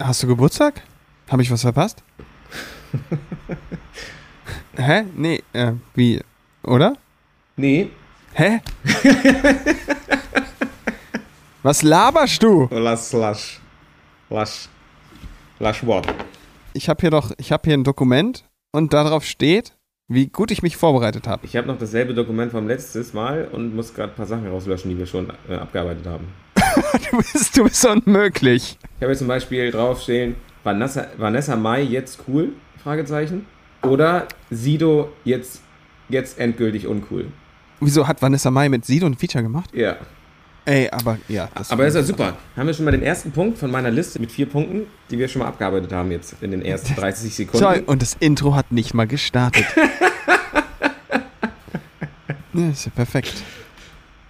Hast 0.00 0.22
du 0.22 0.26
Geburtstag? 0.26 0.82
Habe 1.30 1.42
ich 1.42 1.50
was 1.52 1.62
verpasst? 1.62 2.02
Hä? 4.76 5.04
Nee, 5.14 5.42
äh, 5.52 5.72
wie? 5.94 6.20
Oder? 6.64 6.94
Nee. 7.56 7.90
Hä? 8.32 8.60
was 11.62 11.82
laberst 11.82 12.42
du? 12.42 12.68
Lass, 12.72 13.12
lasch. 13.12 13.60
Lasch. 14.28 14.68
Lasch 15.60 15.86
what? 15.86 16.06
Ich 16.74 16.88
habe 16.88 17.00
hier 17.00 17.10
doch, 17.10 17.32
ich 17.36 17.52
habe 17.52 17.62
hier 17.64 17.74
ein 17.74 17.84
Dokument 17.84 18.44
und 18.72 18.94
darauf 18.94 19.24
steht, 19.24 19.76
wie 20.08 20.28
gut 20.28 20.50
ich 20.50 20.62
mich 20.62 20.76
vorbereitet 20.76 21.28
habe. 21.28 21.44
Ich 21.44 21.56
habe 21.56 21.66
noch 21.66 21.78
dasselbe 21.78 22.14
Dokument 22.14 22.52
vom 22.52 22.66
letztes 22.66 23.12
Mal 23.12 23.48
und 23.52 23.74
muss 23.74 23.94
gerade 23.94 24.12
ein 24.12 24.16
paar 24.16 24.26
Sachen 24.26 24.46
rauslöschen, 24.46 24.90
die 24.90 24.98
wir 24.98 25.06
schon 25.06 25.30
äh, 25.48 25.54
abgearbeitet 25.54 26.06
haben. 26.06 26.28
du, 27.10 27.18
bist, 27.18 27.56
du 27.56 27.64
bist 27.64 27.84
unmöglich. 27.84 28.78
Ich 28.96 29.02
habe 29.02 29.12
jetzt 29.12 29.18
zum 29.18 29.28
Beispiel 29.28 29.70
draufstehen, 29.70 30.36
Vanessa, 30.64 31.06
Vanessa 31.18 31.56
Mai 31.56 31.82
jetzt 31.82 32.20
cool? 32.26 32.52
Fragezeichen. 32.82 33.46
Oder 33.82 34.28
Sido 34.50 35.12
jetzt, 35.24 35.60
jetzt 36.08 36.38
endgültig 36.38 36.86
uncool. 36.86 37.26
Wieso 37.80 38.06
hat 38.06 38.22
Vanessa 38.22 38.50
Mai 38.50 38.68
mit 38.68 38.84
Sido 38.86 39.06
ein 39.06 39.14
Feature 39.14 39.42
gemacht? 39.42 39.70
Ja. 39.74 39.96
Ey, 40.64 40.88
aber 40.90 41.18
ja. 41.28 41.48
Aber 41.70 41.86
ist 41.86 41.94
ja 41.94 42.02
super. 42.02 42.36
Haben 42.56 42.66
wir 42.66 42.74
schon 42.74 42.84
mal 42.84 42.92
den 42.92 43.02
ersten 43.02 43.32
Punkt 43.32 43.58
von 43.58 43.70
meiner 43.70 43.90
Liste 43.90 44.20
mit 44.20 44.30
vier 44.30 44.46
Punkten, 44.46 44.86
die 45.10 45.18
wir 45.18 45.26
schon 45.26 45.40
mal 45.40 45.48
abgearbeitet 45.48 45.92
haben 45.92 46.12
jetzt 46.12 46.36
in 46.40 46.52
den 46.52 46.62
ersten 46.62 46.94
30 47.00 47.34
Sekunden. 47.34 47.64
Toll, 47.64 47.82
und 47.86 48.00
das 48.00 48.16
Intro 48.20 48.54
hat 48.54 48.70
nicht 48.70 48.94
mal 48.94 49.08
gestartet. 49.08 49.64
ja, 52.52 52.70
ist 52.70 52.84
ja 52.84 52.92
perfekt. 52.94 53.42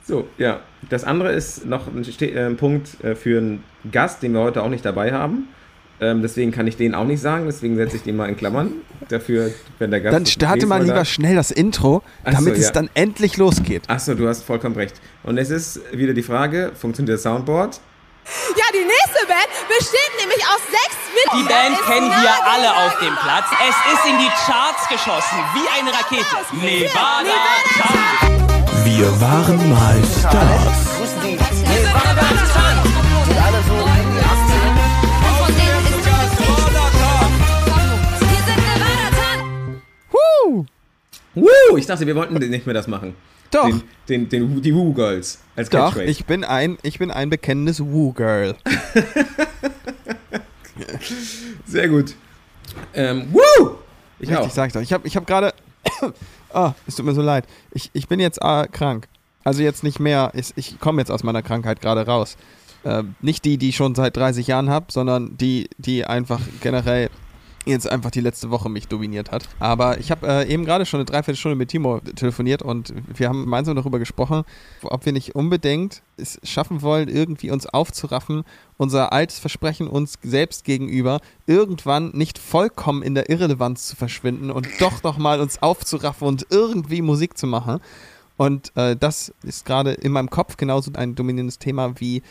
So, 0.05 0.29
ja. 0.39 0.61
Das 0.89 1.05
andere 1.05 1.33
ist 1.33 1.65
noch 1.67 1.87
ein, 1.87 2.05
äh, 2.05 2.47
ein 2.47 2.57
Punkt 2.57 3.03
äh, 3.05 3.15
für 3.15 3.39
einen 3.39 3.63
Gast, 3.91 4.23
den 4.23 4.33
wir 4.33 4.41
heute 4.41 4.63
auch 4.63 4.69
nicht 4.69 4.85
dabei 4.85 5.13
haben. 5.13 5.49
Ähm, 6.03 6.21
deswegen 6.21 6.51
kann 6.51 6.67
ich 6.67 6.77
den 6.77 6.97
auch 6.97 7.05
nicht 7.05 7.23
sagen, 7.23 7.47
deswegen 7.47 7.77
setze 7.77 7.95
ich 7.95 8.03
den 8.03 8.17
mal 8.17 8.29
in 8.29 8.37
Klammern. 8.37 8.73
Dafür, 9.09 9.53
wenn 9.79 9.93
der 9.93 10.01
Gast. 10.01 10.13
Dann 10.13 10.27
starte 10.27 10.67
mal 10.67 10.83
lieber 10.83 10.95
da. 10.95 11.05
schnell 11.05 11.37
das 11.37 11.53
Intro, 11.53 12.03
damit 12.25 12.57
so, 12.57 12.61
es 12.61 12.67
ja. 12.67 12.73
dann 12.73 12.91
endlich 12.95 13.37
losgeht. 13.37 13.89
Achso, 13.89 14.15
du 14.15 14.27
hast 14.27 14.43
vollkommen 14.43 14.75
recht. 14.75 15.01
Und 15.23 15.39
es 15.39 15.51
ist 15.51 15.81
wieder 15.93 16.13
die 16.13 16.25
Frage: 16.25 16.73
funktioniert 16.75 17.15
das 17.15 17.23
Soundboard? 17.23 17.81
Ja, 18.57 18.65
die 18.75 18.85
nächste 18.85 19.27
Band 19.29 19.49
besteht 19.69 20.13
nämlich 20.19 20.43
aus 20.45 20.63
sechs 20.71 20.99
Mitgliedern. 21.15 21.71
Die 21.71 21.77
Band 21.77 21.87
kennen 21.87 22.11
wir 22.11 22.35
alle 22.51 22.71
auf 22.85 22.99
dem 22.99 23.15
Platz. 23.15 23.47
Es 23.63 23.95
ist 23.95 24.05
in 24.11 24.19
die 24.19 24.31
Charts 24.45 24.89
geschossen, 24.89 25.39
wie 25.55 25.67
eine 25.79 25.91
Rakete. 25.93 26.37
Nevada, 26.53 27.23
Nevada 27.23 28.85
Wir 28.85 29.21
waren 29.21 29.71
mal 29.71 30.03
Stars. 30.19 30.72
Woo! 41.73 41.79
Ich 41.79 41.87
dachte, 41.87 42.07
wir 42.07 42.15
wollten 42.15 42.35
nicht 42.35 42.67
mehr 42.67 42.75
das 42.75 42.87
machen. 42.87 43.15
Doch. 43.51 43.67
Den, 43.67 43.83
den, 44.09 44.29
den, 44.29 44.63
die 44.63 44.75
Woo 44.75 44.93
Girls 44.93 45.41
als 45.57 45.69
Doch, 45.71 45.97
ich 45.97 46.25
bin 46.25 46.45
ein, 46.45 46.79
ich 46.83 46.99
bin 46.99 47.11
ein 47.11 47.31
bekennendes 47.31 47.81
Woo 47.81 48.13
Girl. 48.13 48.55
Sehr 51.67 51.89
gut. 51.89 52.15
Ähm, 52.95 53.29
Woo! 53.33 53.77
Ich 54.19 54.29
Richtig, 54.29 54.47
auch. 54.47 54.51
sag 54.51 54.69
ich 54.69 54.73
doch. 54.73 54.81
Ich 54.81 54.93
habe 54.93 55.07
ich 55.07 55.17
hab 55.17 55.27
gerade. 55.27 55.53
oh, 56.55 56.71
es 56.87 56.97
tut 56.97 57.05
mir 57.05 57.15
so 57.15 57.23
leid. 57.23 57.45
Ich, 57.73 57.91
ich 57.93 58.09
bin 58.09 58.21
jetzt 58.21 58.39
äh, 58.41 58.67
krank. 58.69 59.09
Also 59.45 59.63
jetzt 59.63 59.83
nicht 59.83 59.99
mehr. 59.99 60.31
Ich, 60.35 60.53
ich 60.57 60.79
komme 60.79 61.01
jetzt 61.01 61.11
aus 61.11 61.23
meiner 61.23 61.43
Krankheit 61.43 61.81
gerade 61.81 62.07
raus. 62.07 62.37
Äh, 62.85 63.03
nicht 63.21 63.45
die, 63.45 63.59
die 63.59 63.71
ich 63.71 63.77
schon 63.77 63.95
seit 63.95 64.17
30 64.17 64.47
Jahren 64.47 64.71
habe, 64.71 64.87
sondern 64.91 65.37
die, 65.37 65.69
die 65.79 66.05
einfach 66.05 66.41
generell 66.61 67.11
jetzt 67.65 67.89
einfach 67.89 68.11
die 68.11 68.21
letzte 68.21 68.51
Woche 68.51 68.69
mich 68.69 68.89
dominiert 68.89 69.31
hat. 69.31 69.49
Aber 69.59 69.99
ich 69.99 70.11
habe 70.11 70.27
äh, 70.27 70.53
eben 70.53 70.65
gerade 70.65 70.87
schon 70.87 70.99
eine 70.99 71.05
Dreiviertelstunde 71.05 71.57
mit 71.57 71.69
Timo 71.69 72.01
telefoniert 72.01 72.63
und 72.63 72.93
wir 73.07 73.29
haben 73.29 73.43
gemeinsam 73.43 73.77
darüber 73.77 73.99
gesprochen, 73.99 74.45
ob 74.83 75.05
wir 75.07 75.13
nicht 75.13 75.35
unbedingt 75.35 76.03
es 76.17 76.41
schaffen 76.43 76.83
wollen, 76.83 77.09
irgendwie 77.09 77.51
uns 77.51 77.67
aufzuraffen, 77.67 78.45
unser 78.77 79.13
altes 79.13 79.39
Versprechen 79.39 79.87
uns 79.87 80.19
selbst 80.23 80.65
gegenüber 80.65 81.21
irgendwann 81.47 82.11
nicht 82.11 82.39
vollkommen 82.39 83.03
in 83.03 83.15
der 83.15 83.31
Irrelevanz 83.31 83.87
zu 83.87 83.97
verschwinden 83.97 84.51
und 84.51 84.69
doch 84.81 85.03
nochmal 85.03 85.41
uns 85.41 85.63
aufzuraffen 85.63 86.27
und 86.27 86.47
irgendwie 86.51 87.03
Musik 87.03 87.39
zu 87.39 87.47
machen. 87.47 87.81
Und 88.37 88.73
äh, 88.77 88.97
das 88.97 89.33
ist 89.43 89.67
gerade 89.67 89.93
in 89.93 90.11
meinem 90.11 90.31
Kopf 90.31 90.57
genauso 90.57 90.91
ein 90.95 91.15
dominierendes 91.15 91.59
Thema 91.59 92.01
wie 92.01 92.23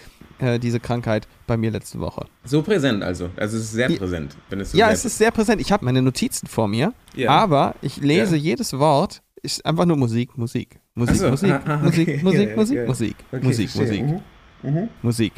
äh, 0.42 0.60
diese 0.60 0.80
Krankheit 0.80 1.28
bei 1.48 1.58
mir 1.58 1.72
letzte 1.72 2.00
Woche. 2.00 2.26
So 2.44 2.62
präsent 2.62 3.04
also. 3.04 3.30
Also 3.36 3.58
es 3.58 3.64
ist 3.64 3.72
sehr 3.74 3.90
präsent. 3.90 4.36
Wenn 4.50 4.60
es 4.60 4.72
so 4.72 4.78
ja, 4.78 4.90
es 4.92 5.06
ist 5.06 5.18
sehr 5.18 5.32
präsent. 5.32 5.62
Ich 5.62 5.72
habe 5.72 5.86
meine 5.86 6.02
Notizen 6.02 6.48
vor 6.48 6.68
mir, 6.68 6.94
ja. 7.16 7.30
aber 7.30 7.76
ich 7.82 7.98
lese 7.98 8.36
ja. 8.36 8.44
jedes 8.44 8.78
Wort. 8.78 9.22
Ist 9.44 9.66
einfach 9.66 9.86
nur 9.86 9.98
Musik, 9.98 10.38
Musik, 10.38 10.80
Musik, 10.94 11.16
so. 11.16 11.30
Musik, 11.30 11.52
ah, 11.52 11.62
ah, 11.66 11.78
Musik, 11.78 12.08
okay. 12.08 12.20
Musik, 12.22 12.50
ja, 12.50 12.56
Musik, 12.56 12.88
Musik, 12.88 13.16
okay, 13.32 13.44
Musik, 13.44 13.76
Musik, 13.76 14.04
mhm. 14.04 14.22
Mhm. 14.62 14.90
Musik. 15.02 15.34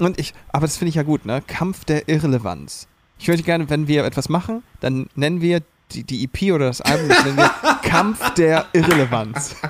Und 0.00 0.18
ich, 0.18 0.34
aber 0.48 0.66
das 0.66 0.76
finde 0.76 0.88
ich 0.88 0.96
ja 0.96 1.04
gut, 1.04 1.24
ne? 1.24 1.40
Kampf 1.46 1.84
der 1.84 2.08
Irrelevanz. 2.08 2.88
Ich 3.20 3.28
würde 3.28 3.44
gerne, 3.44 3.70
wenn 3.70 3.86
wir 3.86 4.04
etwas 4.04 4.28
machen, 4.28 4.64
dann 4.80 5.06
nennen 5.14 5.40
wir 5.40 5.60
die, 5.92 6.02
die 6.02 6.24
EP 6.24 6.52
oder 6.52 6.66
das 6.66 6.80
Album, 6.80 7.08
das 7.08 7.24
nennen 7.24 7.36
wir 7.36 7.50
Kampf 7.82 8.34
der 8.34 8.66
Irrelevanz. 8.72 9.54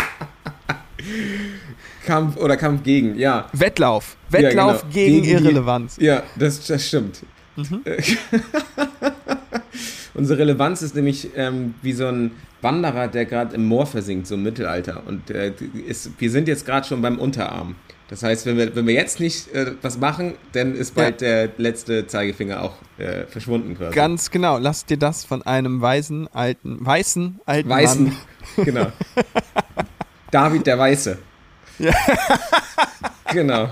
Kampf 2.05 2.37
oder 2.37 2.57
Kampf 2.57 2.83
gegen, 2.83 3.19
ja. 3.19 3.47
Wettlauf. 3.53 4.17
Wettlauf 4.31 4.53
ja, 4.55 4.81
genau. 4.81 4.93
gegen, 4.93 5.23
gegen, 5.23 5.35
Irrelevanz. 5.35 5.97
Die, 5.97 6.05
ja, 6.05 6.23
das, 6.37 6.67
das 6.67 6.87
stimmt. 6.87 7.23
Mhm. 7.57 7.81
Unsere 10.15 10.39
Relevanz 10.39 10.83
ist 10.83 10.95
nämlich 10.95 11.31
ähm, 11.37 11.75
wie 11.83 11.93
so 11.93 12.07
ein 12.07 12.33
Wanderer, 12.63 13.09
der 13.09 13.27
gerade 13.27 13.55
im 13.55 13.67
Moor 13.67 13.87
versinkt, 13.87 14.27
so 14.27 14.37
im 14.37 14.43
Mittelalter. 14.43 15.03
Und 15.07 15.31
äh, 15.31 15.53
ist, 15.87 16.11
wir 16.19 16.31
sind 16.31 16.49
jetzt 16.49 16.65
gerade 16.65 16.87
schon 16.87 17.03
beim 17.03 17.19
Unterarm. 17.19 17.75
Das 18.09 18.23
heißt, 18.23 18.47
wenn 18.47 18.57
wir, 18.57 18.77
wenn 18.77 18.87
wir 18.87 18.95
jetzt 18.95 19.19
nicht 19.19 19.53
äh, 19.55 19.73
was 19.83 19.99
machen, 19.99 20.35
dann 20.53 20.75
ist 20.75 20.95
bald 20.95 21.23
ja. 21.23 21.47
der 21.47 21.51
letzte 21.57 22.07
Zeigefinger 22.07 22.63
auch 22.63 22.75
äh, 22.99 23.25
verschwunden 23.27 23.77
quasi. 23.77 23.95
Ganz 23.95 24.31
genau. 24.31 24.59
Lass 24.59 24.85
dir 24.85 24.99
das 24.99 25.25
von 25.25 25.43
einem 25.43 25.81
weisen, 25.81 26.29
alten, 26.33 26.85
weißen, 26.85 27.41
alten 27.47 27.69
Weißen, 27.69 28.05
Mann. 28.05 28.17
genau. 28.65 28.87
David 30.31 30.67
der 30.67 30.79
Weiße. 30.79 31.19
Ja. 31.79 31.93
genau. 33.33 33.71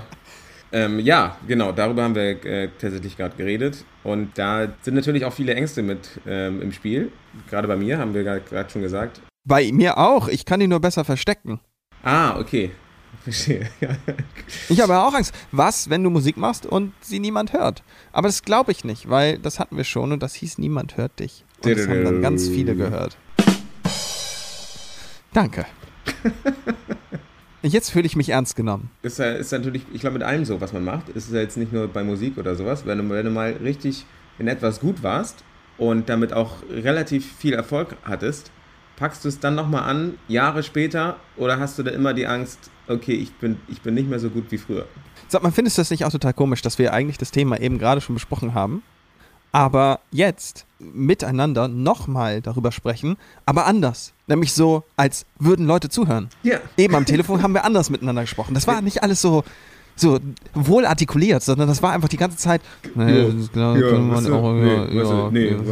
Ähm, 0.71 0.99
ja, 0.99 1.37
genau, 1.47 1.71
darüber 1.71 2.03
haben 2.03 2.15
wir 2.15 2.43
äh, 2.45 2.69
tatsächlich 2.79 3.15
gerade 3.15 3.35
geredet. 3.35 3.85
Und 4.03 4.37
da 4.37 4.67
sind 4.81 4.95
natürlich 4.95 5.23
auch 5.23 5.33
viele 5.33 5.53
Ängste 5.53 5.83
mit 5.83 6.19
ähm, 6.25 6.61
im 6.63 6.71
Spiel. 6.71 7.11
Gerade 7.47 7.67
bei 7.67 7.75
mir, 7.75 7.99
haben 7.99 8.15
wir 8.15 8.23
gerade 8.23 8.69
schon 8.69 8.81
gesagt. 8.81 9.21
Bei 9.45 9.71
mir 9.71 9.99
auch. 9.99 10.27
Ich 10.27 10.45
kann 10.45 10.59
die 10.59 10.67
nur 10.67 10.79
besser 10.79 11.05
verstecken. 11.05 11.59
Ah, 12.01 12.39
okay. 12.39 12.71
Verstehe. 13.23 13.69
ich 14.69 14.81
habe 14.81 14.97
auch 14.97 15.13
Angst. 15.13 15.35
Was, 15.51 15.91
wenn 15.91 16.03
du 16.03 16.09
Musik 16.09 16.37
machst 16.37 16.65
und 16.65 16.93
sie 17.01 17.19
niemand 17.19 17.53
hört? 17.53 17.83
Aber 18.11 18.27
das 18.27 18.41
glaube 18.41 18.71
ich 18.71 18.83
nicht, 18.83 19.09
weil 19.09 19.37
das 19.37 19.59
hatten 19.59 19.77
wir 19.77 19.83
schon 19.83 20.11
und 20.11 20.23
das 20.23 20.33
hieß 20.33 20.57
Niemand 20.57 20.97
hört 20.97 21.19
dich. 21.19 21.45
Und 21.63 21.77
das 21.77 21.87
haben 21.87 22.03
dann 22.03 22.21
ganz 22.21 22.47
viele 22.47 22.75
gehört. 22.75 23.15
Danke. 25.33 25.65
Jetzt 27.65 27.91
fühle 27.91 28.05
ich 28.05 28.17
mich 28.17 28.29
ernst 28.29 28.57
genommen. 28.57 28.89
Ist, 29.03 29.19
ist 29.19 29.51
natürlich, 29.53 29.83
ich 29.93 30.01
glaube, 30.01 30.15
mit 30.15 30.23
allem 30.23 30.43
so, 30.43 30.59
was 30.59 30.73
man 30.73 30.83
macht. 30.83 31.07
Ist 31.09 31.31
ja 31.31 31.39
jetzt 31.39 31.55
nicht 31.55 31.71
nur 31.71 31.87
bei 31.87 32.03
Musik 32.03 32.37
oder 32.37 32.55
sowas. 32.55 32.85
Wenn 32.85 32.97
du, 32.97 33.09
wenn 33.09 33.25
du 33.25 33.31
mal 33.31 33.53
richtig 33.53 34.05
in 34.37 34.49
etwas 34.49 34.81
gut 34.81 35.01
warst 35.01 35.45
und 35.77 36.09
damit 36.09 36.33
auch 36.33 36.57
relativ 36.69 37.25
viel 37.37 37.53
Erfolg 37.53 37.95
hattest, 38.03 38.51
packst 38.97 39.23
du 39.23 39.29
es 39.29 39.39
dann 39.39 39.55
nochmal 39.55 39.83
an, 39.83 40.17
Jahre 40.27 40.61
später, 40.61 41.15
oder 41.37 41.57
hast 41.57 41.79
du 41.79 41.83
da 41.83 41.91
immer 41.91 42.13
die 42.13 42.27
Angst, 42.27 42.69
okay, 42.87 43.13
ich 43.13 43.31
bin, 43.35 43.57
ich 43.69 43.81
bin 43.81 43.93
nicht 43.93 44.09
mehr 44.09 44.19
so 44.19 44.29
gut 44.29 44.51
wie 44.51 44.57
früher? 44.57 44.85
Sag 45.29 45.41
mal, 45.41 45.51
findest 45.51 45.77
du 45.77 45.81
das 45.81 45.89
nicht 45.89 46.03
auch 46.03 46.11
total 46.11 46.33
komisch, 46.33 46.61
dass 46.61 46.77
wir 46.77 46.93
eigentlich 46.93 47.17
das 47.17 47.31
Thema 47.31 47.59
eben 47.59 47.79
gerade 47.79 48.01
schon 48.01 48.15
besprochen 48.15 48.53
haben? 48.53 48.83
Aber 49.53 50.01
jetzt 50.11 50.65
miteinander 50.79 51.69
nochmal 51.69 52.41
darüber 52.41 52.73
sprechen, 52.73 53.15
aber 53.45 53.65
anders. 53.65 54.11
Nämlich 54.27 54.51
so, 54.51 54.83
als 54.97 55.25
würden 55.39 55.65
Leute 55.65 55.87
zuhören. 55.87 56.27
Ja. 56.41 56.57
Eben 56.75 56.95
am 56.95 57.05
Telefon 57.05 57.41
haben 57.41 57.53
wir 57.53 57.63
anders 57.63 57.89
miteinander 57.89 58.23
gesprochen. 58.23 58.53
Das 58.53 58.67
war 58.67 58.81
nicht 58.81 59.01
alles 59.03 59.21
so, 59.21 59.45
so 59.95 60.19
wohl 60.53 60.85
artikuliert, 60.85 61.43
sondern 61.43 61.69
das 61.69 61.81
war 61.81 61.93
einfach 61.93 62.09
die 62.09 62.17
ganze 62.17 62.35
Zeit. 62.37 62.61
Nee, 62.95 63.31
genau, 63.53 63.75
ja, 63.75 63.97
man 63.97 64.25
auch, 64.33 64.55
ja, 64.55 65.29
nee, 65.31 65.55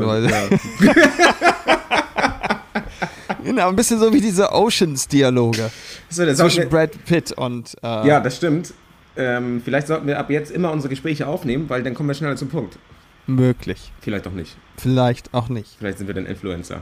Genau, 3.43 3.69
ein 3.69 3.75
bisschen 3.75 3.99
so 3.99 4.13
wie 4.13 4.21
diese 4.21 4.51
Oceans-Dialoge. 4.51 5.71
So, 6.09 6.31
zwischen 6.33 6.69
Brad 6.69 6.91
Pitt 7.05 7.31
und. 7.31 7.75
Äh, 7.81 8.07
ja, 8.07 8.19
das 8.19 8.37
stimmt. 8.37 8.71
Ähm, 9.17 9.63
vielleicht 9.65 9.87
sollten 9.87 10.05
wir 10.05 10.19
ab 10.19 10.29
jetzt 10.29 10.51
immer 10.51 10.71
unsere 10.71 10.89
Gespräche 10.89 11.25
aufnehmen, 11.25 11.65
weil 11.67 11.81
dann 11.81 11.95
kommen 11.95 12.07
wir 12.07 12.13
schneller 12.13 12.35
zum 12.35 12.49
Punkt. 12.49 12.77
Möglich. 13.35 13.91
Vielleicht 14.01 14.27
auch 14.27 14.31
nicht. 14.33 14.57
Vielleicht 14.77 15.33
auch 15.33 15.49
nicht. 15.49 15.75
Vielleicht 15.79 15.97
sind 15.99 16.07
wir 16.07 16.13
dann 16.15 16.25
Influencer. 16.25 16.81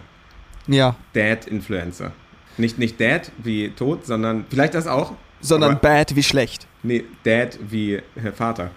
Ja. 0.68 0.96
Dad-Influencer. 1.14 2.12
Nicht, 2.58 2.78
nicht 2.78 3.00
Dad 3.00 3.32
wie 3.38 3.70
tot, 3.70 4.06
sondern 4.06 4.46
vielleicht 4.50 4.74
das 4.74 4.88
auch. 4.88 5.14
Sondern 5.42 5.72
Aber- 5.72 5.80
bad 5.80 6.16
wie 6.16 6.24
schlecht. 6.24 6.68
Nee, 6.84 7.06
Dad 7.24 7.58
wie 7.70 7.96
äh, 7.96 8.02
Vater. 8.36 8.72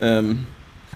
Ähm, 0.00 0.46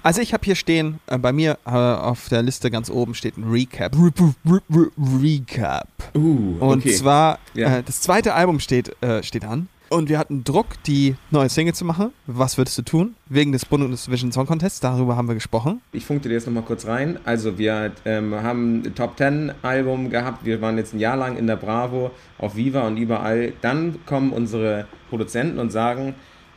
Also 0.03 0.21
ich 0.23 0.33
habe 0.33 0.45
hier 0.45 0.55
stehen, 0.57 0.99
äh, 1.07 1.19
bei 1.19 1.31
mir 1.33 1.59
äh, 1.67 1.71
auf 1.71 2.29
der 2.29 2.43
Liste 2.43 2.71
ganz 2.71 2.89
oben 2.91 3.15
steht 3.15 3.37
ein 3.37 3.45
Recap. 3.51 3.95
Re 3.95 4.11
Re 4.47 4.61
Re 4.71 4.87
Recap. 5.23 5.89
uh, 6.17 6.57
Und 6.61 6.79
okay. 6.81 6.95
zwar, 6.95 7.39
Ja. 7.55 7.79
äh, 7.79 7.83
das 7.83 8.01
zweite 8.01 8.35
Album 8.35 8.61
steht, 8.61 8.95
äh, 9.03 9.23
steht 9.23 9.45
an. 9.45 9.69
Und 9.93 10.09
wir 10.09 10.19
hatten 10.21 10.45
Druck, 10.45 10.81
die 10.87 11.17
neue 11.33 11.49
Single 11.49 11.75
zu 11.75 11.85
machen. 11.85 12.13
Was 12.29 12.57
würdest 12.57 12.79
du 12.79 12.83
tun? 12.83 13.17
Wegen 13.29 13.51
des 13.51 13.65
Bundesvision 13.65 14.31
Song 14.31 14.47
Contests, 14.47 14.79
darüber 14.79 15.17
haben 15.17 15.27
wir 15.27 15.35
gesprochen. 15.35 15.81
Ich 15.91 16.07
funkte 16.07 16.29
dir 16.29 16.37
jetzt 16.37 16.47
nochmal 16.47 16.63
kurz 16.63 16.87
rein. 16.87 17.19
Also 17.25 17.59
wir 17.59 17.91
ähm, 18.05 18.33
haben 18.33 18.83
ein 18.83 18.95
Top 18.95 19.19
10 19.19 19.53
Album 19.63 20.09
gehabt. 20.09 20.45
Wir 20.45 20.61
waren 20.61 20.79
jetzt 20.79 20.95
ein 20.95 21.01
Jahr 21.01 21.17
lang 21.17 21.37
in 21.37 21.49
der 21.49 21.57
Bravo, 21.57 22.13
auf 22.39 22.55
Viva 22.55 22.87
und 22.87 22.99
überall. 22.99 23.53
Dann 23.63 23.99
kommen 24.07 24.33
unsere 24.33 24.87
Produzenten 25.09 25.59
und 25.59 25.73
sagen, 25.73 26.15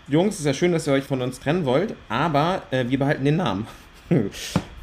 Jungs, 0.08 0.38
ist 0.38 0.46
ja 0.46 0.54
schön, 0.54 0.72
dass 0.72 0.86
ihr 0.86 0.94
euch 0.94 1.06
von 1.06 1.24
uns 1.24 1.40
trennen 1.40 1.66
wollt, 1.66 1.96
aber 2.10 2.62
äh, 2.70 2.86
wir 2.88 3.00
behalten 3.00 3.26
den 3.26 3.38
Namen. 3.38 3.66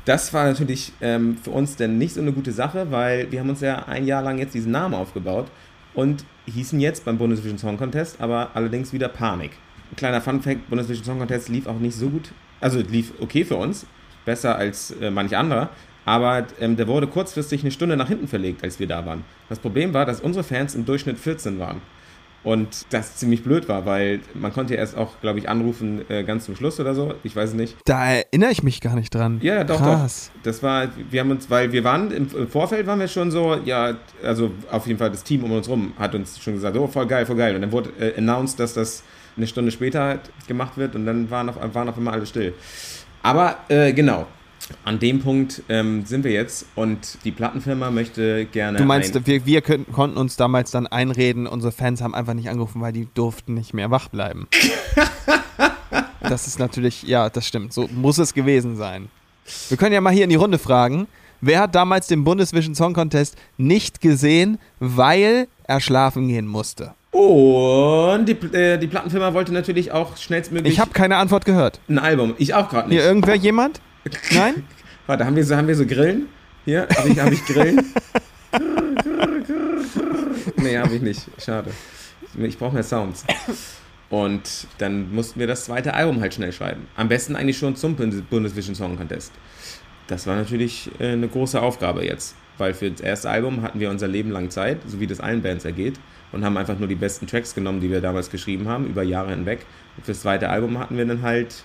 Das 0.06 0.32
war 0.32 0.46
natürlich 0.46 0.94
ähm, 1.02 1.36
für 1.36 1.50
uns 1.50 1.76
denn 1.76 1.98
nicht 1.98 2.14
so 2.14 2.22
eine 2.22 2.32
gute 2.32 2.52
Sache, 2.52 2.90
weil 2.90 3.30
wir 3.30 3.38
haben 3.38 3.50
uns 3.50 3.60
ja 3.60 3.86
ein 3.86 4.06
Jahr 4.06 4.22
lang 4.22 4.38
jetzt 4.38 4.54
diesen 4.54 4.72
Namen 4.72 4.94
aufgebaut 4.94 5.48
und 5.94 6.24
hießen 6.50 6.80
jetzt 6.80 7.04
beim 7.04 7.18
Bundesvision 7.18 7.58
Song 7.58 7.76
Contest, 7.76 8.20
aber 8.20 8.50
allerdings 8.54 8.92
wieder 8.92 9.08
Panik. 9.08 9.52
Ein 9.90 9.96
kleiner 9.96 10.20
Fun-Fact: 10.20 10.68
Bundesvision 10.68 11.04
Song 11.04 11.18
Contest 11.18 11.48
lief 11.48 11.66
auch 11.66 11.78
nicht 11.78 11.96
so 11.96 12.08
gut. 12.08 12.32
Also 12.60 12.80
lief 12.80 13.12
okay 13.20 13.44
für 13.44 13.56
uns, 13.56 13.86
besser 14.24 14.56
als 14.56 14.90
äh, 15.00 15.10
manch 15.10 15.36
anderer. 15.36 15.70
Aber 16.04 16.46
ähm, 16.60 16.76
der 16.76 16.86
wurde 16.88 17.06
kurzfristig 17.06 17.62
eine 17.62 17.70
Stunde 17.70 17.96
nach 17.96 18.08
hinten 18.08 18.28
verlegt, 18.28 18.64
als 18.64 18.78
wir 18.78 18.86
da 18.86 19.04
waren. 19.06 19.24
Das 19.48 19.58
Problem 19.58 19.94
war, 19.94 20.06
dass 20.06 20.20
unsere 20.20 20.44
Fans 20.44 20.74
im 20.74 20.84
Durchschnitt 20.84 21.18
14 21.18 21.58
waren. 21.58 21.82
Und 22.42 22.86
das 22.90 23.16
ziemlich 23.16 23.44
blöd 23.44 23.68
war, 23.68 23.84
weil 23.84 24.20
man 24.32 24.52
konnte 24.52 24.72
ja 24.74 24.80
erst 24.80 24.96
auch, 24.96 25.20
glaube 25.20 25.38
ich, 25.38 25.48
anrufen 25.48 26.02
äh, 26.08 26.24
ganz 26.24 26.46
zum 26.46 26.56
Schluss 26.56 26.80
oder 26.80 26.94
so. 26.94 27.14
Ich 27.22 27.36
weiß 27.36 27.50
es 27.50 27.54
nicht. 27.54 27.76
Da 27.84 28.12
erinnere 28.12 28.50
ich 28.50 28.62
mich 28.62 28.80
gar 28.80 28.94
nicht 28.94 29.14
dran. 29.14 29.40
Ja, 29.42 29.56
ja, 29.56 29.64
doch, 29.64 29.78
Krass. 29.78 30.30
doch. 30.34 30.42
Das 30.44 30.62
war, 30.62 30.88
wir 31.10 31.20
haben 31.20 31.30
uns, 31.30 31.50
weil 31.50 31.72
wir 31.72 31.84
waren 31.84 32.10
im, 32.10 32.28
im 32.34 32.48
Vorfeld 32.48 32.86
waren 32.86 32.98
wir 32.98 33.08
schon 33.08 33.30
so, 33.30 33.56
ja, 33.64 33.96
also 34.24 34.52
auf 34.70 34.86
jeden 34.86 34.98
Fall 34.98 35.10
das 35.10 35.22
Team 35.22 35.44
um 35.44 35.52
uns 35.52 35.68
rum 35.68 35.92
hat 35.98 36.14
uns 36.14 36.42
schon 36.42 36.54
gesagt, 36.54 36.76
oh, 36.76 36.86
voll 36.86 37.06
geil, 37.06 37.26
voll 37.26 37.36
geil. 37.36 37.54
Und 37.54 37.60
dann 37.60 37.72
wurde 37.72 37.90
äh, 38.00 38.16
announced, 38.16 38.58
dass 38.58 38.72
das 38.72 39.02
eine 39.36 39.46
Stunde 39.46 39.70
später 39.70 40.20
gemacht 40.48 40.76
wird 40.76 40.94
und 40.94 41.04
dann 41.06 41.30
waren 41.30 41.48
auf, 41.48 41.56
waren 41.74 41.88
auf 41.88 41.96
einmal 41.96 42.14
alle 42.14 42.26
still. 42.26 42.54
Aber 43.22 43.58
äh, 43.68 43.92
genau, 43.92 44.26
an 44.84 44.98
dem 44.98 45.20
Punkt 45.20 45.62
ähm, 45.68 46.04
sind 46.04 46.24
wir 46.24 46.32
jetzt 46.32 46.66
und 46.74 47.18
die 47.24 47.30
Plattenfirma 47.30 47.90
möchte 47.90 48.46
gerne. 48.46 48.78
Du 48.78 48.84
meinst, 48.84 49.16
ein, 49.16 49.26
wir, 49.26 49.46
wir 49.46 49.60
können, 49.62 49.86
konnten 49.92 50.16
uns 50.16 50.36
damals 50.36 50.70
dann 50.70 50.86
einreden, 50.86 51.46
unsere 51.46 51.72
Fans 51.72 52.02
haben 52.02 52.14
einfach 52.14 52.34
nicht 52.34 52.48
angerufen, 52.48 52.80
weil 52.80 52.92
die 52.92 53.08
durften 53.14 53.54
nicht 53.54 53.74
mehr 53.74 53.90
wach 53.90 54.08
bleiben. 54.08 54.48
das 56.20 56.46
ist 56.46 56.58
natürlich, 56.58 57.02
ja, 57.02 57.28
das 57.30 57.46
stimmt. 57.46 57.72
So 57.72 57.88
muss 57.88 58.18
es 58.18 58.34
gewesen 58.34 58.76
sein. 58.76 59.08
Wir 59.68 59.76
können 59.76 59.92
ja 59.92 60.00
mal 60.00 60.12
hier 60.12 60.24
in 60.24 60.30
die 60.30 60.36
Runde 60.36 60.58
fragen, 60.58 61.06
wer 61.40 61.60
hat 61.60 61.74
damals 61.74 62.06
den 62.06 62.24
Bundesvision 62.24 62.74
Song 62.74 62.94
Contest 62.94 63.36
nicht 63.56 64.00
gesehen, 64.00 64.58
weil 64.78 65.48
er 65.64 65.80
schlafen 65.80 66.28
gehen 66.28 66.46
musste? 66.46 66.94
und 67.12 68.26
die, 68.26 68.32
äh, 68.56 68.78
die 68.78 68.86
Plattenfirma 68.86 69.34
wollte 69.34 69.52
natürlich 69.52 69.92
auch 69.92 70.16
schnellstmöglich 70.16 70.72
Ich 70.72 70.80
habe 70.80 70.90
keine 70.92 71.16
Antwort 71.16 71.44
gehört. 71.44 71.80
ein 71.88 71.98
Album. 71.98 72.34
Ich 72.38 72.54
auch 72.54 72.68
gerade 72.68 72.88
nicht. 72.88 72.98
Hier 72.98 73.06
irgendwer 73.06 73.34
jemand? 73.34 73.80
Nein? 74.32 74.64
Warte, 75.06 75.24
haben 75.24 75.36
wir 75.36 75.44
so, 75.44 75.56
haben 75.56 75.68
wir 75.68 75.76
so 75.76 75.86
Grillen? 75.86 76.28
Hier, 76.64 76.86
habe 76.96 77.08
ich, 77.08 77.18
hab 77.18 77.32
ich 77.32 77.44
Grillen? 77.44 77.80
nee, 80.56 80.78
habe 80.78 80.94
ich 80.94 81.02
nicht. 81.02 81.26
Schade. 81.38 81.70
Ich 82.38 82.58
brauche 82.58 82.74
mehr 82.74 82.82
Sounds. 82.82 83.24
Und 84.08 84.66
dann 84.78 85.12
mussten 85.12 85.40
wir 85.40 85.46
das 85.46 85.64
zweite 85.64 85.94
Album 85.94 86.20
halt 86.20 86.34
schnell 86.34 86.52
schreiben. 86.52 86.86
Am 86.96 87.08
besten 87.08 87.36
eigentlich 87.36 87.58
schon 87.58 87.76
zum 87.76 87.96
Bundes- 87.96 88.22
Bundesvision 88.22 88.74
Song 88.74 88.96
Contest. 88.96 89.32
Das 90.06 90.26
war 90.26 90.36
natürlich 90.36 90.90
äh, 90.98 91.12
eine 91.12 91.28
große 91.28 91.60
Aufgabe 91.60 92.04
jetzt, 92.04 92.34
weil 92.58 92.74
für 92.74 92.90
das 92.90 93.00
erste 93.00 93.30
Album 93.30 93.62
hatten 93.62 93.78
wir 93.78 93.90
unser 93.90 94.08
Leben 94.08 94.30
lang 94.30 94.50
Zeit, 94.50 94.78
so 94.86 94.98
wie 95.00 95.06
das 95.06 95.20
allen 95.20 95.42
Bands 95.42 95.64
ergeht, 95.64 96.00
und 96.32 96.44
haben 96.44 96.56
einfach 96.56 96.78
nur 96.78 96.88
die 96.88 96.96
besten 96.96 97.26
Tracks 97.28 97.54
genommen, 97.54 97.80
die 97.80 97.90
wir 97.90 98.00
damals 98.00 98.30
geschrieben 98.30 98.68
haben, 98.68 98.86
über 98.86 99.02
Jahre 99.04 99.30
hinweg. 99.30 99.60
Und 99.96 100.04
für 100.04 100.12
das 100.12 100.22
zweite 100.22 100.48
Album 100.50 100.78
hatten 100.78 100.96
wir 100.96 101.06
dann 101.06 101.22
halt 101.22 101.64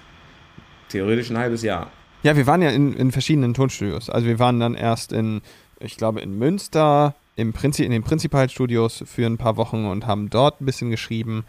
theoretisch 0.90 1.32
ein 1.32 1.38
halbes 1.38 1.64
Jahr. 1.64 1.92
Ja, 2.26 2.36
wir 2.36 2.48
waren 2.48 2.64
ja 2.64 2.72
in, 2.72 2.94
in 2.94 3.12
verschiedenen 3.12 3.54
Tonstudios. 3.54 4.10
Also 4.10 4.26
wir 4.26 4.40
waren 4.40 4.60
dann 4.60 4.74
erst 4.74 5.14
in, 5.14 5.44
ich 5.80 5.96
glaube, 5.96 6.22
in 6.22 6.40
Münster, 6.40 7.14
im 7.36 7.54
Prinzi 7.54 7.84
in 7.84 7.92
den 7.92 8.02
Prinzipalstudios 8.02 9.04
für 9.06 9.28
ein 9.28 9.38
paar 9.38 9.58
Wochen 9.58 9.86
und 9.86 10.08
haben 10.08 10.32
dort 10.32 10.60
ein 10.60 10.66
bisschen 10.66 10.90
geschrieben. 10.90 11.46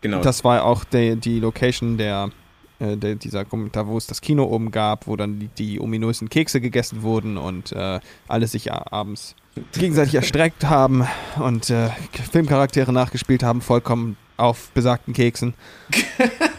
Genau. 0.00 0.22
Das 0.22 0.42
war 0.42 0.64
auch 0.64 0.84
die, 0.84 1.16
die 1.16 1.40
Location 1.40 1.98
der, 1.98 2.30
äh, 2.78 2.96
der, 2.96 3.16
dieser, 3.16 3.44
da 3.44 3.86
wo 3.86 3.98
es 3.98 4.06
das 4.06 4.22
Kino 4.22 4.44
oben 4.44 4.70
gab, 4.70 5.08
wo 5.08 5.16
dann 5.16 5.40
die, 5.40 5.48
die 5.48 5.78
ominösen 5.78 6.30
Kekse 6.30 6.62
gegessen 6.62 7.02
wurden 7.02 7.36
und 7.36 7.72
äh, 7.72 8.00
alle 8.26 8.46
sich 8.46 8.72
abends 8.72 9.36
gegenseitig 9.72 10.14
erstreckt 10.14 10.64
haben 10.64 11.06
und 11.38 11.68
äh, 11.68 11.90
Filmcharaktere 12.32 12.94
nachgespielt 12.94 13.42
haben, 13.42 13.60
vollkommen 13.60 14.16
auf 14.38 14.70
besagten 14.70 15.12
Keksen. 15.12 15.52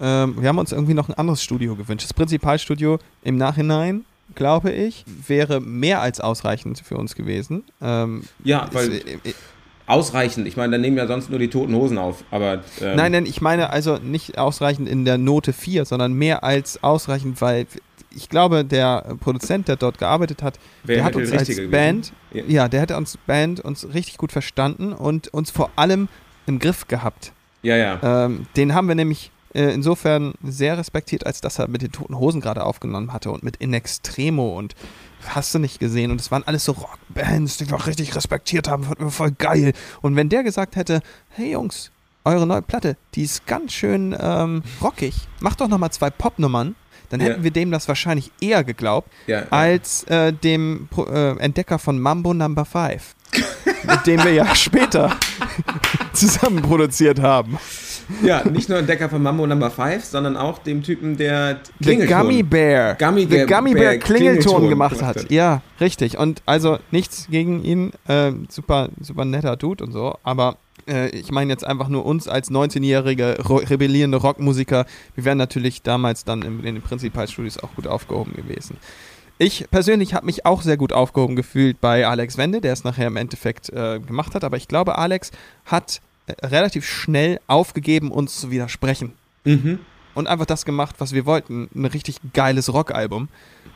ähm, 0.00 0.36
wir 0.40 0.48
haben 0.48 0.58
uns 0.58 0.72
irgendwie 0.72 0.94
noch 0.94 1.08
ein 1.08 1.14
anderes 1.14 1.42
Studio 1.42 1.76
gewünscht. 1.76 2.04
Das 2.04 2.14
Prinzipalstudio 2.14 2.98
im 3.22 3.36
Nachhinein, 3.36 4.04
glaube 4.34 4.70
ich, 4.70 5.04
wäre 5.26 5.60
mehr 5.60 6.00
als 6.00 6.20
ausreichend 6.20 6.80
für 6.80 6.96
uns 6.96 7.14
gewesen. 7.14 7.64
Ähm, 7.82 8.24
ja, 8.44 8.68
weil 8.72 8.88
ist, 8.92 9.06
äh, 9.06 9.12
äh, 9.30 9.34
ausreichend. 9.86 10.46
Ich 10.46 10.56
meine, 10.56 10.72
dann 10.72 10.80
nehmen 10.80 10.96
ja 10.96 11.06
sonst 11.06 11.30
nur 11.30 11.38
die 11.38 11.48
toten 11.48 11.74
Hosen 11.74 11.98
auf. 11.98 12.24
Aber 12.30 12.62
ähm, 12.80 12.96
Nein, 12.96 13.12
nein, 13.12 13.26
ich 13.26 13.40
meine 13.40 13.70
also 13.70 13.96
nicht 13.96 14.38
ausreichend 14.38 14.88
in 14.88 15.04
der 15.04 15.18
Note 15.18 15.52
4, 15.52 15.84
sondern 15.84 16.12
mehr 16.12 16.44
als 16.44 16.82
ausreichend, 16.82 17.40
weil 17.40 17.66
ich 18.14 18.28
glaube, 18.28 18.64
der 18.64 19.16
Produzent, 19.20 19.68
der 19.68 19.76
dort 19.76 19.98
gearbeitet 19.98 20.42
hat, 20.42 20.58
Wäre 20.84 20.98
der 20.98 21.04
hat 21.04 21.16
uns 21.16 21.32
als 21.32 21.48
Band, 21.70 22.12
gewesen. 22.32 22.50
ja, 22.50 22.68
der 22.68 22.80
hätte 22.80 22.96
uns 22.96 23.16
Band 23.16 23.60
uns 23.60 23.86
richtig 23.94 24.16
gut 24.16 24.32
verstanden 24.32 24.92
und 24.92 25.28
uns 25.28 25.50
vor 25.50 25.70
allem 25.76 26.08
im 26.46 26.58
Griff 26.58 26.88
gehabt. 26.88 27.32
Ja, 27.62 27.76
ja. 27.76 28.24
Ähm, 28.24 28.46
den 28.56 28.74
haben 28.74 28.88
wir 28.88 28.94
nämlich 28.94 29.30
äh, 29.54 29.72
insofern 29.72 30.34
sehr 30.42 30.78
respektiert, 30.78 31.26
als 31.26 31.40
dass 31.40 31.58
er 31.58 31.68
mit 31.68 31.82
den 31.82 31.92
Toten 31.92 32.18
Hosen 32.18 32.40
gerade 32.40 32.64
aufgenommen 32.64 33.12
hatte 33.12 33.30
und 33.30 33.42
mit 33.42 33.56
In 33.56 33.72
Extremo 33.74 34.56
und 34.58 34.74
hast 35.28 35.54
du 35.54 35.58
nicht 35.58 35.80
gesehen 35.80 36.10
und 36.10 36.20
es 36.20 36.30
waren 36.30 36.44
alles 36.46 36.64
so 36.64 36.72
Rockbands, 36.72 37.58
die 37.58 37.68
wir 37.70 37.86
richtig 37.86 38.14
respektiert 38.16 38.68
haben, 38.68 38.84
fanden 38.84 39.04
wir 39.04 39.10
voll 39.10 39.32
geil. 39.32 39.72
Und 40.00 40.16
wenn 40.16 40.28
der 40.28 40.42
gesagt 40.42 40.76
hätte, 40.76 41.02
hey 41.30 41.52
Jungs, 41.52 41.90
eure 42.24 42.46
neue 42.46 42.62
Platte, 42.62 42.96
die 43.14 43.22
ist 43.24 43.46
ganz 43.46 43.72
schön 43.72 44.16
ähm, 44.18 44.62
rockig, 44.82 45.14
macht 45.40 45.60
doch 45.60 45.68
nochmal 45.68 45.90
zwei 45.90 46.10
Popnummern, 46.10 46.74
dann 47.10 47.20
Ja. 47.20 47.26
hätten 47.26 47.42
wir 47.42 47.50
dem 47.50 47.70
das 47.70 47.88
wahrscheinlich 47.88 48.30
eher 48.40 48.62
geglaubt, 48.64 49.10
ja, 49.26 49.40
ja. 49.40 49.46
als 49.50 50.04
äh, 50.04 50.32
dem 50.32 50.88
äh, 50.96 51.36
Entdecker 51.38 51.78
von 51.78 51.98
Mambo 51.98 52.32
Number 52.32 52.64
5, 52.64 53.14
mit 53.84 54.06
dem 54.06 54.22
wir 54.22 54.32
ja 54.32 54.54
später 54.54 55.16
zusammen 56.12 56.62
produziert 56.62 57.20
haben. 57.20 57.58
Ja, 58.22 58.42
nicht 58.48 58.68
nur 58.68 58.78
Entdecker 58.78 59.08
von 59.08 59.22
Mambo 59.22 59.46
Number 59.46 59.70
5, 59.70 60.04
sondern 60.04 60.36
auch 60.36 60.58
dem 60.58 60.82
Typen, 60.82 61.16
der 61.16 61.60
The 61.80 61.84
Klingelton- 61.96 62.08
Gummy 62.20 62.42
Bear. 62.42 62.94
Gummy 62.96 63.26
The 63.30 63.46
Gummy 63.46 63.72
Bear 63.74 63.84
Bear 63.92 63.96
Klingelton 63.98 64.40
Klingelton 64.40 64.68
gemacht 64.68 64.98
gemacht 64.98 65.16
hat. 65.16 65.24
hat. 65.24 65.30
Ja, 65.30 65.62
richtig. 65.80 66.18
Und 66.18 66.42
also 66.46 66.78
nichts 66.90 67.28
gegen 67.30 67.64
ihn. 67.64 67.92
ähm, 68.08 68.46
super, 68.48 68.88
super 69.00 69.24
netter 69.24 69.56
Dude 69.56 69.84
und 69.84 69.92
so. 69.92 70.16
Aber 70.22 70.56
äh, 70.88 71.08
ich 71.10 71.30
meine 71.30 71.52
jetzt 71.52 71.66
einfach 71.66 71.88
nur 71.88 72.04
uns 72.06 72.28
als 72.28 72.50
19-jährige 72.50 73.38
ro 73.48 73.56
rebellierende 73.56 74.18
Rockmusiker. 74.18 74.86
Wir 75.14 75.24
wären 75.24 75.38
natürlich 75.38 75.82
damals 75.82 76.24
dann 76.24 76.42
in, 76.42 76.58
in 76.64 76.74
den 76.76 76.82
Prinzipalstudios 76.82 77.62
auch 77.62 77.74
gut 77.74 77.86
aufgehoben 77.86 78.34
gewesen. 78.34 78.76
Ich 79.38 79.66
persönlich 79.70 80.12
habe 80.12 80.26
mich 80.26 80.44
auch 80.44 80.60
sehr 80.60 80.76
gut 80.76 80.92
aufgehoben 80.92 81.34
gefühlt 81.34 81.80
bei 81.80 82.06
Alex 82.06 82.36
Wende, 82.36 82.60
der 82.60 82.74
es 82.74 82.84
nachher 82.84 83.06
im 83.06 83.16
Endeffekt 83.16 83.70
äh, 83.70 83.98
gemacht 83.98 84.34
hat. 84.34 84.44
Aber 84.44 84.58
ich 84.58 84.68
glaube, 84.68 84.98
Alex 84.98 85.30
hat 85.64 85.96
äh, 85.96 86.09
relativ 86.42 86.86
schnell 86.86 87.40
aufgegeben, 87.46 88.10
uns 88.10 88.40
zu 88.40 88.50
widersprechen 88.50 89.12
Mhm. 89.44 89.78
und 90.14 90.26
einfach 90.26 90.46
das 90.46 90.64
gemacht, 90.64 90.96
was 90.98 91.12
wir 91.12 91.24
wollten. 91.26 91.68
Ein 91.74 91.86
richtig 91.86 92.16
geiles 92.34 92.72
Rockalbum. 92.72 93.28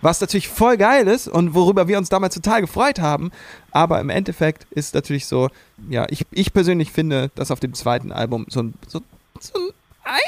Was 0.02 0.20
natürlich 0.20 0.48
voll 0.48 0.76
geil 0.76 1.08
ist 1.08 1.26
und 1.28 1.54
worüber 1.54 1.88
wir 1.88 1.96
uns 1.96 2.10
damals 2.10 2.34
total 2.34 2.60
gefreut 2.60 3.00
haben. 3.00 3.30
Aber 3.70 3.98
im 4.00 4.10
Endeffekt 4.10 4.66
ist 4.70 4.94
natürlich 4.94 5.24
so, 5.26 5.48
ja, 5.88 6.04
ich, 6.10 6.26
ich 6.30 6.52
persönlich 6.52 6.92
finde, 6.92 7.30
dass 7.34 7.50
auf 7.50 7.60
dem 7.60 7.72
zweiten 7.72 8.12
Album 8.12 8.44
so 8.50 8.62
ein, 8.62 8.74
so, 8.86 9.00
so 9.40 9.70
ein, 10.02 10.20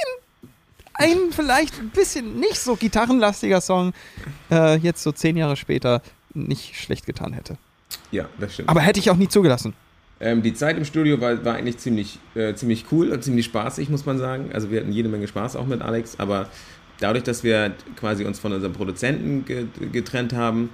ein 0.94 1.32
vielleicht 1.32 1.78
ein 1.78 1.90
bisschen 1.90 2.40
nicht 2.40 2.58
so 2.58 2.76
gitarrenlastiger 2.76 3.60
Song 3.60 3.92
äh, 4.50 4.76
jetzt 4.76 5.02
so 5.02 5.12
zehn 5.12 5.36
Jahre 5.36 5.56
später 5.56 6.00
nicht 6.32 6.76
schlecht 6.80 7.04
getan 7.04 7.34
hätte. 7.34 7.58
Ja, 8.10 8.26
das 8.38 8.54
stimmt. 8.54 8.70
Aber 8.70 8.80
hätte 8.80 9.00
ich 9.00 9.10
auch 9.10 9.16
nie 9.16 9.28
zugelassen. 9.28 9.74
Ähm, 10.18 10.42
die 10.42 10.54
Zeit 10.54 10.78
im 10.78 10.84
Studio 10.84 11.20
war, 11.20 11.44
war 11.44 11.54
eigentlich 11.54 11.78
ziemlich, 11.78 12.18
äh, 12.34 12.54
ziemlich 12.54 12.86
cool 12.90 13.10
und 13.10 13.22
ziemlich 13.22 13.46
spaßig, 13.46 13.90
muss 13.90 14.06
man 14.06 14.18
sagen. 14.18 14.50
Also 14.52 14.70
wir 14.70 14.80
hatten 14.80 14.92
jede 14.92 15.08
Menge 15.08 15.28
Spaß 15.28 15.56
auch 15.56 15.66
mit 15.66 15.82
Alex, 15.82 16.18
aber 16.18 16.48
dadurch, 17.00 17.24
dass 17.24 17.44
wir 17.44 17.72
quasi 17.96 18.24
uns 18.24 18.38
von 18.38 18.52
unserem 18.52 18.72
Produzenten 18.72 19.44
ge 19.44 19.66
getrennt 19.92 20.32
haben, 20.32 20.70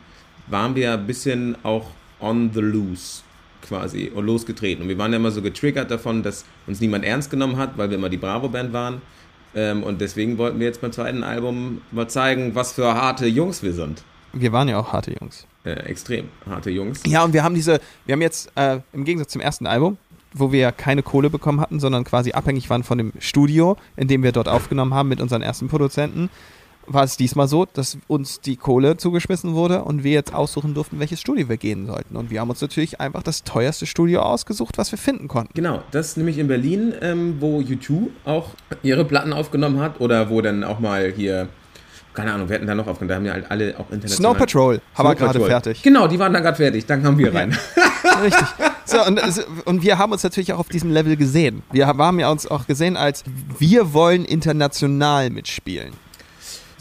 waren 0.47 0.75
wir 0.77 0.93
ein 0.93 1.07
bisschen 1.07 1.57
auch 1.65 1.91
on 2.21 2.53
the 2.53 2.61
loose 2.61 3.23
quasi 3.63 4.11
und 4.15 4.27
losgetreten. 4.27 4.83
Und 4.83 4.89
wir 4.89 4.99
waren 4.99 5.13
ja 5.13 5.17
immer 5.17 5.31
so 5.31 5.43
getriggert 5.43 5.91
davon, 5.91 6.23
dass 6.23 6.45
uns 6.67 6.81
niemand 6.81 7.05
ernst 7.05 7.31
genommen 7.31 7.57
hat, 7.57 7.79
weil 7.79 7.91
wir 7.91 7.97
immer 7.97 8.09
die 8.09 8.17
Bravo-Band 8.17 8.73
waren. 8.73 9.03
Ähm, 9.55 9.83
und 9.83 10.01
deswegen 10.01 10.39
wollten 10.39 10.59
wir 10.59 10.67
jetzt 10.67 10.81
beim 10.81 10.93
zweiten 10.93 11.23
Album 11.23 11.83
mal 11.91 12.09
zeigen, 12.09 12.55
was 12.55 12.73
für 12.73 12.95
harte 12.95 13.27
Jungs 13.27 13.63
wir 13.63 13.73
sind. 13.73 14.03
Wir 14.33 14.53
waren 14.53 14.69
ja 14.69 14.79
auch 14.79 14.93
harte 14.93 15.13
Jungs. 15.21 15.47
Äh, 15.65 15.73
extrem 15.85 16.29
harte 16.45 16.71
Jungs. 16.71 17.03
Ja, 17.07 17.25
und 17.25 17.33
wir 17.33 17.45
haben 17.45 17.55
diese, 17.55 17.81
wir 18.05 18.15
haben 18.15 18.23
jetzt 18.23 18.51
äh, 18.57 18.81
im 18.93 19.05
Gegensatz 19.05 19.33
zum 19.33 19.41
ersten 19.41 19.67
Album, 19.67 19.97
wo 20.33 20.51
wir 20.51 20.59
ja 20.59 20.73
keine 20.73 21.03
Kohle 21.03 21.31
bekommen 21.31 21.61
hatten, 21.61 21.79
sondern 21.79 22.05
quasi 22.05 22.33
abhängig 22.33 22.69
waren 22.69 22.83
von 22.83 22.99
dem 22.99 23.13
Studio, 23.21 23.77
in 23.97 24.09
dem 24.09 24.23
wir 24.23 24.33
dort 24.33 24.49
aufgenommen 24.49 24.93
haben 24.95 25.09
mit 25.09 25.21
unseren 25.21 25.43
ersten 25.43 25.69
Produzenten, 25.69 26.31
war 26.87 27.05
es 27.05 27.17
diesmal 27.17 27.49
so, 27.49 27.67
dass 27.67 27.99
uns 28.09 28.41
die 28.41 28.57
Kohle 28.57 28.97
zugeschmissen 28.97 29.55
wurde 29.55 29.85
und 29.85 30.03
wir 30.03 30.13
jetzt 30.13 30.35
aussuchen 30.35 30.75
durften, 30.75 30.99
welches 30.99 31.21
Studio 31.21 31.49
wir 31.49 31.57
gehen 31.57 31.87
sollten. 31.87 32.17
Und 32.17 32.31
wir 32.31 32.41
haben 32.41 32.51
uns 32.51 32.61
natürlich 32.61 33.01
einfach 33.01 33.23
das 33.23 33.45
teuerste 33.45 33.87
Studio 33.87 34.23
ausgesucht, 34.23 34.79
was 34.79 34.91
wir 34.91 34.99
finden 34.99 35.29
konnten. 35.29 35.53
Genau, 35.55 35.83
das 35.91 36.09
ist 36.09 36.17
nämlich 36.17 36.39
in 36.39 36.49
Berlin, 36.49 36.93
ähm, 37.01 37.37
wo 37.39 37.61
U2 37.61 38.09
auch 38.25 38.51
ihre 38.83 39.05
Platten 39.05 39.33
aufgenommen 39.33 39.81
hat 39.81 40.01
oder 40.01 40.31
wo 40.31 40.41
dann 40.41 40.65
auch 40.65 40.81
mal 40.81 41.13
hier, 41.13 41.49
keine 42.15 42.33
Ahnung, 42.33 42.49
wir 42.49 42.57
hatten 42.57 42.67
da 42.67 42.75
noch 42.75 42.87
aufgenommen, 42.87 43.09
da 43.09 43.15
haben 43.17 43.27
ja 43.27 43.33
halt 43.33 43.51
alle 43.51 43.75
auch 43.79 43.91
international. 43.91 44.33
Snow 44.33 44.39
Patrol 44.39 44.81
haben 44.95 45.09
wir 45.09 45.15
gerade 45.15 45.41
fertig. 45.41 45.83
Genau, 45.83 46.07
die 46.07 46.19
waren 46.19 46.33
da 46.33 46.41
gerade 46.41 46.57
fertig, 46.57 46.87
dann 46.87 47.03
kamen 47.03 47.19
wir 47.19 47.35
rein. 47.35 47.57
Richtig. 48.23 48.47
So, 48.85 49.03
und, 49.05 49.21
und 49.65 49.83
wir 49.83 49.99
haben 49.99 50.13
uns 50.13 50.23
natürlich 50.23 50.53
auch 50.53 50.59
auf 50.59 50.69
diesem 50.69 50.91
Level 50.91 51.17
gesehen. 51.17 51.63
Wir 51.73 51.87
haben 51.87 52.21
ja 52.21 52.31
uns 52.31 52.47
auch 52.47 52.67
gesehen 52.67 52.97
als, 52.97 53.25
wir 53.59 53.93
wollen 53.93 54.25
international 54.25 55.31
mitspielen. 55.31 55.93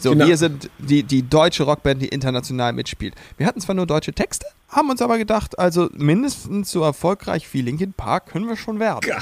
So, 0.02 0.10
Genau. 0.10 0.26
wir 0.26 0.36
sind 0.36 0.68
die, 0.78 1.04
die 1.04 1.22
deutsche 1.22 1.62
Rockband, 1.62 2.02
die 2.02 2.08
international 2.08 2.72
mitspielt. 2.72 3.14
Wir 3.38 3.46
hatten 3.46 3.60
zwar 3.60 3.74
nur 3.76 3.86
deutsche 3.86 4.12
Texte, 4.12 4.46
haben 4.68 4.90
uns 4.90 5.00
aber 5.00 5.16
gedacht, 5.16 5.58
also 5.58 5.88
mindestens 5.96 6.70
so 6.72 6.82
erfolgreich 6.82 7.46
wie 7.52 7.62
Linkin 7.62 7.92
Park 7.92 8.26
können 8.32 8.48
wir 8.48 8.56
schon 8.56 8.80
werden. 8.80 9.00
Ja, 9.08 9.18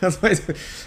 das 0.00 0.22
weiß, 0.22 0.42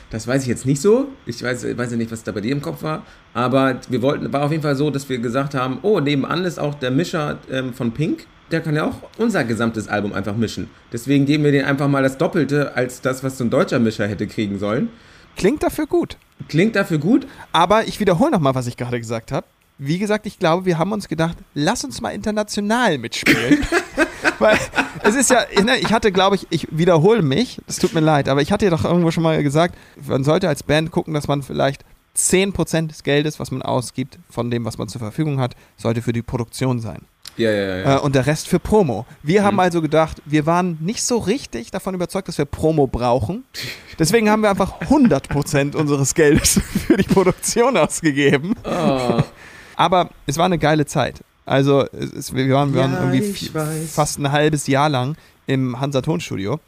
das 0.10 0.28
weiß 0.28 0.42
ich 0.44 0.48
jetzt 0.48 0.66
nicht 0.66 0.82
so. 0.82 1.10
Ich 1.28 1.44
weiß, 1.44 1.78
weiß 1.78 1.92
ja 1.92 1.98
nicht, 1.98 2.12
was 2.12 2.24
da 2.24 2.32
bei 2.32 2.42
dir 2.42 2.52
im 2.54 2.62
Kopf 2.62 2.82
war. 2.82 3.04
Aber 3.34 3.80
wir 3.88 4.02
wollten, 4.02 4.34
war 4.34 4.44
auf 4.44 4.52
jeden 4.52 4.64
Fall 4.64 4.76
so, 4.76 4.90
dass 4.90 5.08
wir 5.10 5.20
gesagt 5.20 5.54
haben, 5.54 5.78
oh, 5.84 6.00
nebenan 6.00 6.44
ist 6.44 6.60
auch 6.60 6.74
der 6.76 6.90
Mischer 6.92 7.38
ähm, 7.52 7.74
von 7.74 7.92
Pink. 7.94 8.26
Der 8.52 8.62
kann 8.62 8.76
ja 8.76 8.86
auch 8.86 8.96
unser 9.18 9.44
gesamtes 9.44 9.88
Album 9.88 10.14
einfach 10.14 10.36
mischen. 10.36 10.70
Deswegen 10.92 11.26
geben 11.26 11.44
wir 11.44 11.52
den 11.52 11.66
einfach 11.66 11.88
mal 11.88 12.04
das 12.04 12.18
Doppelte 12.18 12.76
als 12.76 13.02
das, 13.02 13.24
was 13.24 13.38
so 13.38 13.44
ein 13.44 13.50
deutscher 13.50 13.80
Mischer 13.80 14.08
hätte 14.08 14.28
kriegen 14.28 14.60
sollen. 14.60 14.90
Klingt 15.36 15.64
dafür 15.64 15.88
gut. 15.88 16.18
Klingt 16.48 16.76
dafür 16.76 16.98
gut. 16.98 17.28
Aber 17.52 17.88
ich 17.88 18.00
wiederhole 18.00 18.32
nochmal, 18.32 18.56
was 18.56 18.68
ich 18.68 18.78
gerade 18.78 19.00
gesagt 19.00 19.32
habe. 19.32 19.46
Wie 19.78 20.00
gesagt, 20.00 20.26
ich 20.26 20.40
glaube, 20.40 20.66
wir 20.66 20.78
haben 20.78 20.94
uns 20.94 21.10
gedacht, 21.10 21.38
lass 21.54 21.84
uns 21.84 22.00
mal 22.00 22.12
international 22.12 22.98
mitspielen. 22.98 23.66
Weil 24.40 24.58
es 25.04 25.16
ist 25.16 25.30
ja, 25.30 25.46
ne, 25.64 25.78
ich 25.78 25.92
hatte, 25.92 26.12
glaube 26.12 26.36
ich, 26.36 26.48
ich 26.50 26.68
wiederhole 26.72 27.22
mich, 27.22 27.62
es 27.68 27.78
tut 27.78 27.94
mir 27.94 28.00
leid, 28.00 28.30
aber 28.30 28.42
ich 28.42 28.52
hatte 28.52 28.66
ja 28.66 28.72
doch 28.72 28.86
irgendwo 28.86 29.12
schon 29.12 29.24
mal 29.24 29.42
gesagt, 29.44 29.76
man 30.06 30.24
sollte 30.24 30.48
als 30.48 30.64
Band 30.64 30.92
gucken, 30.92 31.14
dass 31.14 31.28
man 31.28 31.44
vielleicht 31.44 31.84
10% 32.18 32.88
des 32.88 33.04
Geldes, 33.04 33.40
was 33.40 33.52
man 33.52 33.62
ausgibt, 33.62 34.18
von 34.30 34.50
dem, 34.50 34.66
was 34.66 34.78
man 34.78 34.88
zur 34.88 35.00
Verfügung 35.00 35.40
hat, 35.40 35.56
sollte 35.78 36.02
für 36.02 36.14
die 36.14 36.22
Produktion 36.22 36.80
sein. 36.80 37.02
Ja, 37.38 37.52
ja, 37.52 37.78
ja. 37.78 37.98
Äh, 37.98 38.00
und 38.00 38.16
der 38.16 38.26
Rest 38.26 38.48
für 38.48 38.60
Promo. 38.60 39.06
Wir 39.22 39.44
haben 39.44 39.60
also 39.60 39.82
gedacht, 39.82 40.22
wir 40.26 40.46
waren 40.46 40.78
nicht 40.80 41.04
so 41.04 41.18
richtig 41.18 41.72
davon 41.72 41.94
überzeugt, 41.94 42.28
dass 42.28 42.38
wir 42.38 42.46
Promo 42.46 42.88
brauchen. 42.88 43.44
Deswegen 44.00 44.30
haben 44.30 44.42
wir 44.42 44.50
einfach 44.50 44.80
100% 44.82 45.76
unseres 45.76 46.14
Geldes 46.14 46.62
für 46.88 46.98
die 46.98 47.04
Produktion 47.04 47.78
ausgegeben. 47.78 48.56
Oh, 48.64 49.22
Aber 49.76 50.10
es 50.26 50.38
war 50.38 50.46
eine 50.46 50.58
geile 50.58 50.86
Zeit. 50.86 51.22
Also 51.46 51.86
es, 51.92 52.34
wir 52.34 52.50
waren, 52.54 52.74
wir 52.74 52.82
waren 52.82 52.94
Ja, 52.94 53.14
irgendwie 53.14 53.52
fast 53.88 54.18
ein 54.18 54.32
halbes 54.32 54.68
Jahr 54.68 54.90
lang 54.90 55.16
im 55.46 55.80
Hansa 55.80 56.02
Tonstudio 56.02 56.60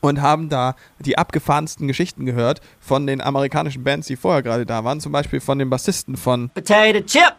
und 0.00 0.20
haben 0.20 0.48
da 0.48 0.76
die 1.00 1.16
abgefahrensten 1.18 1.88
Geschichten 1.88 2.26
gehört 2.26 2.60
von 2.80 3.06
den 3.06 3.20
amerikanischen 3.20 3.82
Bands, 3.82 4.06
die 4.08 4.16
vorher 4.16 4.42
gerade 4.42 4.66
da 4.66 4.84
waren. 4.84 5.00
Zum 5.00 5.12
Beispiel 5.12 5.40
von 5.40 5.58
dem 5.58 5.70
Bassisten 5.70 6.16
von 6.16 6.50
Potato 6.50 7.00
chip. 7.00 7.34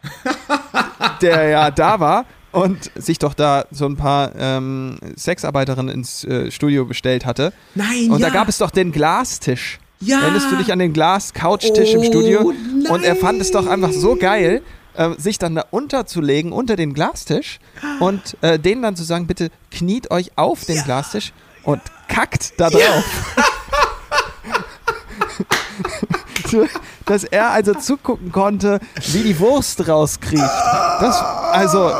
der 1.22 1.50
ja 1.50 1.72
da 1.72 2.00
war 2.00 2.26
und 2.54 2.92
sich 2.96 3.20
doch 3.20 3.34
da 3.34 3.66
so 3.72 3.86
ein 3.86 3.98
paar 3.98 4.32
ähm, 4.38 4.98
Sexarbeiterinnen 5.18 5.94
ins 5.94 6.24
äh, 6.24 6.50
Studio 6.52 6.86
bestellt 6.86 7.26
hatte. 7.26 7.52
Nein, 7.76 8.10
Und 8.10 8.20
ja. 8.20 8.28
da 8.30 8.34
gab 8.34 8.48
es 8.48 8.60
doch 8.60 8.72
den 8.72 8.92
Glastisch. 8.92 9.80
Ja. 10.00 10.22
Erinnerst 10.22 10.52
du 10.52 10.56
dich 10.58 10.72
an 10.72 10.80
den 10.80 10.94
Glas-Couchtisch 10.94 11.94
im 11.94 12.02
Oh, 12.02 12.04
Studio? 12.06 12.54
nein. 12.84 12.92
Und 12.92 13.04
er 13.04 13.16
fand 13.16 13.42
es 13.42 13.52
doch 13.52 13.68
einfach 13.68 13.92
so 13.92 14.16
geil, 14.16 14.62
äh, 14.96 15.10
sich 15.18 15.40
dann 15.40 15.56
da 15.56 15.66
unterzulegen 15.72 16.52
unter 16.52 16.76
den 16.76 16.94
Glastisch 16.94 17.60
und 18.00 18.38
äh, 18.42 18.60
denen 18.60 18.82
dann 18.84 18.96
zu 18.96 19.04
sagen, 19.04 19.28
bitte 19.28 19.50
kniet 19.72 20.12
euch 20.12 20.32
auf 20.36 20.66
den 20.66 20.84
Glastisch 20.84 21.34
und 21.64 21.82
kackt 22.08 22.60
da 22.60 22.70
drauf. 22.70 23.04
So, 26.50 26.68
Dass 27.06 27.24
er 27.24 27.50
also 27.50 27.74
zugucken 27.74 28.32
konnte, 28.32 28.80
wie 29.12 29.24
die 29.24 29.40
Wurst 29.40 29.88
rauskriecht. 29.88 30.44
Das, 30.44 31.20
also, 31.20 31.92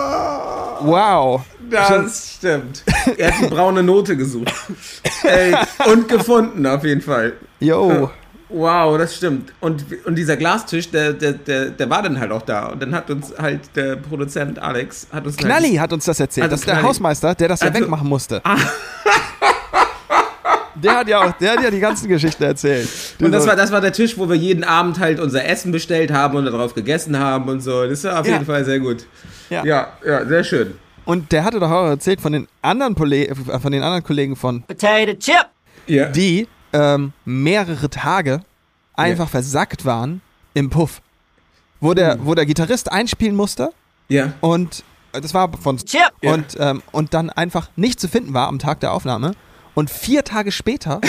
wow. 0.84 1.42
Das 1.70 2.36
stimmt. 2.38 2.84
Er 3.18 3.32
hat 3.34 3.42
die 3.42 3.48
braune 3.48 3.82
Note 3.84 4.16
gesucht. 4.18 4.54
Ey, 5.24 5.56
und 5.92 6.08
gefunden, 6.08 6.66
auf 6.68 6.84
jeden 6.84 7.02
Fall. 7.02 7.34
Yo. 7.60 8.10
Wow, 8.50 8.98
das 9.00 9.16
stimmt. 9.16 9.52
Und, 9.62 9.84
und 10.06 10.16
dieser 10.16 10.38
Glastisch, 10.38 10.92
der, 10.92 11.14
der, 11.14 11.34
der, 11.34 11.70
der 11.72 11.90
war 11.90 12.04
dann 12.04 12.20
halt 12.20 12.32
auch 12.32 12.44
da. 12.44 12.68
Und 12.68 12.82
dann 12.84 12.94
hat 12.94 13.10
uns 13.10 13.34
halt 13.36 13.62
der 13.76 13.96
Produzent 13.96 14.60
Alex, 14.60 15.08
hat 15.12 15.26
uns 15.26 15.38
Knalli 15.38 15.76
hat 15.76 15.92
uns 15.92 16.06
das 16.06 16.20
erzählt. 16.20 16.44
Also 16.44 16.54
das 16.54 16.60
ist 16.62 16.68
der. 16.68 16.84
Hausmeister, 16.84 17.34
der 17.34 17.48
das 17.48 17.62
ja 17.62 17.70
Also- 17.70 17.80
wegmachen 17.80 18.08
musste. 18.08 18.42
Der 20.76 20.96
hat 20.98 21.08
ja 21.08 21.22
auch, 21.24 21.32
der 21.34 21.54
hat 21.54 21.64
ja 21.64 21.70
die 21.72 21.80
ganzen 21.80 22.08
Geschichten 22.10 22.44
erzählt. 22.44 22.88
Und 23.20 23.32
das 23.32 23.44
Dieser- 23.44 23.52
war, 23.52 23.56
das 23.56 23.72
war 23.72 23.82
der 23.82 23.94
Tisch, 23.94 24.18
wo 24.18 24.28
wir 24.28 24.36
jeden 24.36 24.64
Abend 24.64 25.00
halt 25.00 25.20
unser 25.20 25.46
Essen 25.46 25.72
bestellt 25.72 26.12
haben 26.12 26.38
und 26.38 26.46
darauf 26.46 26.74
gegessen 26.74 27.18
haben 27.20 27.50
und 27.50 27.62
so. 27.62 27.86
Das 27.88 28.04
war 28.04 28.20
auf 28.20 28.26
Ja. 28.28 28.34
jeden 28.34 28.46
Fall 28.46 28.66
sehr 28.66 28.80
gut. 28.80 29.06
Ja. 29.50 29.64
ja, 29.66 29.88
ja 30.06 30.26
sehr 30.26 30.44
schön. 30.44 30.76
Und 31.06 31.32
der 31.32 31.44
hatte 31.44 31.60
doch 31.60 31.70
auch 31.70 31.88
erzählt 31.88 32.22
von 32.22 32.32
den 32.34 32.48
anderen, 32.62 32.96
Pole 32.96 33.28
äh, 33.28 33.36
von 33.36 33.72
den 33.72 33.84
anderen 33.84 34.04
Kollegen 34.04 34.36
von, 34.36 34.64
Potato 34.64 35.14
chip. 35.16 35.46
Ja. 35.86 36.06
die 36.10 36.48
ähm, 36.72 37.12
mehrere 37.26 37.90
Tage 37.90 38.42
einfach 38.96 39.28
versackt 39.30 39.86
waren 39.86 40.22
im 40.54 40.70
Puff. 40.70 41.02
Wo 41.82 41.94
der, 41.94 42.18
wo 42.22 42.34
der 42.36 42.46
Gitarrist 42.46 42.90
einspielen 42.92 43.36
musste 43.36 43.72
ja. 44.08 44.32
und 44.40 44.84
äh, 45.12 45.20
das 45.20 45.34
war 45.34 45.52
von 45.58 45.78
Chip. 45.78 46.00
Und, 46.24 46.56
ähm, 46.58 46.82
und 46.94 47.14
dann 47.14 47.30
einfach 47.30 47.70
nicht 47.76 48.00
zu 48.00 48.08
finden 48.08 48.34
war 48.34 48.48
am 48.48 48.58
Tag 48.60 48.80
der 48.80 48.94
Aufnahme 48.94 49.34
und 49.76 49.90
vier 49.90 50.24
Tage 50.24 50.52
später 50.52 51.02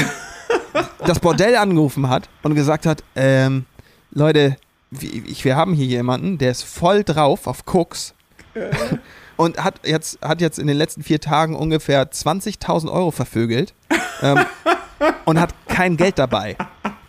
das 1.06 1.20
Bordell 1.20 1.56
angerufen 1.56 2.08
hat 2.08 2.28
und 2.42 2.54
gesagt 2.54 2.86
hat, 2.86 3.02
ähm, 3.16 3.66
Leute, 4.10 4.56
wir 4.90 5.56
haben 5.56 5.74
hier 5.74 5.86
jemanden, 5.86 6.38
der 6.38 6.50
ist 6.52 6.62
voll 6.62 7.02
drauf 7.04 7.46
auf 7.46 7.64
Koks 7.64 8.14
und 9.36 9.62
hat 9.62 9.86
jetzt, 9.86 10.20
hat 10.22 10.40
jetzt 10.40 10.58
in 10.58 10.66
den 10.66 10.76
letzten 10.76 11.02
vier 11.02 11.20
Tagen 11.20 11.56
ungefähr 11.56 12.10
20.000 12.10 12.90
Euro 12.92 13.10
vervögelt 13.10 13.74
ähm, 14.22 14.44
und 15.24 15.40
hat 15.40 15.54
kein 15.68 15.96
Geld 15.96 16.18
dabei. 16.18 16.56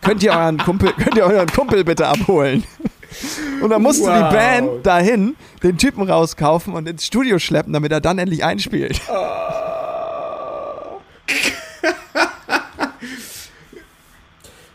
Könnt 0.00 0.22
ihr 0.22 0.32
euren 0.32 0.58
Kumpel, 0.58 0.92
könnt 0.92 1.16
ihr 1.16 1.24
euren 1.24 1.48
Kumpel 1.48 1.84
bitte 1.84 2.06
abholen? 2.06 2.64
Und 3.62 3.70
dann 3.70 3.82
musste 3.82 4.04
Wow. 4.08 4.28
die 4.28 4.34
Band 4.36 4.86
dahin 4.86 5.36
den 5.62 5.78
Typen 5.78 6.02
rauskaufen 6.08 6.74
und 6.74 6.88
ins 6.88 7.06
Studio 7.06 7.38
schleppen, 7.38 7.72
damit 7.72 7.92
er 7.92 8.00
dann 8.00 8.18
endlich 8.18 8.44
einspielt. 8.44 9.00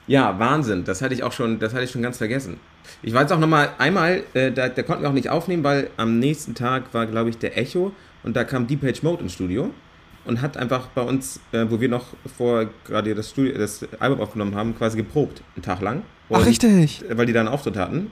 Ja, 0.08 0.38
Wahnsinn. 0.40 0.84
Das 0.84 1.02
hatte 1.02 1.14
ich 1.14 1.24
auch 1.24 1.32
schon, 1.32 1.60
das 1.60 1.74
hatte 1.74 1.84
ich 1.86 1.92
schon 1.92 2.02
ganz 2.02 2.18
vergessen. 2.18 2.58
Ich 3.04 3.14
weiß 3.14 3.32
auch 3.32 3.40
noch 3.40 3.48
mal 3.48 3.70
einmal, 3.78 4.24
äh, 4.34 4.52
da, 4.52 4.68
da 4.70 4.84
konnten 4.84 5.04
wir 5.04 5.10
auch 5.10 5.14
nicht 5.14 5.30
aufnehmen, 5.30 5.64
weil 5.64 5.90
am 5.98 6.20
nächsten 6.20 6.56
Tag 6.56 6.94
war, 6.94 7.06
glaube 7.06 7.30
ich, 7.30 7.38
der 7.38 7.58
Echo 7.58 7.94
und 8.24 8.36
da 8.36 8.44
kam 8.44 8.68
Deep 8.68 8.82
Page 8.82 9.04
Mode 9.04 9.24
ins 9.24 9.34
Studio 9.34 9.70
und 10.26 10.42
hat 10.42 10.58
einfach 10.58 10.88
bei 10.88 11.02
uns, 11.02 11.40
äh, 11.52 11.66
wo 11.70 11.80
wir 11.80 11.90
noch 11.90 12.08
vor 12.38 12.66
gerade 12.86 13.16
das 13.16 13.30
Studio, 13.30 13.58
das 13.58 13.86
Album 14.00 14.20
aufgenommen 14.22 14.56
haben, 14.56 14.76
quasi 14.78 14.98
geprobt, 14.98 15.42
einen 15.56 15.64
Tag 15.64 15.82
lang. 15.82 16.02
Ach, 16.30 16.40
Und- 16.40 16.46
richtig. 16.46 17.04
weil 17.10 17.26
die 17.26 17.34
da 17.34 17.40
einen 17.42 17.50
Auftritt 17.50 17.78
hatten. 17.78 18.12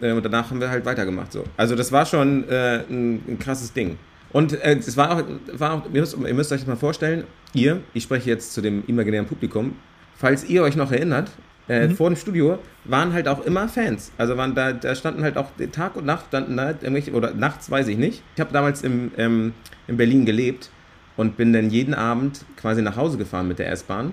Äh, 0.00 0.12
Und 0.12 0.24
danach 0.24 0.50
haben 0.50 0.60
wir 0.60 0.70
halt 0.70 0.84
weitergemacht. 0.84 1.32
So. 1.32 1.44
Also 1.56 1.74
das 1.74 1.90
war 1.92 2.06
schon 2.06 2.48
äh, 2.48 2.84
ein, 2.88 3.22
ein 3.28 3.38
krasses 3.38 3.72
Ding. 3.72 3.98
Und 4.32 4.52
äh, 4.60 4.76
es 4.78 4.96
war 4.96 5.10
auch, 5.12 5.22
war 5.52 5.72
auch 5.74 5.84
ihr, 5.92 6.00
müsst, 6.00 6.16
ihr 6.16 6.34
müsst 6.34 6.52
euch 6.52 6.60
das 6.60 6.66
mal 6.68 6.76
vorstellen, 6.76 7.24
ihr, 7.54 7.80
ich 7.94 8.02
spreche 8.02 8.28
jetzt 8.30 8.52
zu 8.52 8.60
dem 8.60 8.82
imaginären 8.86 9.26
Publikum, 9.26 9.76
falls 10.16 10.44
ihr 10.44 10.62
euch 10.62 10.76
noch 10.76 10.92
erinnert, 10.92 11.30
äh, 11.68 11.88
vor 11.88 12.08
dem 12.10 12.16
Studio 12.16 12.58
waren 12.84 13.12
halt 13.12 13.26
auch 13.26 13.44
immer 13.44 13.68
Fans. 13.68 14.12
Also 14.18 14.36
waren 14.36 14.54
da, 14.54 14.72
da 14.72 14.94
standen 14.94 15.22
halt 15.22 15.36
auch 15.36 15.50
Tag 15.72 15.96
und 15.96 16.06
Nacht, 16.06 16.26
standen 16.28 16.56
da 16.56 16.70
irgendwelche, 16.70 17.12
oder 17.12 17.34
nachts 17.34 17.70
weiß 17.70 17.88
ich 17.88 17.98
nicht. 17.98 18.22
Ich 18.34 18.40
habe 18.40 18.52
damals 18.52 18.82
im, 18.82 19.10
ähm, 19.16 19.52
in 19.88 19.96
Berlin 19.96 20.24
gelebt 20.24 20.70
und 21.16 21.36
bin 21.36 21.52
dann 21.52 21.70
jeden 21.70 21.94
Abend 21.94 22.44
quasi 22.56 22.82
nach 22.82 22.96
Hause 22.96 23.18
gefahren 23.18 23.48
mit 23.48 23.58
der 23.58 23.70
S-Bahn 23.70 24.12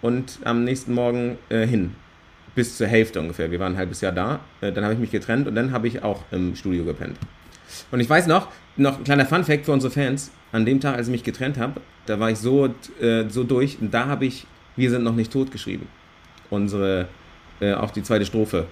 und 0.00 0.38
am 0.44 0.64
nächsten 0.64 0.94
Morgen 0.94 1.38
äh, 1.48 1.66
hin 1.66 1.94
bis 2.54 2.76
zur 2.76 2.86
Hälfte 2.86 3.20
ungefähr. 3.20 3.50
Wir 3.50 3.58
waren 3.60 3.72
ein 3.72 3.78
halbes 3.78 4.00
Jahr 4.00 4.12
da. 4.12 4.40
Äh, 4.60 4.72
dann 4.72 4.84
habe 4.84 4.94
ich 4.94 5.00
mich 5.00 5.10
getrennt 5.10 5.48
und 5.48 5.54
dann 5.54 5.72
habe 5.72 5.88
ich 5.88 6.02
auch 6.02 6.24
im 6.30 6.54
Studio 6.54 6.84
gepennt. 6.84 7.16
Und 7.90 8.00
ich 8.00 8.08
weiß 8.08 8.26
noch, 8.26 8.48
noch 8.76 8.98
ein 8.98 9.04
kleiner 9.04 9.26
Fun-Fact 9.26 9.64
für 9.64 9.72
unsere 9.72 9.92
Fans. 9.92 10.30
An 10.52 10.66
dem 10.66 10.80
Tag, 10.80 10.96
als 10.96 11.08
ich 11.08 11.12
mich 11.12 11.24
getrennt 11.24 11.58
habe, 11.58 11.80
da 12.04 12.20
war 12.20 12.30
ich 12.30 12.38
so, 12.38 12.74
äh, 13.00 13.24
so 13.28 13.44
durch 13.44 13.78
und 13.80 13.92
da 13.94 14.06
habe 14.06 14.26
ich 14.26 14.46
Wir 14.76 14.90
sind 14.90 15.04
noch 15.04 15.14
nicht 15.14 15.32
tot 15.32 15.50
geschrieben. 15.50 15.86
Unsere, 16.50 17.08
äh, 17.60 17.74
auch 17.74 17.90
die 17.90 18.02
zweite 18.02 18.24
Strophe, 18.24 18.66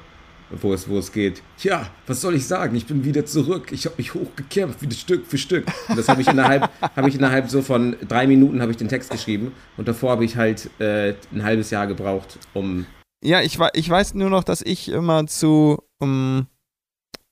wo 0.51 0.73
es, 0.73 0.89
wo 0.89 0.99
es 0.99 1.13
geht. 1.13 1.43
Tja, 1.59 1.89
was 2.07 2.21
soll 2.21 2.35
ich 2.35 2.47
sagen? 2.47 2.75
Ich 2.75 2.87
bin 2.87 3.05
wieder 3.05 3.25
zurück. 3.25 3.71
Ich 3.73 3.85
habe 3.85 3.97
mich 3.99 4.15
hochgekämpft, 4.15 4.83
wieder 4.83 4.95
Stück 4.95 5.27
für 5.27 5.39
Stück. 5.39 5.67
Und 5.89 5.99
das 5.99 6.09
habe 6.09 6.21
ich 6.21 6.29
innerhalb, 6.29 6.71
habe 6.97 7.09
ich 7.09 7.15
innerhalb 7.15 7.51
so 7.51 7.63
von 7.63 7.97
drei 8.09 8.27
Minuten 8.27 8.61
habe 8.61 8.73
ich 8.73 8.79
den 8.79 8.89
Text 8.89 9.11
geschrieben. 9.11 9.53
Und 9.77 9.89
davor 9.89 10.13
habe 10.13 10.25
ich 10.25 10.37
halt 10.37 10.71
äh, 10.81 11.15
ein 11.33 11.45
halbes 11.45 11.71
Jahr 11.71 11.87
gebraucht, 11.87 12.39
um 12.55 12.87
Ja, 13.23 13.43
ich, 13.43 13.59
ich 13.75 13.89
weiß 13.89 14.15
nur 14.15 14.31
noch, 14.31 14.45
dass 14.45 14.63
ich 14.63 14.89
immer 14.89 15.27
zu, 15.27 15.83
um, 15.99 16.47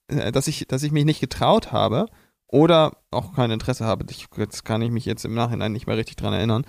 äh, 0.07 0.31
dass 0.31 0.47
ich, 0.47 0.67
dass 0.67 0.83
ich 0.83 0.91
mich 0.91 1.05
nicht 1.05 1.19
getraut 1.19 1.71
habe 1.71 2.05
oder 2.51 2.93
auch 3.11 3.35
kein 3.35 3.51
Interesse 3.51 3.85
habe. 3.85 4.05
Ich, 4.09 4.27
jetzt 4.37 4.65
kann 4.65 4.81
ich 4.81 4.89
mich 4.89 5.05
jetzt 5.05 5.23
im 5.23 5.33
Nachhinein 5.35 5.71
nicht 5.71 5.85
mehr 5.87 5.97
richtig 5.97 6.15
dran 6.15 6.33
erinnern. 6.33 6.65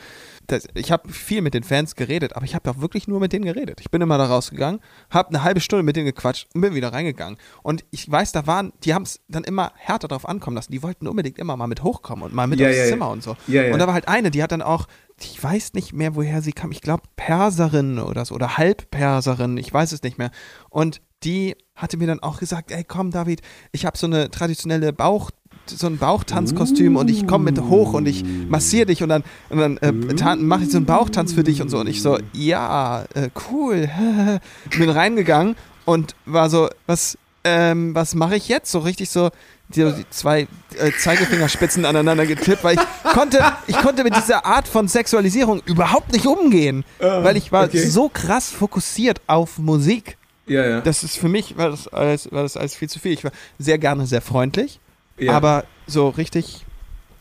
Das, 0.46 0.66
ich 0.74 0.92
habe 0.92 1.10
viel 1.10 1.40
mit 1.40 1.54
den 1.54 1.64
Fans 1.64 1.94
geredet, 1.94 2.36
aber 2.36 2.44
ich 2.44 2.54
habe 2.54 2.70
auch 2.70 2.80
wirklich 2.80 3.08
nur 3.08 3.18
mit 3.18 3.32
denen 3.32 3.46
geredet. 3.46 3.80
Ich 3.80 3.90
bin 3.90 4.02
immer 4.02 4.18
da 4.18 4.26
rausgegangen, 4.26 4.80
habe 5.10 5.30
eine 5.30 5.42
halbe 5.42 5.60
Stunde 5.60 5.82
mit 5.82 5.96
denen 5.96 6.06
gequatscht 6.06 6.48
und 6.54 6.60
bin 6.60 6.74
wieder 6.74 6.92
reingegangen. 6.92 7.38
Und 7.62 7.84
ich 7.90 8.10
weiß, 8.10 8.32
da 8.32 8.46
waren, 8.46 8.72
die 8.84 8.92
haben 8.94 9.04
es 9.04 9.20
dann 9.28 9.44
immer 9.44 9.72
härter 9.76 10.08
drauf 10.08 10.28
ankommen 10.28 10.56
lassen. 10.56 10.72
Die 10.72 10.82
wollten 10.82 11.06
unbedingt 11.06 11.38
immer 11.38 11.56
mal 11.56 11.66
mit 11.66 11.82
hochkommen 11.82 12.24
und 12.24 12.34
mal 12.34 12.46
mit 12.46 12.60
Ja, 12.60 12.68
aufs 12.68 12.76
ja, 12.76 12.84
ja. 12.84 12.90
Zimmer 12.90 13.10
und 13.10 13.22
so. 13.22 13.36
Ja, 13.46 13.62
ja. 13.64 13.72
Und 13.72 13.78
da 13.78 13.86
war 13.86 13.94
halt 13.94 14.08
eine, 14.08 14.30
die 14.30 14.42
hat 14.42 14.52
dann 14.52 14.62
auch, 14.62 14.86
ich 15.18 15.42
weiß 15.42 15.72
nicht 15.72 15.94
mehr, 15.94 16.14
woher 16.14 16.42
sie 16.42 16.52
kam. 16.52 16.72
Ich 16.72 16.82
glaube, 16.82 17.04
Perserin 17.16 17.98
oder 17.98 18.24
so, 18.26 18.34
oder 18.34 18.58
Halbperserin, 18.58 19.56
ich 19.56 19.72
weiß 19.72 19.92
es 19.92 20.02
nicht 20.02 20.18
mehr. 20.18 20.30
Und 20.68 21.00
die 21.22 21.56
hatte 21.74 21.96
mir 21.96 22.06
dann 22.06 22.20
auch 22.20 22.38
gesagt, 22.38 22.70
ey, 22.70 22.84
komm, 22.84 23.10
David, 23.10 23.42
ich 23.72 23.84
habe 23.86 23.96
so 23.98 24.06
eine 24.06 24.30
traditionelle 24.30 24.92
Bauch, 24.92 25.30
so 25.78 25.86
ein 25.86 25.98
Bauchtanzkostüm 25.98 26.96
und 26.96 27.10
ich 27.10 27.26
komme 27.26 27.44
mit 27.44 27.60
hoch 27.60 27.92
und 27.92 28.06
ich 28.06 28.24
massiere 28.48 28.86
dich 28.86 29.02
und 29.02 29.08
dann, 29.08 29.24
und 29.48 29.58
dann 29.58 29.76
äh, 29.78 30.36
mache 30.36 30.64
ich 30.64 30.70
so 30.70 30.76
einen 30.76 30.86
Bauchtanz 30.86 31.32
für 31.32 31.44
dich 31.44 31.62
und 31.62 31.68
so. 31.68 31.78
Und 31.78 31.88
ich 31.88 32.02
so, 32.02 32.18
ja, 32.32 33.04
äh, 33.14 33.30
cool. 33.50 33.88
Bin 34.78 34.90
reingegangen 34.90 35.56
und 35.84 36.14
war 36.26 36.50
so, 36.50 36.68
was, 36.86 37.16
ähm, 37.44 37.94
was 37.94 38.14
mache 38.14 38.36
ich 38.36 38.48
jetzt? 38.48 38.70
So 38.70 38.80
richtig 38.80 39.10
so, 39.10 39.30
die, 39.74 39.84
die 39.84 40.10
zwei 40.10 40.48
äh, 40.78 40.90
Zeigefingerspitzen 40.98 41.84
aneinander 41.84 42.26
getippt, 42.26 42.64
weil 42.64 42.76
ich 42.76 43.12
konnte, 43.12 43.40
ich 43.66 43.78
konnte 43.78 44.04
mit 44.04 44.16
dieser 44.16 44.44
Art 44.44 44.68
von 44.68 44.88
Sexualisierung 44.88 45.62
überhaupt 45.64 46.12
nicht 46.12 46.26
umgehen, 46.26 46.84
weil 46.98 47.36
ich 47.36 47.52
war 47.52 47.66
okay. 47.66 47.78
so 47.78 48.08
krass 48.08 48.50
fokussiert 48.50 49.20
auf 49.26 49.58
Musik. 49.58 50.16
Ja, 50.46 50.66
ja. 50.66 50.80
Das 50.80 51.04
ist 51.04 51.16
für 51.16 51.28
mich, 51.28 51.56
war 51.56 51.70
das 51.70 51.86
alles, 51.88 52.30
war 52.32 52.42
das 52.42 52.56
alles 52.56 52.74
viel 52.74 52.88
zu 52.88 52.98
viel. 52.98 53.12
Ich 53.12 53.22
war 53.22 53.30
sehr 53.58 53.78
gerne 53.78 54.06
sehr 54.06 54.20
freundlich, 54.20 54.80
ja. 55.20 55.32
aber 55.32 55.64
so 55.86 56.08
richtig, 56.08 56.64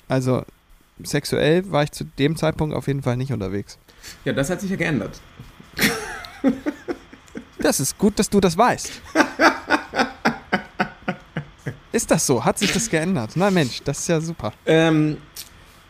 also 0.08 0.44
sexuell 1.04 1.72
war 1.72 1.84
ich 1.84 1.92
zu 1.92 2.04
dem 2.04 2.36
Zeitpunkt 2.36 2.76
auf 2.76 2.88
jeden 2.88 3.04
Fall 3.04 3.18
nicht 3.18 3.32
unterwegs. 3.32 3.78
ja, 4.26 4.34
das 4.34 4.50
hat 4.50 4.62
sich 4.62 4.70
ja 4.70 4.76
geändert. 4.76 5.20
Das 7.62 7.80
ist 7.82 7.98
gut, 7.98 8.18
dass 8.18 8.30
du 8.30 8.40
das 8.40 8.58
weißt. 8.58 8.90
Ist 11.92 12.10
das 12.10 12.26
so? 12.26 12.44
Hat 12.44 12.58
sich 12.58 12.72
das 12.72 12.90
geändert? 12.90 13.32
Na 13.36 13.52
Mensch, 13.52 13.82
das 13.84 14.00
ist 14.00 14.08
ja 14.08 14.22
super. 14.22 14.54
Ähm, 14.66 15.18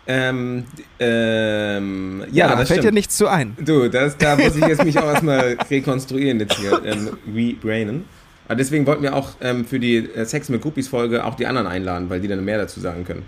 ähm, 0.08 0.66
ähm, 0.98 2.26
ja, 2.32 2.48
da 2.48 2.56
das 2.56 2.70
fällt 2.70 2.80
dir 2.80 2.84
stimmt. 2.84 2.94
nichts 2.96 3.18
zu 3.18 3.28
ein. 3.28 3.56
Du, 3.60 3.88
das, 3.88 4.18
da 4.18 4.36
muss 4.36 4.56
ich 4.56 4.66
jetzt 4.66 4.84
mich 4.84 4.98
auch 4.98 5.06
erstmal 5.06 5.58
rekonstruieren, 5.70 6.40
jetzt 6.40 6.56
hier, 6.56 6.82
ähm, 6.84 7.18
rebrainen. 7.32 8.06
Aber 8.50 8.56
deswegen 8.58 8.86
wollten 8.86 9.04
wir 9.04 9.16
auch 9.16 9.30
ähm, 9.40 9.64
für 9.64 9.80
die 9.80 9.96
äh, 9.98 10.26
Sex 10.26 10.50
mit 10.50 10.62
Groupies 10.62 10.88
Folge 10.90 11.24
auch 11.24 11.36
die 11.36 11.46
anderen 11.48 11.68
einladen, 11.68 12.10
weil 12.10 12.20
die 12.20 12.28
dann 12.28 12.44
mehr 12.44 12.58
dazu 12.58 12.80
sagen 12.82 13.06
können. 13.06 13.24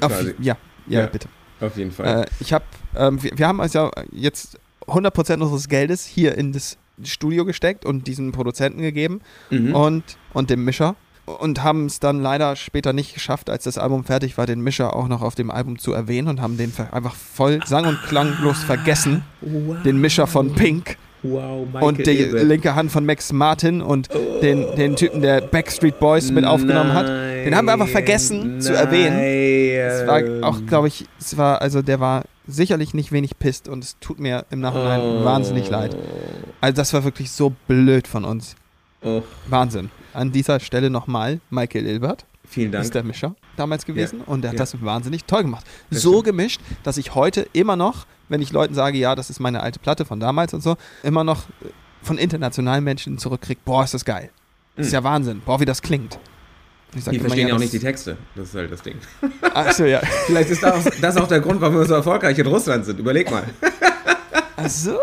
Auf, 0.00 0.12
ja, 0.40 0.56
ja, 0.88 1.00
Ja. 1.00 1.06
bitte. 1.06 1.28
Auf 1.60 1.76
jeden 1.76 1.92
Fall. 1.92 2.22
Äh, 2.22 2.26
ich 2.40 2.52
habe, 2.52 2.64
ähm, 2.96 3.22
wir, 3.22 3.32
wir 3.36 3.46
haben 3.46 3.60
also 3.60 3.90
jetzt 4.10 4.58
100% 4.86 5.40
unseres 5.42 5.68
Geldes 5.68 6.04
hier 6.06 6.36
in 6.36 6.52
das 6.52 6.76
Studio 7.04 7.44
gesteckt 7.44 7.84
und 7.84 8.06
diesen 8.06 8.32
Produzenten 8.32 8.80
gegeben 8.80 9.20
Mhm. 9.50 9.74
und, 9.74 10.02
und 10.32 10.50
dem 10.50 10.64
Mischer 10.64 10.96
und 11.26 11.62
haben 11.62 11.84
es 11.84 12.00
dann 12.00 12.22
leider 12.22 12.56
später 12.56 12.94
nicht 12.94 13.12
geschafft, 13.12 13.50
als 13.50 13.64
das 13.64 13.76
Album 13.76 14.04
fertig 14.04 14.38
war, 14.38 14.46
den 14.46 14.62
Mischer 14.62 14.96
auch 14.96 15.08
noch 15.08 15.20
auf 15.20 15.34
dem 15.34 15.50
Album 15.50 15.78
zu 15.78 15.92
erwähnen 15.92 16.28
und 16.28 16.40
haben 16.40 16.56
den 16.56 16.72
einfach 16.90 17.14
voll 17.14 17.60
sang- 17.66 17.84
und 17.86 18.00
klanglos 18.04 18.62
vergessen. 18.64 19.24
wow, 19.42 19.76
Den 19.84 20.00
Mischer 20.00 20.26
von 20.26 20.54
Pink 20.54 20.96
wow, 21.22 21.66
Michael 21.66 21.82
und 21.88 22.06
die 22.06 22.10
Ebert. 22.18 22.44
linke 22.44 22.74
Hand 22.74 22.90
von 22.92 23.04
Max 23.04 23.32
Martin 23.32 23.82
und 23.82 24.08
den, 24.42 24.64
den 24.76 24.96
Typen, 24.96 25.20
der 25.22 25.40
Backstreet 25.40 25.98
Boys 25.98 26.30
mit 26.30 26.44
aufgenommen 26.44 26.92
hat. 26.94 27.06
Den 27.08 27.54
haben 27.56 27.66
wir 27.66 27.72
einfach 27.72 27.88
vergessen 27.88 28.60
zu 28.60 28.72
erwähnen. 28.74 29.18
Es 29.18 30.06
war 30.06 30.22
auch, 30.48 30.64
glaube 30.66 30.88
ich, 30.88 31.06
es 31.18 31.36
war, 31.36 31.60
also 31.62 31.82
der 31.82 32.00
war 32.00 32.24
sicherlich 32.46 32.94
nicht 32.94 33.12
wenig 33.12 33.38
pisst 33.38 33.68
und 33.68 33.84
es 33.84 33.96
tut 34.00 34.18
mir 34.18 34.44
im 34.50 34.60
Nachhinein 34.60 35.00
Oh. 35.00 35.24
wahnsinnig 35.24 35.68
leid. 35.70 35.96
Also 36.60 36.76
das 36.76 36.92
war 36.94 37.04
wirklich 37.04 37.30
so 37.30 37.52
blöd 37.66 38.06
von 38.08 38.24
uns. 38.24 38.54
Oh, 39.02 39.22
Wahnsinn. 39.48 39.90
An 40.14 40.32
dieser 40.32 40.58
Stelle 40.60 40.90
nochmal 40.90 41.40
Michael 41.50 41.86
Ilbert 41.86 42.24
vielen 42.48 42.72
Dank. 42.72 42.84
ist 42.84 42.94
der 42.94 43.04
Mischer 43.04 43.34
damals 43.56 43.84
gewesen 43.84 44.22
und 44.24 44.42
der 44.42 44.50
hat 44.50 44.54
Ja. 44.58 44.60
das 44.64 44.82
wahnsinnig 44.82 45.24
toll 45.26 45.42
gemacht. 45.42 45.64
Das 45.90 46.00
so 46.02 46.12
stimmt. 46.12 46.24
gemischt, 46.24 46.60
dass 46.82 46.96
ich 46.96 47.14
heute 47.14 47.46
immer 47.52 47.76
noch, 47.76 48.06
wenn 48.28 48.42
ich 48.42 48.52
Leuten 48.52 48.74
sage, 48.74 48.98
ja, 48.98 49.14
das 49.14 49.30
ist 49.30 49.40
meine 49.40 49.62
alte 49.62 49.78
Platte 49.78 50.04
von 50.04 50.20
damals 50.20 50.54
und 50.54 50.62
so, 50.62 50.76
immer 51.02 51.24
noch 51.24 51.48
äh, 51.62 51.68
von 52.02 52.18
internationalen 52.18 52.84
Menschen 52.84 53.18
zurückkriege, 53.18 53.60
boah, 53.64 53.84
ist 53.84 53.94
das 53.94 54.04
geil. 54.04 54.30
Das 54.76 54.86
ist 54.86 54.92
Mhm. 54.92 54.94
ja 54.98 55.04
Wahnsinn. 55.04 55.42
Boah, 55.44 55.60
wie 55.60 55.64
das 55.64 55.82
klingt. 55.82 56.18
Ich 56.94 57.04
sag 57.04 57.12
Die 57.12 57.18
verstehen 57.18 57.48
ja 57.48 57.54
auch 57.54 57.58
nicht 57.58 57.72
die 57.72 57.78
Texte. 57.80 58.16
Das 58.34 58.48
ist 58.48 58.54
halt 58.54 58.72
das 58.72 58.80
Ding. 58.82 58.96
Achso, 59.52 59.84
ja. 59.84 60.00
Vielleicht 60.26 60.48
ist 60.50 60.62
das, 60.62 60.88
das 61.00 61.16
auch 61.18 61.28
der 61.28 61.40
Grund, 61.40 61.60
warum 61.60 61.76
wir 61.76 61.84
so 61.86 61.94
erfolgreich 61.94 62.38
in 62.38 62.46
Russland 62.46 62.84
sind. 62.86 62.98
Überleg 62.98 63.30
mal. 63.30 63.44
Ach 64.56 64.68
so, 64.70 64.98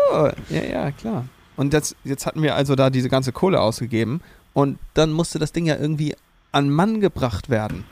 ja, 0.50 0.62
ja, 0.62 0.90
klar. 0.90 1.26
Und 1.56 1.72
jetzt, 1.72 1.94
jetzt 2.04 2.26
hatten 2.26 2.42
wir 2.42 2.54
also 2.56 2.74
da 2.74 2.90
diese 2.90 3.08
ganze 3.08 3.32
Kohle 3.32 3.60
ausgegeben 3.60 4.20
und 4.52 4.78
dann 4.94 5.12
musste 5.12 5.38
das 5.38 5.52
Ding 5.52 5.64
ja 5.66 5.76
irgendwie 5.76 6.14
an 6.52 6.68
Mann 6.70 7.00
gebracht 7.00 7.48
werden. 7.50 7.84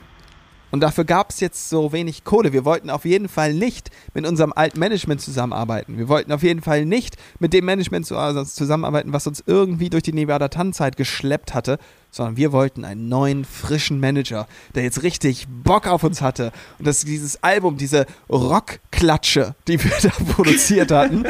Und 0.75 0.81
dafür 0.81 1.05
gab 1.05 1.29
es 1.29 1.39
jetzt 1.39 1.69
so 1.69 1.93
wenig 1.93 2.25
Kohle. 2.25 2.51
Wir 2.51 2.65
wollten 2.65 2.89
auf 2.89 3.05
jeden 3.05 3.29
Fall 3.29 3.53
nicht 3.53 3.91
mit 4.13 4.27
unserem 4.27 4.51
alten 4.51 4.77
Management 4.77 5.21
zusammenarbeiten. 5.21 5.97
Wir 5.97 6.09
wollten 6.09 6.33
auf 6.33 6.43
jeden 6.43 6.61
Fall 6.61 6.83
nicht 6.83 7.15
mit 7.39 7.53
dem 7.53 7.63
Management 7.63 8.11
also 8.11 8.43
zusammenarbeiten, 8.43 9.13
was 9.13 9.25
uns 9.25 9.41
irgendwie 9.47 9.89
durch 9.89 10.03
die 10.03 10.11
Nevada 10.11 10.49
Tannenzeit 10.49 10.97
geschleppt 10.97 11.53
hatte, 11.53 11.79
sondern 12.11 12.35
wir 12.35 12.51
wollten 12.51 12.83
einen 12.83 13.07
neuen, 13.07 13.45
frischen 13.45 14.01
Manager, 14.01 14.49
der 14.75 14.83
jetzt 14.83 15.01
richtig 15.01 15.47
Bock 15.47 15.87
auf 15.87 16.03
uns 16.03 16.21
hatte. 16.21 16.51
Und 16.77 16.85
dass 16.85 17.05
dieses 17.05 17.41
Album, 17.41 17.77
diese 17.77 18.05
Rockklatsche, 18.29 19.55
die 19.69 19.81
wir 19.81 19.93
da 20.01 20.09
produziert 20.33 20.91
hatten, 20.91 21.23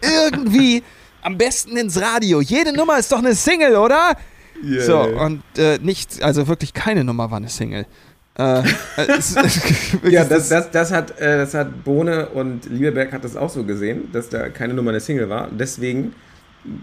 irgendwie 0.00 0.84
am 1.22 1.38
besten 1.38 1.76
ins 1.76 2.00
Radio. 2.00 2.40
Jede 2.40 2.72
Nummer 2.72 3.00
ist 3.00 3.10
doch 3.10 3.18
eine 3.18 3.34
Single, 3.34 3.74
oder? 3.74 4.16
So, 4.86 5.00
und 5.00 5.42
äh, 5.58 5.78
nicht, 5.82 6.22
also 6.22 6.46
wirklich 6.46 6.72
keine 6.72 7.02
Nummer 7.02 7.32
war 7.32 7.38
eine 7.38 7.48
Single. 7.48 7.84
Äh, 8.38 8.60
äh, 8.60 8.62
es- 9.18 9.34
Ja, 10.08 10.24
das, 10.24 10.48
das, 10.48 10.70
das, 10.70 10.92
hat, 10.92 11.18
äh, 11.20 11.36
das 11.38 11.54
hat 11.54 11.84
Bohne 11.84 12.28
und 12.30 12.64
Lieberberg 12.70 13.12
hat 13.12 13.24
das 13.24 13.36
auch 13.36 13.50
so 13.50 13.64
gesehen, 13.64 14.10
dass 14.12 14.28
da 14.28 14.48
keine 14.48 14.74
Nummer 14.74 14.90
eine 14.90 15.00
Single 15.00 15.28
war. 15.28 15.48
Deswegen 15.50 16.14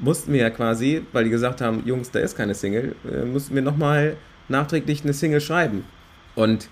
mussten 0.02 0.34
wir 0.34 0.42
ja 0.42 0.50
quasi, 0.50 1.04
weil 1.14 1.24
die 1.24 1.30
gesagt 1.30 1.62
haben, 1.62 1.84
Jungs, 1.86 2.12
da 2.12 2.20
ist 2.20 2.38
keine 2.38 2.54
Single, 2.54 2.96
äh, 3.12 3.26
mussten 3.26 3.56
wir 3.56 3.62
nochmal 3.62 4.16
nachträglich 4.48 5.04
eine 5.04 5.14
Single 5.14 5.42
schreiben. 5.42 5.84
Und 6.36 6.70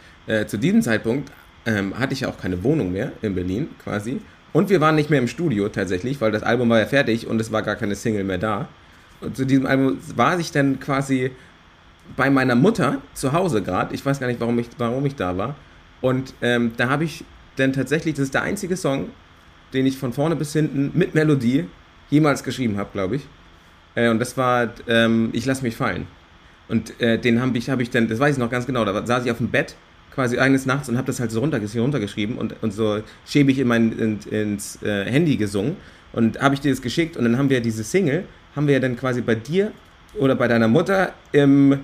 zu 0.47 0.57
diesem 0.57 0.81
Zeitpunkt 0.81 1.31
ähm, 1.65 1.97
hatte 1.97 2.11
ich 2.13 2.19
ja 2.21 2.27
auch 2.27 2.37
keine 2.37 2.61
Wohnung 2.61 2.91
mehr 2.91 3.13
in 3.21 3.33
Berlin 3.33 3.69
quasi. 3.81 4.19
Und 4.51 4.69
wir 4.69 4.81
waren 4.81 4.95
nicht 4.95 5.09
mehr 5.09 5.19
im 5.19 5.29
Studio 5.29 5.69
tatsächlich, 5.69 6.19
weil 6.19 6.33
das 6.33 6.43
Album 6.43 6.69
war 6.69 6.79
ja 6.79 6.85
fertig 6.85 7.27
und 7.27 7.39
es 7.39 7.49
war 7.53 7.61
gar 7.61 7.77
keine 7.77 7.95
Single 7.95 8.25
mehr 8.25 8.37
da. 8.37 8.67
Und 9.21 9.37
zu 9.37 9.45
diesem 9.45 9.65
Album 9.65 9.99
war 10.17 10.37
ich 10.37 10.51
dann 10.51 10.81
quasi 10.81 11.31
bei 12.15 12.29
meiner 12.29 12.55
Mutter 12.55 13.01
zu 13.13 13.33
Hause 13.33 13.61
gerade. 13.61 13.93
Ich 13.93 14.05
weiß 14.05 14.19
gar 14.19 14.27
nicht, 14.27 14.39
warum 14.39 14.57
ich, 14.59 14.67
warum 14.77 15.05
ich 15.05 15.15
da 15.15 15.37
war. 15.37 15.55
Und 16.01 16.33
ähm, 16.41 16.71
da 16.77 16.89
habe 16.89 17.03
ich 17.03 17.23
dann 17.55 17.73
tatsächlich, 17.73 18.15
das 18.15 18.25
ist 18.25 18.33
der 18.33 18.43
einzige 18.43 18.77
Song, 18.77 19.09
den 19.73 19.85
ich 19.85 19.97
von 19.97 20.13
vorne 20.13 20.35
bis 20.35 20.53
hinten 20.53 20.91
mit 20.93 21.15
Melodie 21.15 21.65
jemals 22.09 22.43
geschrieben 22.43 22.77
habe, 22.77 22.89
glaube 22.93 23.17
ich. 23.17 23.27
Äh, 23.95 24.09
und 24.09 24.19
das 24.19 24.37
war 24.37 24.69
ähm, 24.87 25.29
Ich 25.33 25.45
lass 25.45 25.61
mich 25.61 25.75
fallen. 25.75 26.07
Und 26.69 26.99
äh, 27.01 27.17
den 27.17 27.41
habe 27.41 27.57
ich, 27.57 27.69
hab 27.69 27.79
ich 27.79 27.89
dann, 27.89 28.07
das 28.07 28.19
weiß 28.19 28.35
ich 28.35 28.39
noch 28.39 28.49
ganz 28.49 28.65
genau, 28.65 28.83
da 28.85 29.05
saß 29.05 29.25
ich 29.25 29.31
auf 29.31 29.37
dem 29.37 29.49
Bett 29.49 29.75
quasi 30.13 30.37
eines 30.37 30.65
Nachts 30.65 30.89
und 30.89 30.97
habe 30.97 31.07
das 31.07 31.19
halt 31.19 31.31
so 31.31 31.39
runterges 31.39 31.75
runtergeschrieben 31.75 32.37
und, 32.37 32.55
und 32.61 32.73
so 32.73 33.01
schäbig 33.25 33.59
in 33.59 33.67
mein, 33.67 33.97
in, 33.97 34.19
ins 34.31 34.81
äh, 34.81 35.05
Handy 35.05 35.37
gesungen. 35.37 35.77
Und 36.11 36.39
habe 36.41 36.55
ich 36.55 36.61
dir 36.61 36.71
das 36.71 36.81
geschickt 36.81 37.17
und 37.17 37.23
dann 37.23 37.37
haben 37.37 37.49
wir 37.49 37.61
diese 37.61 37.83
Single, 37.83 38.23
haben 38.55 38.67
wir 38.67 38.73
ja 38.73 38.79
dann 38.79 38.97
quasi 38.97 39.21
bei 39.21 39.35
dir 39.35 39.71
oder 40.15 40.35
bei 40.35 40.47
deiner 40.47 40.67
Mutter 40.67 41.13
im 41.31 41.79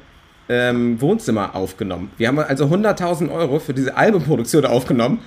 ähm, 0.49 0.99
Wohnzimmer 0.99 1.55
aufgenommen. 1.55 2.11
Wir 2.17 2.27
haben 2.27 2.39
also 2.39 2.65
100.000 2.65 3.31
Euro 3.31 3.59
für 3.59 3.73
diese 3.73 3.95
Albumproduktion 3.95 4.65
aufgenommen. 4.65 5.19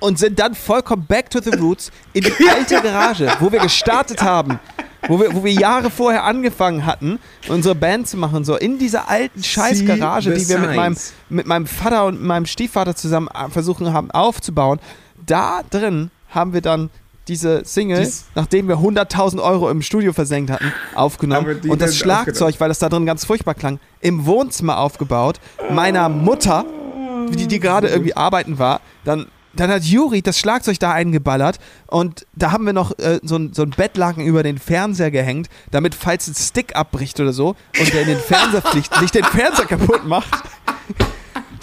und 0.00 0.18
sind 0.18 0.38
dann 0.38 0.54
vollkommen 0.54 1.06
back 1.06 1.30
to 1.30 1.40
the 1.40 1.50
roots 1.58 1.90
in 2.12 2.22
die 2.22 2.48
alte 2.48 2.80
Garage, 2.80 3.28
wo 3.40 3.50
wir 3.50 3.60
gestartet 3.60 4.22
haben. 4.22 4.60
wo 5.06 5.20
wir, 5.20 5.32
wo 5.32 5.44
wir 5.44 5.52
Jahre 5.52 5.90
vorher 5.90 6.24
angefangen 6.24 6.84
hatten, 6.84 7.18
unsere 7.48 7.74
Band 7.74 8.08
zu 8.08 8.16
machen, 8.16 8.44
so 8.44 8.56
in 8.56 8.78
dieser 8.78 9.08
alten 9.08 9.42
Scheißgarage, 9.42 10.34
die 10.34 10.48
wir 10.48 10.58
mit 10.58 10.74
meinem, 10.74 10.96
mit 11.28 11.46
meinem 11.46 11.66
Vater 11.66 12.06
und 12.06 12.22
meinem 12.22 12.46
Stiefvater 12.46 12.96
zusammen 12.96 13.28
äh, 13.28 13.48
versuchen 13.48 13.92
haben 13.92 14.10
aufzubauen. 14.10 14.80
Da 15.24 15.62
drin 15.70 16.10
haben 16.30 16.52
wir 16.52 16.60
dann 16.60 16.90
diese 17.28 17.62
Single, 17.64 18.00
Dies- 18.00 18.24
nachdem 18.34 18.68
wir 18.68 18.76
100.000 18.78 19.40
Euro 19.42 19.70
im 19.70 19.82
Studio 19.82 20.12
versenkt 20.12 20.50
hatten, 20.50 20.72
aufgenommen. 20.94 21.60
Und 21.68 21.80
das 21.82 21.96
Schlagzeug, 21.96 22.54
weil 22.58 22.68
das 22.68 22.78
da 22.78 22.88
drin 22.88 23.06
ganz 23.06 23.24
furchtbar 23.24 23.54
klang, 23.54 23.78
im 24.00 24.26
Wohnzimmer 24.26 24.78
aufgebaut, 24.78 25.40
meiner 25.70 26.08
Mutter, 26.08 26.64
die, 27.30 27.46
die 27.46 27.60
gerade 27.60 27.88
irgendwie 27.88 28.16
arbeiten 28.16 28.58
war, 28.58 28.80
dann 29.04 29.26
dann 29.54 29.70
hat 29.70 29.82
Juri 29.82 30.22
das 30.22 30.38
Schlagzeug 30.38 30.78
da 30.78 30.92
eingeballert 30.92 31.58
und 31.88 32.26
da 32.36 32.52
haben 32.52 32.64
wir 32.64 32.72
noch 32.72 32.96
äh, 32.98 33.18
so, 33.24 33.36
ein, 33.36 33.52
so 33.54 33.62
ein 33.62 33.70
Bettlaken 33.70 34.24
über 34.24 34.44
den 34.44 34.58
Fernseher 34.58 35.10
gehängt, 35.10 35.48
damit, 35.72 35.96
falls 35.96 36.28
ein 36.28 36.34
Stick 36.34 36.76
abbricht 36.76 37.18
oder 37.18 37.32
so 37.32 37.56
und 37.80 37.92
der 37.92 38.02
in 38.02 38.08
den 38.08 38.18
Fernseher 38.18 38.62
fliegt, 38.62 39.00
nicht 39.00 39.14
den 39.16 39.24
Fernseher 39.24 39.64
kaputt 39.66 40.06
macht. 40.06 40.28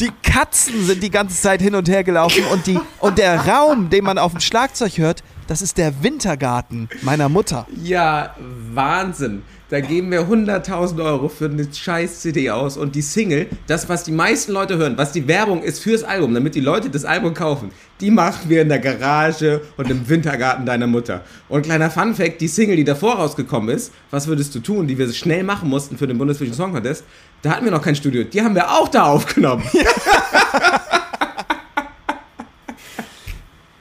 Die 0.02 0.12
Katzen 0.24 0.84
sind 0.86 1.02
die 1.04 1.10
ganze 1.12 1.40
Zeit 1.42 1.62
hin 1.62 1.74
und 1.74 1.88
her 1.88 2.04
gelaufen 2.04 2.44
und, 2.52 2.68
die, 2.68 2.78
und 3.00 3.18
der 3.18 3.48
Raum, 3.48 3.90
den 3.90 4.04
man 4.04 4.18
auf 4.18 4.32
dem 4.34 4.42
Schlagzeug 4.42 4.98
hört, 4.98 5.24
das 5.48 5.62
ist 5.62 5.78
der 5.78 6.04
Wintergarten 6.04 6.90
meiner 7.02 7.30
Mutter. 7.30 7.68
Ja, 7.84 8.36
Wahnsinn. 8.74 9.44
Da 9.70 9.80
geben 9.80 10.12
wir 10.12 10.22
100.000 10.22 11.04
Euro 11.04 11.28
für 11.28 11.46
eine 11.46 11.68
scheiß 11.72 12.20
CD 12.22 12.52
aus 12.52 12.78
und 12.78 12.94
die 12.94 13.02
Single, 13.02 13.48
das, 13.66 13.90
was 13.90 14.04
die 14.04 14.12
meisten 14.12 14.52
Leute 14.52 14.78
hören, 14.78 14.96
was 14.96 15.12
die 15.12 15.28
Werbung 15.28 15.64
ist 15.64 15.80
fürs 15.80 16.04
Album, 16.04 16.36
damit 16.36 16.54
die 16.54 16.60
Leute 16.60 16.92
das 16.92 17.04
Album 17.04 17.34
kaufen, 17.34 17.72
die 18.00 18.12
machen 18.12 18.48
wir 18.48 18.62
in 18.62 18.70
der 18.70 18.78
Garage 18.78 19.62
und 19.78 19.90
im 19.90 20.08
Wintergarten 20.08 20.68
deiner 20.68 20.86
Mutter. 20.86 21.22
Und 21.50 21.64
kleiner 21.64 21.90
Funfact, 21.90 22.42
die 22.42 22.48
Single, 22.48 22.76
die 22.76 22.84
davor 22.84 23.16
rausgekommen 23.16 23.76
ist, 23.76 23.92
was 24.12 24.28
würdest 24.28 24.54
du 24.54 24.60
tun, 24.60 24.88
die 24.88 24.98
wir 25.00 25.12
schnell 25.12 25.44
machen 25.44 25.68
mussten 25.68 25.98
für 25.98 26.06
den 26.06 26.20
Bundesvision 26.20 26.56
Song 26.56 26.74
Contest, 26.74 27.04
da 27.42 27.52
hatten 27.52 27.66
wir 27.66 27.72
noch 27.72 27.82
kein 27.82 27.96
Studio, 27.96 28.24
die 28.24 28.42
haben 28.42 28.54
wir 28.54 28.70
auch 28.70 28.88
da 28.88 29.06
aufgenommen. 29.06 29.64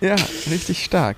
Ja, 0.04 0.16
richtig 0.50 0.84
stark. 0.84 1.16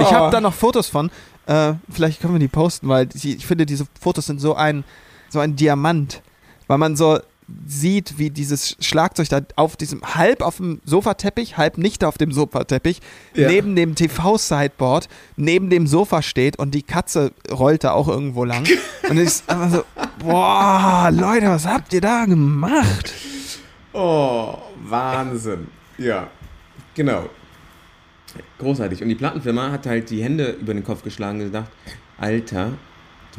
Ich 0.00 0.12
habe 0.12 0.30
da 0.30 0.40
noch 0.40 0.54
Fotos 0.54 0.88
von. 0.88 1.10
Äh, 1.46 1.74
vielleicht 1.90 2.20
können 2.20 2.34
wir 2.34 2.38
die 2.40 2.48
posten, 2.48 2.88
weil 2.88 3.06
die, 3.06 3.34
ich 3.36 3.46
finde, 3.46 3.66
diese 3.66 3.86
Fotos 4.00 4.26
sind 4.26 4.40
so 4.40 4.54
ein, 4.54 4.84
so 5.28 5.40
ein 5.40 5.56
Diamant. 5.56 6.22
Weil 6.68 6.78
man 6.78 6.96
so 6.96 7.18
sieht, 7.66 8.18
wie 8.18 8.30
dieses 8.30 8.76
Schlagzeug 8.80 9.28
da 9.28 9.40
auf 9.56 9.76
diesem, 9.76 10.00
halb 10.14 10.40
auf 10.40 10.56
dem 10.58 10.80
Sofateppich, 10.84 11.58
halb 11.58 11.76
nicht 11.76 12.04
auf 12.04 12.16
dem 12.16 12.32
Sofateppich, 12.32 13.00
Ja. 13.34 13.48
neben 13.48 13.74
dem 13.76 13.94
TV-Sideboard, 13.94 15.08
neben 15.36 15.68
dem 15.68 15.86
Sofa 15.86 16.22
steht 16.22 16.58
und 16.58 16.72
die 16.72 16.82
Katze 16.82 17.32
rollt 17.50 17.84
da 17.84 17.90
auch 17.92 18.08
irgendwo 18.08 18.44
lang. 18.44 18.64
und 19.10 19.18
es 19.18 19.40
ist 19.40 19.50
einfach 19.50 19.70
so, 19.70 19.84
boah, 20.20 21.10
Leute, 21.12 21.48
was 21.48 21.66
habt 21.66 21.92
ihr 21.92 22.00
da 22.00 22.24
gemacht? 22.24 23.12
Oh, 23.92 24.54
Wahnsinn. 24.84 25.66
Ja, 25.98 26.28
genau. 26.94 27.28
Großartig. 28.58 29.02
Und 29.02 29.08
die 29.08 29.14
Plattenfirma 29.14 29.70
hat 29.70 29.86
halt 29.86 30.10
die 30.10 30.22
Hände 30.22 30.50
über 30.60 30.74
den 30.74 30.84
Kopf 30.84 31.02
geschlagen 31.02 31.40
und 31.40 31.46
gedacht, 31.46 31.70
Alter, 32.18 32.72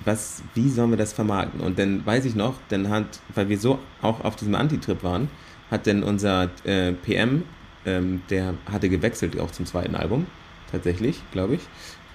was, 0.06 0.44
wie 0.54 0.70
sollen 0.70 0.92
wir 0.92 0.98
das 0.98 1.14
vermarkten? 1.14 1.62
Und 1.62 1.80
dann 1.80 2.06
weiß 2.06 2.26
ich 2.26 2.36
noch, 2.36 2.56
dann 2.70 2.90
hat, 2.90 3.20
weil 3.36 3.50
wir 3.50 3.58
so 3.58 3.80
auch 4.02 4.24
auf 4.24 4.36
diesem 4.36 4.56
Antitrip 4.56 5.04
waren, 5.04 5.30
hat 5.70 5.88
dann 5.88 6.04
unser 6.04 6.50
äh, 6.64 6.94
PM, 6.94 7.44
ähm, 7.86 8.22
der 8.30 8.56
hatte 8.72 8.90
gewechselt 8.90 9.40
auch 9.40 9.52
zum 9.52 9.66
zweiten 9.66 9.96
Album, 9.96 10.28
tatsächlich, 10.72 11.22
glaube 11.32 11.56
ich, 11.56 11.62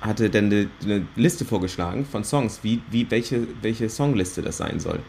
hatte 0.00 0.30
dann 0.30 0.46
eine, 0.46 0.68
eine 0.84 1.06
Liste 1.16 1.44
vorgeschlagen 1.44 2.04
von 2.04 2.24
Songs, 2.24 2.60
wie, 2.62 2.82
wie 2.90 3.10
welche, 3.10 3.46
welche 3.62 3.88
Songliste 3.88 4.42
das 4.42 4.58
sein 4.58 4.80
soll. 4.80 5.00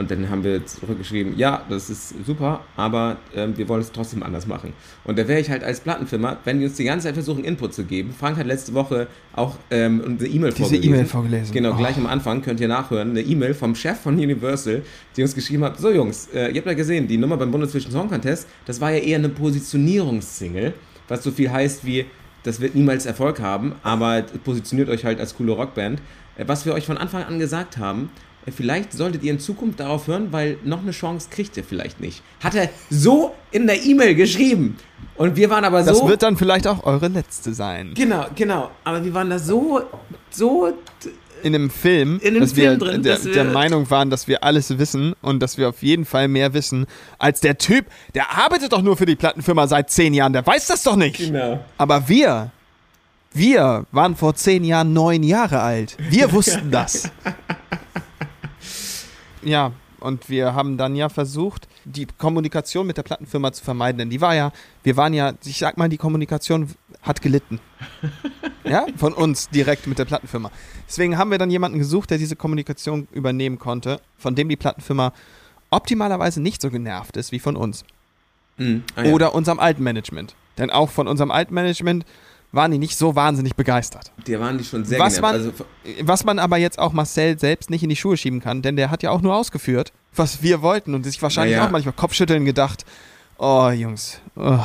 Und 0.00 0.10
dann 0.10 0.30
haben 0.30 0.42
wir 0.44 0.64
zurückgeschrieben, 0.64 1.36
ja, 1.36 1.62
das 1.68 1.90
ist 1.90 2.14
super, 2.24 2.62
aber 2.74 3.18
ähm, 3.36 3.54
wir 3.58 3.68
wollen 3.68 3.82
es 3.82 3.92
trotzdem 3.92 4.22
anders 4.22 4.46
machen. 4.46 4.72
Und 5.04 5.18
da 5.18 5.28
wäre 5.28 5.40
ich 5.40 5.50
halt 5.50 5.62
als 5.62 5.80
Plattenfirma, 5.80 6.38
wenn 6.44 6.58
die 6.58 6.64
uns 6.64 6.76
die 6.76 6.84
ganze 6.84 7.06
Zeit 7.08 7.14
versuchen, 7.14 7.44
Input 7.44 7.74
zu 7.74 7.84
geben. 7.84 8.14
Frank 8.18 8.38
hat 8.38 8.46
letzte 8.46 8.72
Woche 8.72 9.08
auch 9.36 9.56
ähm, 9.70 10.00
unsere 10.00 10.30
E-Mail 10.30 10.52
Diese 10.52 10.62
vorgelesen. 10.62 10.90
E-Mail 10.94 11.04
vorgelesen. 11.04 11.52
Genau, 11.52 11.72
Oh. 11.74 11.76
gleich 11.76 11.98
am 11.98 12.06
Anfang 12.06 12.40
könnt 12.40 12.60
ihr 12.60 12.68
nachhören. 12.68 13.10
Eine 13.10 13.20
E-Mail 13.20 13.52
vom 13.52 13.74
Chef 13.74 14.00
von 14.00 14.14
Universal, 14.14 14.80
die 15.16 15.22
uns 15.22 15.34
geschrieben 15.34 15.64
hat, 15.64 15.78
so 15.78 15.90
Jungs, 15.90 16.28
äh, 16.32 16.48
ihr 16.48 16.56
habt 16.56 16.66
ja 16.66 16.72
gesehen, 16.74 17.06
die 17.06 17.18
Nummer 17.18 17.36
beim 17.36 17.50
Bundesvision 17.50 17.92
Song 17.92 18.08
Contest, 18.08 18.48
das 18.64 18.80
war 18.80 18.90
ja 18.92 18.98
eher 19.00 19.18
eine 19.18 19.28
Positionierungssingle, 19.28 20.72
was 21.08 21.22
so 21.24 21.30
viel 21.30 21.50
heißt 21.50 21.84
wie, 21.84 22.06
das 22.42 22.60
wird 22.60 22.74
niemals 22.74 23.04
Erfolg 23.06 23.40
haben, 23.40 23.74
aber 23.82 24.22
positioniert 24.44 24.88
euch 24.88 25.04
halt 25.04 25.20
als 25.20 25.34
coole 25.36 25.52
Rockband. 25.52 26.00
Äh, 26.38 26.44
Was 26.46 26.64
wir 26.64 26.72
euch 26.72 26.86
von 26.86 26.96
Anfang 26.96 27.24
an 27.24 27.38
gesagt 27.38 27.76
haben, 27.76 28.04
äh, 28.04 28.29
vielleicht 28.48 28.92
solltet 28.92 29.22
ihr 29.22 29.32
in 29.32 29.38
Zukunft 29.40 29.80
darauf 29.80 30.06
hören, 30.06 30.28
weil 30.32 30.58
noch 30.64 30.80
eine 30.80 30.92
Chance 30.92 31.28
kriegt 31.30 31.56
ihr 31.56 31.64
vielleicht 31.64 32.00
nicht. 32.00 32.22
Hat 32.42 32.54
er 32.54 32.68
so 32.88 33.34
in 33.50 33.66
der 33.66 33.84
E-Mail 33.84 34.14
geschrieben. 34.14 34.76
Und 35.16 35.36
wir 35.36 35.50
waren 35.50 35.64
aber 35.64 35.82
Das 35.82 35.98
so... 35.98 36.08
wird 36.08 36.22
dann 36.22 36.36
vielleicht 36.36 36.66
auch 36.66 36.84
eure 36.84 37.08
letzte 37.08 37.52
sein. 37.54 37.92
genau, 37.94 38.26
genau. 38.34 38.70
Aber 38.84 39.04
wir 39.04 39.12
waren 39.14 39.28
da 39.30 39.38
so, 39.38 39.82
so 40.30 40.72
in 41.42 41.54
einem 41.54 41.70
Film, 41.70 42.18
In 42.22 42.28
einem 42.28 42.40
dass 42.40 42.54
wir, 42.56 42.68
Film 42.70 42.78
drin, 42.80 43.02
der, 43.02 43.16
dass 43.16 43.24
wir- 43.24 43.32
der 43.32 43.44
Meinung 43.44 43.88
waren, 43.90 44.10
dass 44.10 44.28
wir 44.28 44.42
alles 44.44 44.78
wissen 44.78 45.14
und 45.22 45.40
dass 45.40 45.56
wir 45.58 45.68
auf 45.70 45.82
jeden 45.82 46.04
Fall 46.04 46.28
mehr 46.28 46.52
wissen 46.54 46.86
als 47.18 47.40
der 47.40 47.56
Typ, 47.58 47.86
der 48.14 48.30
arbeitet 48.36 48.72
doch 48.72 48.82
nur 48.82 48.96
für 48.96 49.06
die 49.06 49.16
Plattenfirma 49.16 49.66
seit 49.66 49.90
zehn 49.90 50.12
Jahren, 50.14 50.32
der 50.32 50.46
weiß 50.46 50.66
das 50.66 50.82
doch 50.82 50.96
nicht. 50.96 51.16
Genau. 51.18 51.64
Aber 51.78 52.08
wir, 52.08 52.50
wir 53.32 53.86
waren 53.92 54.16
vor 54.16 54.34
zehn 54.34 54.64
Jahren 54.64 54.92
neun 54.92 55.22
Jahre 55.22 55.60
alt. 55.60 55.96
Wir 56.10 56.30
wussten 56.32 56.70
das. 56.70 57.10
Ja, 59.42 59.72
und 60.00 60.28
wir 60.28 60.54
haben 60.54 60.76
dann 60.78 60.96
ja 60.96 61.08
versucht, 61.08 61.68
die 61.84 62.06
Kommunikation 62.06 62.86
mit 62.86 62.96
der 62.96 63.02
Plattenfirma 63.02 63.52
zu 63.52 63.62
vermeiden, 63.62 63.98
denn 63.98 64.10
die 64.10 64.20
war 64.20 64.34
ja, 64.34 64.52
wir 64.82 64.96
waren 64.96 65.12
ja, 65.12 65.34
ich 65.44 65.58
sag 65.58 65.76
mal, 65.76 65.88
die 65.88 65.98
Kommunikation 65.98 66.70
hat 67.02 67.22
gelitten. 67.22 67.60
Ja, 68.62 68.86
von 68.96 69.14
uns 69.14 69.48
direkt 69.48 69.86
mit 69.88 69.98
der 69.98 70.04
Plattenfirma. 70.04 70.50
Deswegen 70.86 71.18
haben 71.18 71.30
wir 71.30 71.38
dann 71.38 71.50
jemanden 71.50 71.78
gesucht, 71.78 72.10
der 72.10 72.18
diese 72.18 72.36
Kommunikation 72.36 73.08
übernehmen 73.10 73.58
konnte, 73.58 74.00
von 74.16 74.36
dem 74.36 74.48
die 74.48 74.56
Plattenfirma 74.56 75.12
optimalerweise 75.70 76.40
nicht 76.40 76.60
so 76.60 76.70
genervt 76.70 77.16
ist 77.16 77.32
wie 77.32 77.40
von 77.40 77.56
uns. 77.56 77.84
Mhm. 78.58 78.84
Ah, 78.94 79.04
ja. 79.04 79.12
Oder 79.12 79.34
unserem 79.34 79.58
alten 79.58 79.82
Management. 79.82 80.36
Denn 80.58 80.70
auch 80.70 80.90
von 80.90 81.08
unserem 81.08 81.30
alten 81.30 81.54
Management 81.54 82.04
waren 82.52 82.70
die 82.72 82.78
nicht 82.78 82.96
so 82.96 83.14
wahnsinnig 83.14 83.54
begeistert. 83.56 84.12
Der 84.26 84.40
waren 84.40 84.58
die 84.58 84.64
schon 84.64 84.84
sehr 84.84 84.98
Was 84.98 85.16
genervt. 85.16 85.34
man- 85.34 85.46
Also, 85.52 85.64
Was 86.02 86.24
man 86.24 86.38
aber 86.38 86.56
jetzt 86.56 86.78
auch 86.78 86.92
Marcel 86.92 87.38
selbst 87.38 87.70
nicht 87.70 87.82
in 87.82 87.88
die 87.88 87.96
Schuhe 87.96 88.16
schieben 88.16 88.40
kann, 88.40 88.62
denn 88.62 88.76
der 88.76 88.90
hat 88.90 89.02
ja 89.02 89.10
auch 89.10 89.20
nur 89.20 89.34
ausgeführt, 89.36 89.92
was 90.16 90.42
wir 90.42 90.60
wollten 90.62 90.94
und 90.94 91.04
sich 91.04 91.20
wahrscheinlich 91.22 91.56
Naja. 91.56 91.68
auch 91.68 91.70
manchmal 91.72 91.94
Kopfschütteln 91.94 92.44
gedacht, 92.44 92.84
oh 93.38 93.68
Jungs. 93.70 94.20
Oh. 94.36 94.58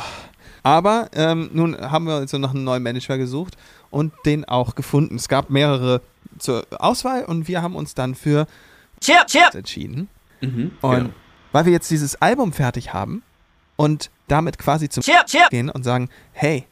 Aber 0.62 1.08
ähm, 1.14 1.50
nun 1.52 1.76
haben 1.80 2.06
wir 2.06 2.14
also 2.14 2.38
nach 2.38 2.50
einem 2.50 2.64
neuen 2.64 2.82
Manager 2.82 3.18
gesucht 3.18 3.56
und 3.90 4.12
den 4.24 4.44
auch 4.44 4.74
gefunden. 4.74 5.14
Es 5.14 5.28
gab 5.28 5.48
mehrere 5.50 6.00
zur 6.38 6.66
Auswahl 6.78 7.24
und 7.24 7.46
wir 7.46 7.62
haben 7.62 7.76
uns 7.76 7.94
dann 7.94 8.14
für 8.16 8.46
Chip, 9.00 9.26
Chip. 9.28 9.54
entschieden. 9.54 10.08
mhm, 10.40 10.72
Und 10.80 10.94
genau. 10.96 11.10
weil 11.52 11.66
wir 11.66 11.72
jetzt 11.72 11.90
dieses 11.90 12.20
Album 12.20 12.52
fertig 12.52 12.92
haben 12.92 13.22
und 13.76 14.10
damit 14.26 14.58
quasi 14.58 14.88
zum 14.88 15.04
Chip, 15.04 15.26
Chip. 15.26 15.48
gehen 15.50 15.70
und 15.70 15.84
sagen, 15.84 16.08
hey, 16.32 16.64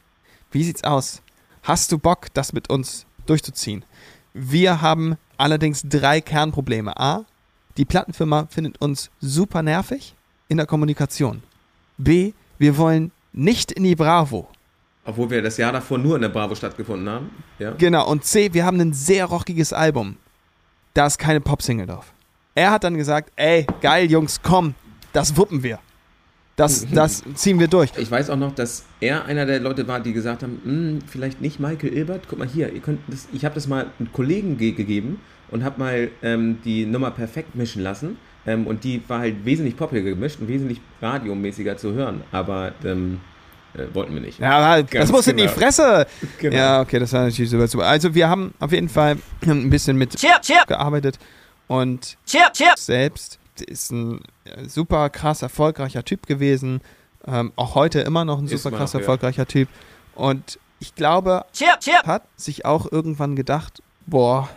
wie 0.54 0.62
sieht's 0.62 0.84
aus? 0.84 1.20
Hast 1.64 1.90
du 1.90 1.98
Bock, 1.98 2.32
das 2.32 2.52
mit 2.52 2.70
uns 2.70 3.06
durchzuziehen? 3.26 3.84
Wir 4.32 4.80
haben 4.80 5.16
allerdings 5.36 5.82
drei 5.82 6.20
Kernprobleme. 6.20 6.96
A, 6.98 7.24
die 7.76 7.84
Plattenfirma 7.84 8.46
findet 8.48 8.80
uns 8.80 9.10
super 9.20 9.62
nervig 9.62 10.14
in 10.48 10.56
der 10.56 10.66
Kommunikation. 10.66 11.42
B, 11.98 12.32
wir 12.58 12.76
wollen 12.76 13.10
nicht 13.32 13.72
in 13.72 13.82
die 13.82 13.96
Bravo. 13.96 14.48
Obwohl 15.04 15.30
wir 15.30 15.42
das 15.42 15.56
Jahr 15.56 15.72
davor 15.72 15.98
nur 15.98 16.16
in 16.16 16.22
der 16.22 16.28
Bravo 16.28 16.54
stattgefunden 16.54 17.08
haben. 17.08 17.30
Ja. 17.58 17.72
Genau, 17.72 18.08
und 18.08 18.24
C, 18.24 18.54
wir 18.54 18.64
haben 18.64 18.80
ein 18.80 18.92
sehr 18.92 19.26
rockiges 19.26 19.72
Album. 19.72 20.16
Da 20.94 21.06
ist 21.06 21.18
keine 21.18 21.40
Popsingle 21.40 21.86
drauf. 21.86 22.12
Er 22.54 22.70
hat 22.70 22.84
dann 22.84 22.96
gesagt, 22.96 23.32
ey, 23.34 23.66
geil, 23.80 24.08
Jungs, 24.10 24.40
komm, 24.40 24.74
das 25.12 25.36
wuppen 25.36 25.64
wir. 25.64 25.80
Das, 26.56 26.86
das 26.92 27.24
ziehen 27.34 27.58
wir 27.58 27.66
durch. 27.66 27.90
Ich 27.96 28.10
weiß 28.10 28.30
auch 28.30 28.36
noch, 28.36 28.54
dass 28.54 28.84
er 29.00 29.24
einer 29.24 29.44
der 29.44 29.58
Leute 29.58 29.88
war, 29.88 29.98
die 30.00 30.12
gesagt 30.12 30.42
haben, 30.44 30.60
"Hm, 30.64 30.98
vielleicht 31.06 31.40
nicht 31.40 31.58
Michael 31.58 31.92
Ilbert. 31.92 32.22
Guck 32.28 32.38
mal 32.38 32.46
hier, 32.48 32.72
ihr 32.72 32.80
könnt 32.80 33.00
das, 33.08 33.26
ich 33.32 33.44
habe 33.44 33.54
das 33.56 33.66
mal 33.66 33.86
einem 33.98 34.12
Kollegen 34.12 34.56
ge 34.56 34.70
gegeben 34.72 35.20
und 35.50 35.64
habe 35.64 35.80
mal 35.80 36.10
ähm, 36.22 36.58
die 36.64 36.86
Nummer 36.86 37.10
perfekt 37.10 37.56
mischen 37.56 37.82
lassen. 37.82 38.18
Ähm, 38.46 38.66
und 38.66 38.84
die 38.84 39.02
war 39.08 39.20
halt 39.20 39.44
wesentlich 39.44 39.76
poppiger 39.76 40.10
gemischt 40.10 40.38
und 40.40 40.48
wesentlich 40.48 40.80
radiomäßiger 41.02 41.76
zu 41.76 41.92
hören. 41.94 42.22
Aber 42.30 42.72
ähm, 42.84 43.20
äh, 43.74 43.92
wollten 43.92 44.14
wir 44.14 44.20
nicht. 44.20 44.38
Ja, 44.38 44.80
das 44.82 44.90
Ganz 44.90 45.10
muss 45.10 45.26
in 45.26 45.36
die 45.36 45.44
genau. 45.44 45.54
Fresse. 45.54 46.06
Genau. 46.38 46.56
Ja, 46.56 46.80
okay, 46.82 46.98
das 46.98 47.12
war 47.12 47.24
natürlich 47.24 47.50
super, 47.50 47.66
super. 47.66 47.86
Also 47.86 48.14
wir 48.14 48.28
haben 48.28 48.52
auf 48.60 48.70
jeden 48.72 48.88
Fall 48.88 49.16
ein 49.46 49.70
bisschen 49.70 49.96
mit 49.96 50.14
Chip, 50.16 50.42
Chip. 50.42 50.66
gearbeitet 50.68 51.18
und 51.66 52.16
Chip. 52.26 52.52
selbst 52.76 53.38
ist 53.60 53.92
ein 53.92 54.20
äh, 54.44 54.68
super 54.68 55.10
krass 55.10 55.42
erfolgreicher 55.42 56.04
Typ 56.04 56.26
gewesen. 56.26 56.80
Ähm, 57.26 57.52
auch 57.56 57.74
heute 57.74 58.00
immer 58.00 58.24
noch 58.24 58.38
ein 58.38 58.48
super 58.48 58.70
krass 58.70 58.92
noch, 58.92 59.00
ja. 59.00 59.04
erfolgreicher 59.04 59.46
Typ. 59.46 59.68
Und 60.14 60.58
ich 60.78 60.94
glaube, 60.94 61.44
Chip, 61.52 61.80
Chip. 61.80 62.06
hat 62.06 62.24
sich 62.36 62.64
auch 62.64 62.90
irgendwann 62.90 63.36
gedacht, 63.36 63.82
boah, 64.06 64.48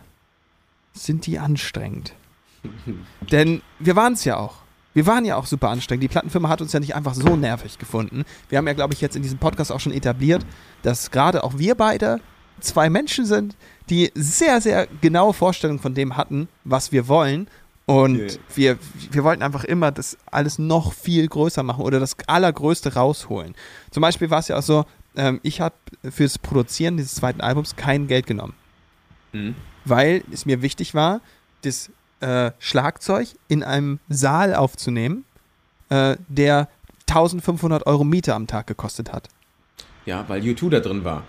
sind 0.94 1.26
die 1.26 1.40
anstrengend. 1.40 2.14
Denn 3.32 3.62
wir 3.80 3.96
waren 3.96 4.14
es 4.14 4.26
ja 4.26 4.38
auch. 4.38 4.58
Wir 4.94 5.06
waren 5.06 5.26
ja 5.26 5.36
auch 5.36 5.46
super 5.46 5.70
anstrengend. 5.70 6.04
Die 6.04 6.08
Plattenfirma 6.08 6.50
hat 6.50 6.60
uns 6.60 6.74
ja 6.74 6.80
nicht 6.80 6.96
einfach 6.96 7.14
so 7.14 7.36
nervig 7.36 7.78
gefunden. 7.78 8.26
Wir 8.50 8.58
haben 8.58 8.68
ja, 8.68 8.74
glaube 8.74 8.96
ich, 8.96 9.02
jetzt 9.02 9.16
in 9.16 9.22
diesem 9.22 9.38
Podcast 9.38 9.72
auch 9.72 9.80
schon 9.80 9.94
etabliert, 9.94 10.44
dass 10.82 11.12
gerade 11.12 11.44
auch 11.44 11.58
wir 11.58 11.76
beide 11.76 12.20
zwei 12.60 12.90
Menschen 12.90 13.26
sind, 13.26 13.56
die 13.90 14.12
sehr, 14.16 14.60
sehr 14.60 14.88
genaue 15.02 15.34
Vorstellungen 15.34 15.80
von 15.80 15.94
dem 15.94 16.18
hatten, 16.18 16.48
was 16.64 16.92
wir 16.92 17.08
wollen. 17.08 17.48
Und 17.88 18.16
Okay. 18.22 18.40
wir, 18.56 18.78
wir 19.12 19.24
wollten 19.24 19.42
einfach 19.42 19.64
immer 19.64 19.92
das 19.92 20.18
alles 20.30 20.60
noch 20.60 20.92
viel 20.94 21.28
größer 21.28 21.64
machen 21.64 21.84
oder 21.84 22.00
das 22.00 22.16
Allergrößte 22.28 22.94
rausholen. 22.94 23.56
Zum 23.92 24.02
Beispiel 24.02 24.30
war 24.30 24.40
es 24.40 24.50
ja 24.50 24.58
auch 24.58 24.62
so, 24.62 24.86
ähm, 25.16 25.40
ich 25.42 25.62
habe 25.62 25.74
fürs 26.12 26.38
Produzieren 26.38 26.98
dieses 26.98 27.16
zweiten 27.16 27.42
Albums 27.42 27.76
kein 27.76 28.08
Geld 28.08 28.28
genommen 28.28 28.54
Mhm. 29.34 29.56
weil 29.86 30.24
es 30.32 30.46
mir 30.46 30.62
wichtig 30.62 30.94
war, 30.96 31.20
das 31.64 31.90
äh, 32.22 32.52
Schlagzeug 32.60 33.28
in 33.50 33.62
einem 33.64 34.00
Saal 34.10 34.56
aufzunehmen, 34.56 35.26
äh, 35.90 36.16
der 36.30 36.68
1500 37.08 37.86
Euro 37.88 38.04
Miete 38.04 38.34
am 38.36 38.48
Tag 38.48 38.68
gekostet 38.68 39.12
hat. 39.14 39.28
Ja, 40.06 40.24
weil 40.28 40.42
U2 40.42 40.70
da 40.70 40.80
drin 40.82 41.04
war. 41.04 41.24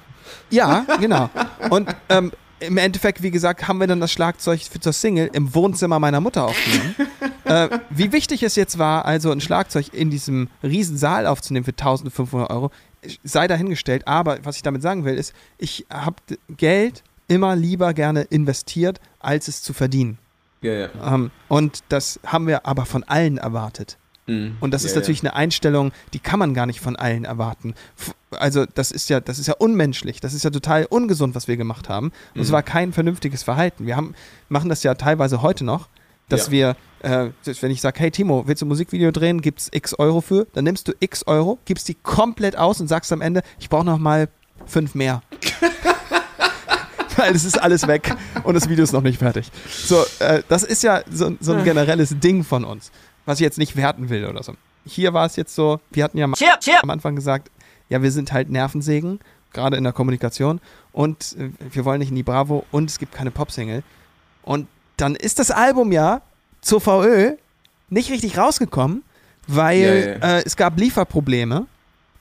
Ja, 0.50 0.86
genau. 1.00 1.28
Und 1.70 1.88
ähm, 2.08 2.32
im 2.60 2.76
Endeffekt, 2.76 3.22
wie 3.22 3.30
gesagt, 3.30 3.68
haben 3.68 3.78
wir 3.78 3.86
dann 3.86 4.00
das 4.00 4.12
Schlagzeug 4.12 4.60
für 4.62 4.80
zur 4.80 4.92
Single 4.92 5.30
im 5.32 5.54
Wohnzimmer 5.54 5.98
meiner 5.98 6.20
Mutter 6.20 6.44
aufgenommen. 6.44 6.94
äh, 7.44 7.68
wie 7.90 8.12
wichtig 8.12 8.42
es 8.42 8.56
jetzt 8.56 8.78
war, 8.78 9.04
also 9.04 9.30
ein 9.30 9.40
Schlagzeug 9.40 9.92
in 9.92 10.10
diesem 10.10 10.48
riesen 10.62 10.96
Saal 10.96 11.26
aufzunehmen 11.26 11.64
für 11.64 11.72
1500 11.72 12.50
Euro, 12.50 12.70
sei 13.24 13.46
dahingestellt. 13.46 14.06
Aber 14.06 14.38
was 14.44 14.56
ich 14.56 14.62
damit 14.62 14.82
sagen 14.82 15.04
will, 15.04 15.14
ist, 15.14 15.32
ich 15.58 15.86
habe 15.90 16.16
Geld 16.56 17.02
immer 17.28 17.54
lieber 17.54 17.94
gerne 17.94 18.22
investiert, 18.22 19.00
als 19.20 19.48
es 19.48 19.62
zu 19.62 19.72
verdienen. 19.72 20.18
Ja, 20.62 20.72
ja. 20.72 21.14
Ähm, 21.14 21.30
und 21.48 21.84
das 21.88 22.18
haben 22.26 22.46
wir 22.46 22.66
aber 22.66 22.84
von 22.84 23.04
allen 23.04 23.38
erwartet. 23.38 23.98
Mhm. 24.28 24.56
Und 24.60 24.72
das 24.72 24.84
ist 24.84 24.92
ja, 24.94 25.00
natürlich 25.00 25.22
eine 25.22 25.34
Einstellung, 25.34 25.90
die 26.12 26.20
kann 26.20 26.38
man 26.38 26.54
gar 26.54 26.66
nicht 26.66 26.80
von 26.80 26.94
allen 26.96 27.24
erwarten. 27.24 27.74
Also 28.30 28.64
das 28.66 28.90
ist 28.92 29.08
ja, 29.10 29.18
das 29.20 29.38
ist 29.40 29.46
ja 29.48 29.54
unmenschlich, 29.58 30.20
das 30.20 30.34
ist 30.34 30.44
ja 30.44 30.50
total 30.50 30.84
ungesund, 30.88 31.34
was 31.34 31.48
wir 31.48 31.56
gemacht 31.56 31.88
haben. 31.88 32.12
Und 32.34 32.42
es 32.42 32.48
Mhm. 32.48 32.52
war 32.52 32.62
kein 32.62 32.92
vernünftiges 32.92 33.42
Verhalten. 33.42 33.86
Wir 33.86 33.96
haben, 33.96 34.14
machen 34.48 34.68
das 34.68 34.82
ja 34.84 34.94
teilweise 34.94 35.42
heute 35.42 35.64
noch, 35.64 35.88
dass 36.28 36.46
Ja. 36.46 36.52
wir, 36.52 36.76
äh, 37.02 37.30
wenn 37.62 37.70
ich 37.70 37.80
sage, 37.80 37.98
hey 38.00 38.10
Timo, 38.10 38.44
willst 38.46 38.60
du 38.62 38.66
ein 38.66 38.68
Musikvideo 38.68 39.10
drehen, 39.12 39.40
gibt's 39.40 39.68
x 39.72 39.94
Euro 39.98 40.20
für, 40.20 40.46
dann 40.52 40.64
nimmst 40.64 40.86
du 40.88 40.92
x 41.00 41.26
Euro, 41.26 41.58
gibst 41.64 41.88
die 41.88 41.94
komplett 41.94 42.56
aus 42.56 42.80
und 42.82 42.88
sagst 42.88 43.10
am 43.12 43.22
Ende, 43.22 43.42
ich 43.58 43.68
brauche 43.70 43.86
noch 43.86 43.98
mal 43.98 44.28
fünf 44.66 44.94
mehr. 44.94 45.22
Weil 47.16 47.34
es 47.34 47.44
ist 47.44 47.60
alles 47.60 47.86
weg 47.88 48.14
und 48.44 48.54
das 48.54 48.68
Video 48.68 48.84
ist 48.84 48.92
noch 48.92 49.02
nicht 49.02 49.18
fertig. 49.18 49.50
So, 49.68 50.04
äh, 50.20 50.42
das 50.48 50.62
ist 50.62 50.84
ja 50.84 51.02
so, 51.10 51.34
so 51.40 51.52
ein 51.52 51.64
generelles 51.64 52.14
Ding 52.20 52.44
von 52.44 52.64
uns, 52.64 52.92
was 53.28 53.40
ich 53.40 53.44
jetzt 53.44 53.58
nicht 53.58 53.76
werten 53.76 54.08
will 54.08 54.24
oder 54.24 54.42
so. 54.42 54.54
Hier 54.86 55.12
war 55.12 55.26
es 55.26 55.36
jetzt 55.36 55.54
so, 55.54 55.80
wir 55.90 56.02
hatten 56.02 56.16
ja 56.16 56.26
Chirp, 56.32 56.60
chirp. 56.60 56.82
am 56.82 56.88
Anfang 56.88 57.14
gesagt, 57.14 57.50
ja, 57.90 58.02
wir 58.02 58.10
sind 58.10 58.32
halt 58.32 58.48
Nervensägen, 58.48 59.20
gerade 59.52 59.76
in 59.76 59.84
der 59.84 59.92
Kommunikation 59.92 60.60
und 60.92 61.36
äh, 61.38 61.50
wir 61.70 61.84
wollen 61.84 61.98
nicht 61.98 62.08
in 62.08 62.16
die 62.16 62.22
Bravo 62.22 62.64
und 62.70 62.88
es 62.88 62.98
gibt 62.98 63.12
keine 63.12 63.30
Popsingle. 63.30 63.82
Und 64.42 64.66
dann 64.96 65.14
ist 65.14 65.38
das 65.38 65.50
Album 65.50 65.92
ja 65.92 66.22
zur 66.62 66.80
VÖ 66.80 67.36
nicht 67.90 68.10
richtig 68.10 68.38
rausgekommen, 68.38 69.04
weil 69.46 70.18
ja, 70.22 70.28
ja. 70.28 70.38
Äh, 70.38 70.42
es 70.46 70.56
gab 70.56 70.78
Lieferprobleme 70.78 71.66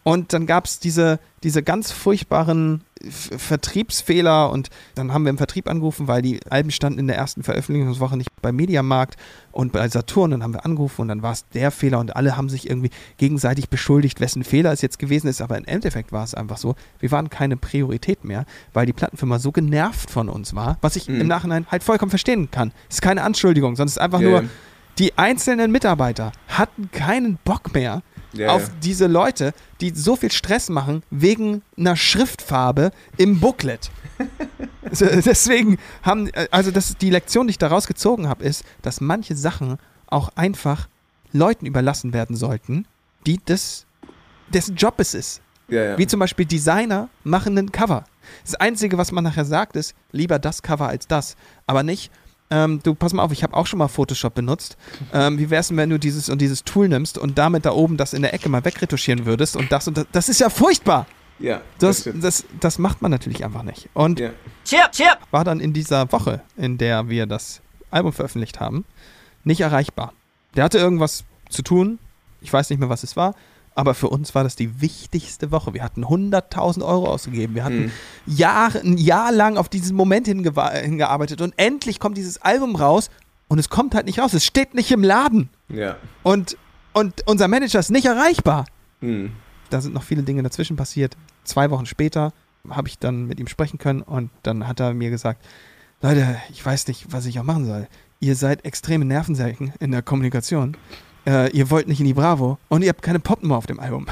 und 0.08 0.32
dann 0.32 0.46
gab 0.46 0.63
es 0.63 0.80
diese, 0.80 1.20
diese 1.43 1.62
ganz 1.63 1.91
furchtbaren 1.91 2.82
F 3.06 3.30
Vertriebsfehler 3.38 4.50
und 4.50 4.70
dann 4.96 5.13
haben 5.13 5.26
wir 5.26 5.30
im 5.32 5.38
Vertrieb 5.38 5.70
angerufen, 5.70 6.08
weil 6.08 6.22
die 6.22 6.39
Alben 6.50 6.72
standen 6.72 6.98
in 6.98 7.08
der 7.08 7.17
ersten 7.17 7.43
Veröffentlichungswoche 7.43 8.15
nicht 8.15 8.30
bei 8.41 8.54
Mediamarkt 8.54 9.17
und 9.52 9.74
bei 9.74 9.86
Saturn. 9.89 10.32
Dann 10.32 10.43
haben 10.43 10.54
wir 10.54 10.63
angerufen 10.65 11.02
und 11.02 11.08
dann 11.10 11.24
war 11.24 11.34
es 11.34 11.46
der 11.50 11.72
Fehler 11.72 12.00
und 12.00 12.15
alle 12.15 12.38
haben 12.38 12.48
sich 12.48 12.70
irgendwie 12.70 12.89
gegenseitig 13.17 13.67
beschuldigt, 13.70 14.22
wessen 14.22 14.46
Fehler 14.46 14.72
es 14.72 14.82
jetzt 14.82 14.98
gewesen 14.98 15.28
ist. 15.28 15.41
Aber 15.41 15.58
im 15.58 15.65
Endeffekt 15.65 16.13
war 16.13 16.24
es 16.24 16.34
einfach 16.34 16.58
so, 16.58 16.76
wir 17.00 17.12
waren 17.12 17.30
keine 17.30 17.58
Priorität 17.58 18.24
mehr, 18.24 18.46
weil 18.74 18.86
die 18.86 18.93
Plattenfirma 18.93 19.39
so 19.39 19.52
genervt 19.52 20.10
von 20.10 20.30
uns 20.30 20.56
war, 20.56 20.78
was 20.80 20.96
ich 20.96 21.10
Mhm. 21.10 21.20
im 21.20 21.28
Nachhinein 21.28 21.67
halt 21.70 21.84
vollkommen 21.84 22.12
verstehen 22.12 22.50
kann. 22.50 22.72
Es 22.89 22.96
ist 22.96 23.02
keine 23.02 23.24
Anschuldigung, 23.24 23.76
sondern 23.76 23.88
es 23.89 23.98
ist 23.98 24.02
einfach 24.02 24.22
Ja, 24.22 24.30
nur, 24.30 24.43
die 25.00 25.17
einzelnen 25.17 25.70
Mitarbeiter 25.70 26.32
hatten 26.48 26.89
keinen 26.91 27.38
Bock 27.43 27.74
mehr 27.74 28.02
Ja, 28.38 28.50
auf 28.50 28.63
ja. 28.63 28.73
diese 28.84 29.08
Leute, 29.08 29.54
die 29.82 29.91
so 29.91 30.15
viel 30.15 30.32
Stress 30.32 30.69
machen 30.69 31.04
wegen 31.10 31.62
einer 31.78 31.95
Schriftfarbe 31.95 32.91
im 33.17 33.39
Booklet. 33.39 33.91
Deswegen 34.91 35.78
haben, 36.04 36.30
also 36.52 36.71
das, 36.71 36.97
die 36.97 37.10
Lektion, 37.10 37.47
die 37.47 37.52
ich 37.52 37.58
daraus 37.58 37.88
gezogen 37.88 38.28
habe, 38.28 38.43
ist, 38.43 38.63
dass 38.82 39.02
manche 39.02 39.36
Sachen 39.36 39.78
auch 40.08 40.30
einfach 40.36 40.88
Leuten 41.34 41.65
überlassen 41.65 42.13
werden 42.13 42.36
sollten, 42.36 42.86
die 43.26 43.39
das, 43.43 43.86
dessen 44.50 44.76
Job 44.76 44.95
es 45.00 45.13
ist. 45.13 45.41
Ja, 45.67 45.84
ja. 45.84 45.97
Wie 45.97 46.08
zum 46.08 46.19
Beispiel 46.19 46.45
Designer 46.45 47.10
machen 47.23 47.58
ein 47.58 47.71
Cover. 47.71 48.06
Das 48.43 48.56
Einzige, 48.56 48.97
was 48.97 49.12
man 49.12 49.23
nachher 49.23 49.45
sagt, 49.45 49.76
ist, 49.76 49.93
lieber 50.12 50.39
das 50.39 50.62
Cover 50.62 50.88
als 50.88 51.08
das. 51.08 51.36
Aber 51.65 51.84
nicht, 51.84 52.12
ähm, 52.50 52.80
du 52.82 52.96
pass 52.96 53.14
mal 53.14 53.24
auf, 53.24 53.32
ich 53.32 53.44
habe 53.44 53.54
auch 53.56 53.68
schon 53.68 53.80
mal 53.80 53.88
Photoshop 53.88 54.34
benutzt. 54.36 54.78
Ähm, 55.14 55.38
wie 55.38 55.50
wär's 55.50 55.68
denn, 55.68 55.78
wenn 55.78 55.90
du 55.90 56.00
dieses 56.00 56.30
und 56.30 56.40
dieses 56.40 56.64
Tool 56.64 56.88
nimmst 56.88 57.18
und 57.18 57.38
damit 57.38 57.66
da 57.66 57.72
oben 57.72 57.98
das 57.98 58.14
in 58.14 58.22
der 58.22 58.34
Ecke 58.34 58.50
mal 58.50 58.64
wegretuschieren 58.64 59.26
würdest 59.26 59.56
und 59.56 59.72
das 59.72 59.88
und 59.88 59.98
das. 59.98 60.06
Das 60.12 60.30
ist 60.30 60.40
ja 60.40 60.50
furchtbar. 60.50 61.08
ja, 61.40 61.62
Das, 61.80 62.02
stimmt. 62.02 62.24
das, 62.24 62.46
das 62.60 62.80
macht 62.80 63.02
man 63.02 63.12
natürlich 63.12 63.44
einfach 63.44 63.64
nicht. 63.64 63.90
Und 63.94 64.20
ja. 64.20 64.32
Chirp, 64.66 64.92
chirp. 64.92 65.20
war 65.32 65.44
dann 65.44 65.60
in 65.60 65.74
dieser 65.74 66.12
Woche, 66.12 66.42
in 66.56 66.78
der 66.78 67.10
wir 67.10 67.26
das 67.26 67.62
Album 67.92 68.14
veröffentlicht 68.14 68.60
haben, 68.60 68.86
nicht 69.44 69.62
erreichbar. 69.62 70.14
Der 70.56 70.64
hatte 70.64 70.78
irgendwas 70.78 71.26
zu 71.50 71.62
tun. 71.62 72.00
Ich 72.42 72.52
weiß 72.52 72.70
nicht 72.70 72.80
mehr, 72.80 72.90
was 72.90 73.04
es 73.04 73.16
war. 73.16 73.36
Aber 73.78 73.94
für 73.94 74.10
uns 74.10 74.34
war 74.34 74.44
das 74.44 74.56
die 74.56 74.82
wichtigste 74.82 75.52
Woche. 75.52 75.76
Wir 75.76 75.84
hatten 75.84 76.04
100.000 76.04 76.84
Euro 76.84 77.06
ausgegeben. 77.12 77.54
Wir 77.54 77.63
hatten 77.63 77.84
Mhm. 77.86 77.92
Jahre, 78.26 78.80
ein 78.80 78.98
Jahr 78.98 79.32
lang 79.32 79.56
auf 79.56 79.70
diesen 79.70 79.96
Moment 79.96 80.26
hingearbeitet. 80.26 81.42
Und 81.42 81.54
endlich 81.58 82.00
kommt 82.00 82.18
dieses 82.18 82.42
Album 82.42 82.76
raus. 82.76 83.12
Und 83.48 83.60
es 83.60 83.70
kommt 83.70 83.94
halt 83.94 84.08
nicht 84.08 84.18
raus. 84.18 84.34
Es 84.34 84.44
steht 84.46 84.74
nicht 84.74 84.92
im 84.92 85.04
Laden. 85.04 85.50
Ja. 85.70 85.98
Und, 86.24 86.58
und 86.94 87.22
unser 87.28 87.48
Manager 87.48 87.78
ist 87.78 87.92
nicht 87.92 88.06
erreichbar. 88.08 88.66
Mhm. 89.02 89.34
Da 89.70 89.80
sind 89.80 89.94
noch 89.94 90.04
viele 90.04 90.24
Dinge 90.24 90.42
dazwischen 90.42 90.76
passiert. 90.76 91.16
Zwei 91.44 91.70
Wochen 91.70 91.86
später 91.86 92.34
habe 92.68 92.88
ich 92.88 92.98
dann 92.98 93.28
mit 93.28 93.40
ihm 93.40 93.48
sprechen 93.48 93.78
können. 93.78 94.02
Und 94.02 94.32
dann 94.42 94.68
hat 94.68 94.80
er 94.80 94.96
mir 94.96 95.12
gesagt, 95.12 95.46
Leute, 96.02 96.38
ich 96.50 96.66
weiß 96.66 96.88
nicht, 96.88 97.13
was 97.13 97.28
ich 97.28 97.40
auch 97.40 97.44
machen 97.44 97.66
soll. 97.68 97.88
Ihr 98.22 98.36
seid 98.36 98.66
extreme 98.66 99.06
Nervensägen 99.06 99.72
in 99.80 99.92
der 99.92 100.02
Kommunikation. 100.02 100.76
Äh, 101.28 101.50
ihr 101.52 101.70
wollt 101.70 101.88
nicht 101.88 102.00
in 102.00 102.06
die 102.06 102.13
Bravo 102.13 102.58
und 102.70 102.82
ihr 102.84 102.90
habt 102.90 103.02
keine 103.02 103.20
Popnummer 103.20 103.58
auf 103.58 103.66
dem 103.68 103.80
Album. 103.80 104.06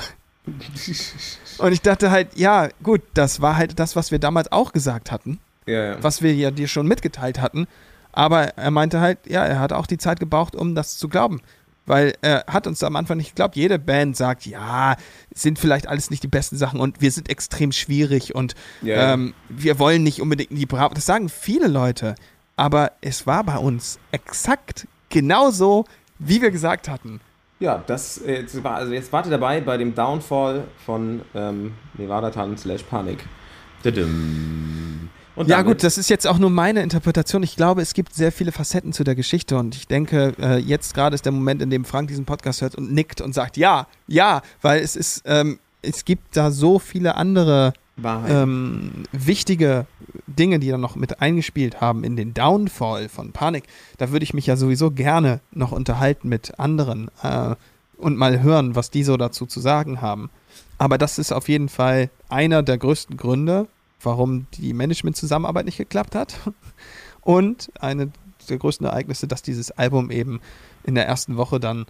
Und 1.57 1.71
ich 1.71 1.81
dachte 1.81 2.11
halt, 2.11 2.37
ja, 2.37 2.69
gut, 2.83 3.01
das 3.13 3.41
war 3.41 3.55
halt 3.55 3.79
das, 3.79 3.95
was 3.95 4.11
wir 4.11 4.19
damals 4.19 4.51
auch 4.51 4.73
gesagt 4.73 5.11
hatten, 5.11 5.39
Ja, 5.65 5.83
ja. 5.93 6.03
was 6.03 6.21
wir 6.21 6.35
ja 6.35 6.51
dir 6.51 6.67
schon 6.67 6.87
mitgeteilt 6.87 7.39
hatten. 7.41 7.67
Aber 8.11 8.49
er 8.57 8.71
meinte 8.71 8.99
halt, 8.99 9.19
ja, 9.27 9.43
er 9.45 9.59
hat 9.59 9.73
auch 9.73 9.87
die 9.87 9.97
Zeit 9.97 10.19
gebraucht, 10.19 10.55
um 10.55 10.75
das 10.75 10.97
zu 10.97 11.09
glauben. 11.09 11.41
Weil 11.87 12.13
er 12.21 12.45
hat 12.47 12.65
uns 12.67 12.81
am 12.83 12.95
Anfang 12.95 13.17
nicht 13.17 13.29
geglaubt. 13.31 13.55
Jede 13.55 13.77
Band 13.79 14.17
sagt, 14.17 14.45
ja, 14.45 14.95
sind 15.33 15.59
vielleicht 15.59 15.87
alles 15.87 16.09
nicht 16.09 16.23
die 16.23 16.27
besten 16.27 16.57
Sachen 16.57 16.79
und 16.79 16.99
wir 17.01 17.11
sind 17.11 17.29
extrem 17.29 17.71
schwierig 17.71 18.33
und 18.35 18.55
Ja, 18.81 18.95
ja. 18.95 19.13
ähm, 19.13 19.33
wir 19.49 19.79
wollen 19.79 20.03
nicht 20.03 20.21
unbedingt 20.21 20.51
in 20.51 20.57
die 20.57 20.65
Bravo. 20.65 20.93
Das 20.93 21.05
sagen 21.05 21.29
viele 21.29 21.67
Leute. 21.67 22.15
Aber 22.55 22.91
es 23.01 23.27
war 23.27 23.43
bei 23.43 23.57
uns 23.57 23.99
exakt 24.11 24.87
genauso, 25.09 25.85
wie 26.19 26.41
wir 26.41 26.51
gesagt 26.51 26.87
hatten. 26.89 27.19
Ja, 27.59 27.83
das 27.87 28.17
äh, 28.17 28.41
jetzt 28.41 28.63
war, 28.63 28.75
also 28.75 28.93
jetzt 28.93 29.11
warte 29.13 29.29
dabei 29.29 29.61
bei 29.61 29.77
dem 29.77 29.95
Downfall 29.95 30.65
von 30.85 31.21
ähm, 31.33 31.73
Nevada 31.97 32.29
Tan 32.29 32.57
slash 32.57 32.83
Panik. 32.83 33.23
Ja, 35.45 35.61
gut, 35.63 35.83
das 35.83 35.97
ist 35.97 36.09
jetzt 36.09 36.25
auch 36.27 36.37
nur 36.37 36.49
meine 36.49 36.81
Interpretation. 36.81 37.43
Ich 37.43 37.57
glaube, 37.57 37.81
es 37.81 37.93
gibt 37.93 38.13
sehr 38.13 38.31
viele 38.31 38.53
Facetten 38.53 38.93
zu 38.93 39.03
der 39.03 39.15
Geschichte 39.15 39.57
und 39.57 39.75
ich 39.75 39.87
denke, 39.87 40.33
äh, 40.39 40.57
jetzt 40.57 40.93
gerade 40.93 41.13
ist 41.13 41.25
der 41.25 41.33
Moment, 41.33 41.61
in 41.61 41.69
dem 41.69 41.83
Frank 41.83 42.07
diesen 42.07 42.25
Podcast 42.25 42.61
hört 42.61 42.75
und 42.75 42.93
nickt 42.93 43.19
und 43.19 43.33
sagt, 43.33 43.57
ja, 43.57 43.87
ja, 44.07 44.41
weil 44.61 44.81
es 44.81 44.95
ist, 44.95 45.23
ähm, 45.25 45.59
es 45.81 46.05
gibt 46.05 46.37
da 46.37 46.51
so 46.51 46.79
viele 46.79 47.15
andere. 47.15 47.73
Ähm, 48.03 49.03
wichtige 49.11 49.85
Dinge, 50.27 50.59
die 50.59 50.69
dann 50.69 50.81
noch 50.81 50.95
mit 50.95 51.21
eingespielt 51.21 51.81
haben 51.81 52.03
in 52.03 52.15
den 52.15 52.33
Downfall 52.33 53.09
von 53.09 53.31
Panik. 53.31 53.63
Da 53.97 54.11
würde 54.11 54.23
ich 54.23 54.33
mich 54.33 54.47
ja 54.47 54.57
sowieso 54.57 54.91
gerne 54.91 55.39
noch 55.51 55.71
unterhalten 55.71 56.27
mit 56.29 56.59
anderen 56.59 57.09
äh, 57.23 57.55
und 57.97 58.17
mal 58.17 58.41
hören, 58.41 58.75
was 58.75 58.91
die 58.91 59.03
so 59.03 59.17
dazu 59.17 59.45
zu 59.45 59.59
sagen 59.59 60.01
haben. 60.01 60.29
Aber 60.77 60.97
das 60.97 61.17
ist 61.17 61.31
auf 61.31 61.47
jeden 61.47 61.69
Fall 61.69 62.09
einer 62.27 62.63
der 62.63 62.77
größten 62.77 63.15
Gründe, 63.15 63.67
warum 64.01 64.47
die 64.55 64.73
Management-Zusammenarbeit 64.73 65.65
nicht 65.65 65.77
geklappt 65.77 66.15
hat. 66.15 66.35
Und 67.21 67.71
eine 67.79 68.11
der 68.49 68.57
größten 68.57 68.85
Ereignisse, 68.85 69.27
dass 69.27 69.41
dieses 69.41 69.71
Album 69.71 70.11
eben 70.11 70.41
in 70.83 70.95
der 70.95 71.07
ersten 71.07 71.37
Woche 71.37 71.59
dann 71.59 71.85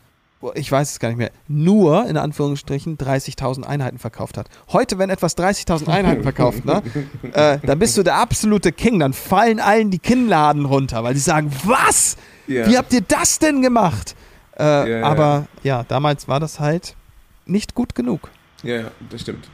ich 0.53 0.71
weiß 0.71 0.91
es 0.91 0.99
gar 0.99 1.09
nicht 1.09 1.17
mehr, 1.17 1.31
nur 1.47 2.07
in 2.07 2.17
Anführungsstrichen 2.17 2.97
30.000 2.97 3.63
Einheiten 3.63 3.97
verkauft 3.97 4.37
hat. 4.37 4.47
Heute, 4.71 4.97
wenn 4.97 5.09
etwas 5.09 5.37
30.000 5.37 5.87
Einheiten 5.87 6.23
verkauft, 6.23 6.65
ne, 6.65 6.83
äh, 7.33 7.59
dann 7.65 7.79
bist 7.79 7.97
du 7.97 8.03
der 8.03 8.15
absolute 8.15 8.71
King. 8.71 8.99
Dann 8.99 9.13
fallen 9.13 9.59
allen 9.59 9.91
die 9.91 9.99
Kinnladen 9.99 10.65
runter, 10.65 11.03
weil 11.03 11.13
die 11.13 11.19
sagen, 11.19 11.51
was? 11.63 12.17
Ja. 12.47 12.67
Wie 12.67 12.77
habt 12.77 12.93
ihr 12.93 13.01
das 13.01 13.39
denn 13.39 13.61
gemacht? 13.61 14.15
Äh, 14.57 14.99
ja. 14.99 15.03
Aber 15.03 15.47
ja, 15.63 15.83
damals 15.83 16.27
war 16.27 16.39
das 16.39 16.59
halt 16.59 16.95
nicht 17.45 17.75
gut 17.75 17.95
genug. 17.95 18.29
Ja, 18.63 18.75
ja, 18.75 18.91
das 19.09 19.21
stimmt. 19.21 19.49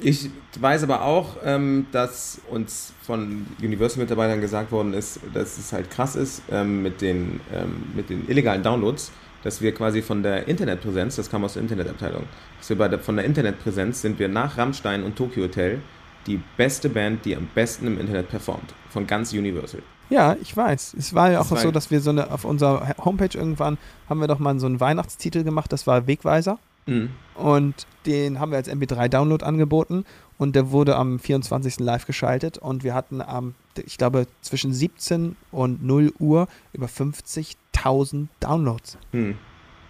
Ich 0.00 0.30
weiß 0.58 0.82
aber 0.82 1.02
auch, 1.02 1.36
ähm, 1.44 1.86
dass 1.92 2.40
uns 2.50 2.92
von 3.02 3.46
Universal-Mitarbeitern 3.62 4.40
gesagt 4.40 4.72
worden 4.72 4.94
ist, 4.94 5.20
dass 5.32 5.58
es 5.58 5.72
halt 5.72 5.90
krass 5.90 6.16
ist 6.16 6.42
ähm, 6.50 6.82
mit, 6.82 7.00
den, 7.00 7.40
ähm, 7.52 7.84
mit 7.94 8.10
den 8.10 8.28
illegalen 8.28 8.62
Downloads, 8.62 9.12
dass 9.42 9.60
wir 9.60 9.72
quasi 9.74 10.02
von 10.02 10.22
der 10.22 10.48
Internetpräsenz, 10.48 11.16
das 11.16 11.30
kam 11.30 11.44
aus 11.44 11.54
der 11.54 11.62
Internetabteilung, 11.62 12.24
dass 12.58 12.68
wir 12.68 12.78
bei 12.78 12.88
der, 12.88 12.98
von 12.98 13.16
der 13.16 13.24
Internetpräsenz 13.24 14.02
sind 14.02 14.18
wir 14.18 14.28
nach 14.28 14.58
Rammstein 14.58 15.02
und 15.02 15.16
Tokyo 15.16 15.44
Hotel 15.44 15.80
die 16.26 16.40
beste 16.56 16.88
Band, 16.88 17.24
die 17.24 17.36
am 17.36 17.48
besten 17.54 17.86
im 17.86 17.98
Internet 17.98 18.28
performt. 18.28 18.74
Von 18.90 19.06
ganz 19.06 19.32
Universal. 19.32 19.82
Ja, 20.10 20.36
ich 20.40 20.56
weiß. 20.56 20.94
Es 20.98 21.14
war 21.14 21.30
ja 21.30 21.40
auch 21.40 21.48
Das 21.48 21.62
so, 21.62 21.70
dass 21.70 21.90
wir 21.90 22.00
so 22.00 22.10
eine, 22.10 22.30
auf 22.30 22.44
unserer 22.44 22.94
Homepage 23.02 23.36
irgendwann 23.36 23.78
haben 24.08 24.20
wir 24.20 24.28
doch 24.28 24.38
mal 24.38 24.58
so 24.60 24.66
einen 24.66 24.78
Weihnachtstitel 24.78 25.42
gemacht, 25.42 25.72
das 25.72 25.86
war 25.86 26.06
Wegweiser. 26.06 26.58
Mhm. 26.86 27.10
Und 27.34 27.86
den 28.06 28.38
haben 28.38 28.50
wir 28.50 28.58
als 28.58 28.68
MP3-Download 28.68 29.44
angeboten 29.44 30.04
und 30.38 30.54
der 30.54 30.70
wurde 30.70 30.96
am 30.96 31.18
24. 31.18 31.80
live 31.80 32.06
geschaltet 32.06 32.58
und 32.58 32.84
wir 32.84 32.94
hatten 32.94 33.22
am, 33.22 33.54
ich 33.78 33.98
glaube, 33.98 34.26
zwischen 34.40 34.72
17 34.72 35.36
und 35.50 35.82
0 35.84 36.12
Uhr 36.18 36.48
über 36.72 36.86
50.000 36.86 38.26
Downloads. 38.40 38.98
Hm. 39.12 39.36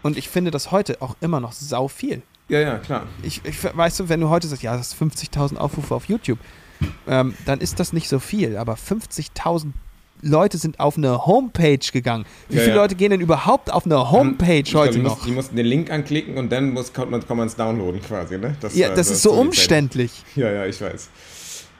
Und 0.03 0.17
ich 0.17 0.29
finde 0.29 0.51
das 0.51 0.71
heute 0.71 1.01
auch 1.01 1.17
immer 1.21 1.41
noch 1.41 1.53
sau 1.53 1.89
viel. 1.89 2.23
Ja, 2.49 2.61
ja, 2.61 2.79
klar. 2.79 3.07
Ich, 3.23 3.41
ich 3.45 3.57
weißt 3.63 4.01
du, 4.01 4.09
wenn 4.09 4.21
du 4.21 4.29
heute 4.29 4.49
sagst, 4.49 4.63
ja, 4.63 4.77
das 4.77 4.93
ist 4.93 5.03
50.000 5.03 5.57
Aufrufe 5.57 5.95
auf 5.95 6.07
YouTube, 6.07 6.39
ähm, 7.07 7.35
dann 7.47 7.61
ist 7.61 7.79
das 7.79 7.93
nicht 7.93 8.09
so 8.09 8.19
viel, 8.19 8.57
aber 8.57 8.75
50.000 8.75 9.73
Leute 10.25 10.57
sind 10.57 10.79
auf 10.79 10.97
eine 10.97 11.27
Homepage 11.27 11.79
gegangen. 11.93 12.25
Wie 12.49 12.57
Ja, 12.57 12.63
viele 12.63 12.77
ja. 12.77 12.83
Leute 12.83 12.95
gehen 12.95 13.11
denn 13.11 13.21
überhaupt 13.21 13.73
auf 13.73 13.87
eine 13.87 14.11
Homepage 14.11 14.61
Ich 14.61 14.71
glaub, 14.71 14.85
heute 14.85 14.95
die 14.95 15.01
noch? 15.01 15.17
Mussten, 15.17 15.27
die 15.27 15.33
mussten 15.33 15.57
den 15.57 15.67
Link 15.67 15.91
anklicken 15.91 16.37
und 16.39 16.51
dann 16.51 16.73
muss, 16.73 16.93
kann 16.93 17.11
man 17.11 17.47
es 17.47 17.57
downloaden 17.57 18.01
quasi, 18.01 18.39
ne? 18.39 18.57
ja, 18.73 18.89
war 18.89 18.97
das 18.97 19.11
ist 19.11 19.23
so 19.23 19.33
umständlich. 19.33 20.25
Ja, 20.37 20.51
ja, 20.51 20.67
ich 20.67 20.81
weiß. 20.81 21.09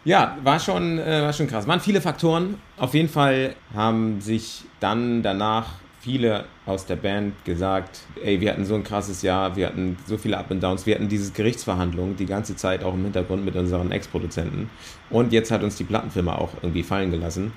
Ja, 0.05 0.37
war 0.43 0.59
schon, 0.59 0.99
äh, 0.99 1.23
war 1.23 1.33
schon 1.33 1.47
krass. 1.47 1.67
Waren 1.69 1.81
viele 1.81 2.01
Faktoren. 2.01 2.57
Auf 2.77 2.95
jeden 2.95 3.09
Fall 3.09 3.55
haben 3.73 4.21
sich 4.21 4.65
dann 4.81 5.23
danach 5.23 5.67
viele 6.01 6.45
aus 6.67 6.85
der 6.87 6.97
Band 6.97 7.45
gesagt, 7.45 8.01
ey, 8.25 8.41
wir 8.41 8.51
hatten 8.51 8.65
so 8.65 8.75
ein 8.75 8.83
krasses 8.83 9.23
Jahr, 9.23 9.55
wir 9.55 9.69
hatten 9.69 9.97
so 10.05 10.19
viele 10.19 10.37
Up 10.37 10.51
and 10.51 10.61
Downs, 10.61 10.85
wir 10.85 10.97
hatten 10.97 11.09
diese 11.09 11.31
Gerichtsverhandlungen 11.31 12.17
die 12.17 12.27
ganze 12.27 12.57
Zeit 12.57 12.83
auch 12.83 12.95
im 12.95 13.05
Hintergrund 13.05 13.45
mit 13.45 13.55
unseren 13.55 13.93
Ex-Produzenten. 13.93 14.69
Und 15.11 15.33
jetzt 15.33 15.53
hat 15.53 15.63
uns 15.63 15.77
die 15.77 15.85
Plattenfirma 15.85 16.35
auch 16.35 16.51
irgendwie 16.61 16.83
fallen 16.83 17.13
gelassen. 17.13 17.53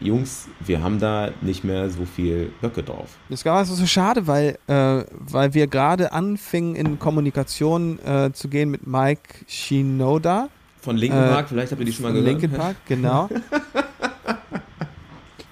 Jungs, 0.00 0.48
wir 0.60 0.82
haben 0.82 1.00
da 1.00 1.30
nicht 1.40 1.64
mehr 1.64 1.88
so 1.88 2.04
viel 2.04 2.52
Böcke 2.60 2.82
drauf. 2.82 3.16
Das 3.30 3.44
war 3.46 3.56
also 3.56 3.74
so 3.74 3.86
schade, 3.86 4.26
weil, 4.26 4.58
äh, 4.66 5.04
weil 5.10 5.54
wir 5.54 5.66
gerade 5.66 6.12
anfingen 6.12 6.76
in 6.76 6.98
Kommunikation 6.98 7.98
äh, 8.00 8.30
zu 8.32 8.48
gehen 8.48 8.70
mit 8.70 8.86
Mike 8.86 9.46
Shinoda 9.48 10.50
Von 10.80 10.96
Linkin 10.96 11.18
Äh, 11.20 11.28
Park, 11.28 11.48
vielleicht 11.48 11.72
habt 11.72 11.80
ihr 11.80 11.86
die 11.86 11.92
schon 11.92 12.04
mal 12.04 12.12
gehört. 12.12 12.28
Linkin 12.28 12.50
Park, 12.50 12.76
genau. 12.86 13.28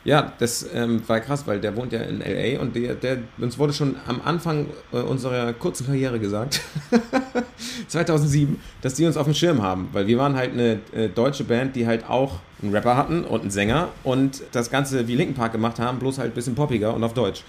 Ja, 0.07 0.33
das 0.39 0.65
ähm, 0.73 1.03
war 1.09 1.19
krass, 1.19 1.49
weil 1.49 1.59
der 1.61 1.75
wohnt 1.75 1.93
ja 1.93 1.99
in 1.99 2.21
LA 2.21 2.61
und 2.61 2.77
der, 2.77 2.95
der 2.95 3.19
uns 3.39 3.59
wurde 3.59 3.73
schon 3.73 3.97
am 4.07 4.21
Anfang 4.25 4.67
äh, 4.93 4.99
unserer 4.99 5.53
kurzen 5.53 5.85
Karriere 5.85 6.21
gesagt, 6.21 6.61
2007, 7.89 8.61
dass 8.83 8.95
die 8.95 9.05
uns 9.05 9.17
auf 9.17 9.25
dem 9.25 9.35
Schirm 9.35 9.63
haben, 9.63 9.89
weil 9.93 10.07
wir 10.07 10.17
waren 10.17 10.37
halt 10.37 10.53
eine 10.53 10.79
äh, 10.95 11.09
deutsche 11.09 11.43
Band, 11.43 11.75
die 11.75 11.89
halt 11.89 12.09
auch 12.09 12.39
einen 12.63 12.73
Rapper 12.73 12.97
hatten 12.97 13.25
und 13.25 13.41
einen 13.41 13.51
Sänger 13.51 13.89
und 14.05 14.45
das 14.53 14.71
Ganze 14.71 15.09
wie 15.09 15.17
Linkin 15.17 15.35
Park 15.35 15.51
gemacht 15.51 15.81
haben, 15.81 15.99
bloß 15.99 16.19
halt 16.19 16.31
ein 16.31 16.35
bisschen 16.35 16.55
poppiger 16.55 16.95
und 16.95 17.03
auf 17.03 17.13
Deutsch. 17.13 17.43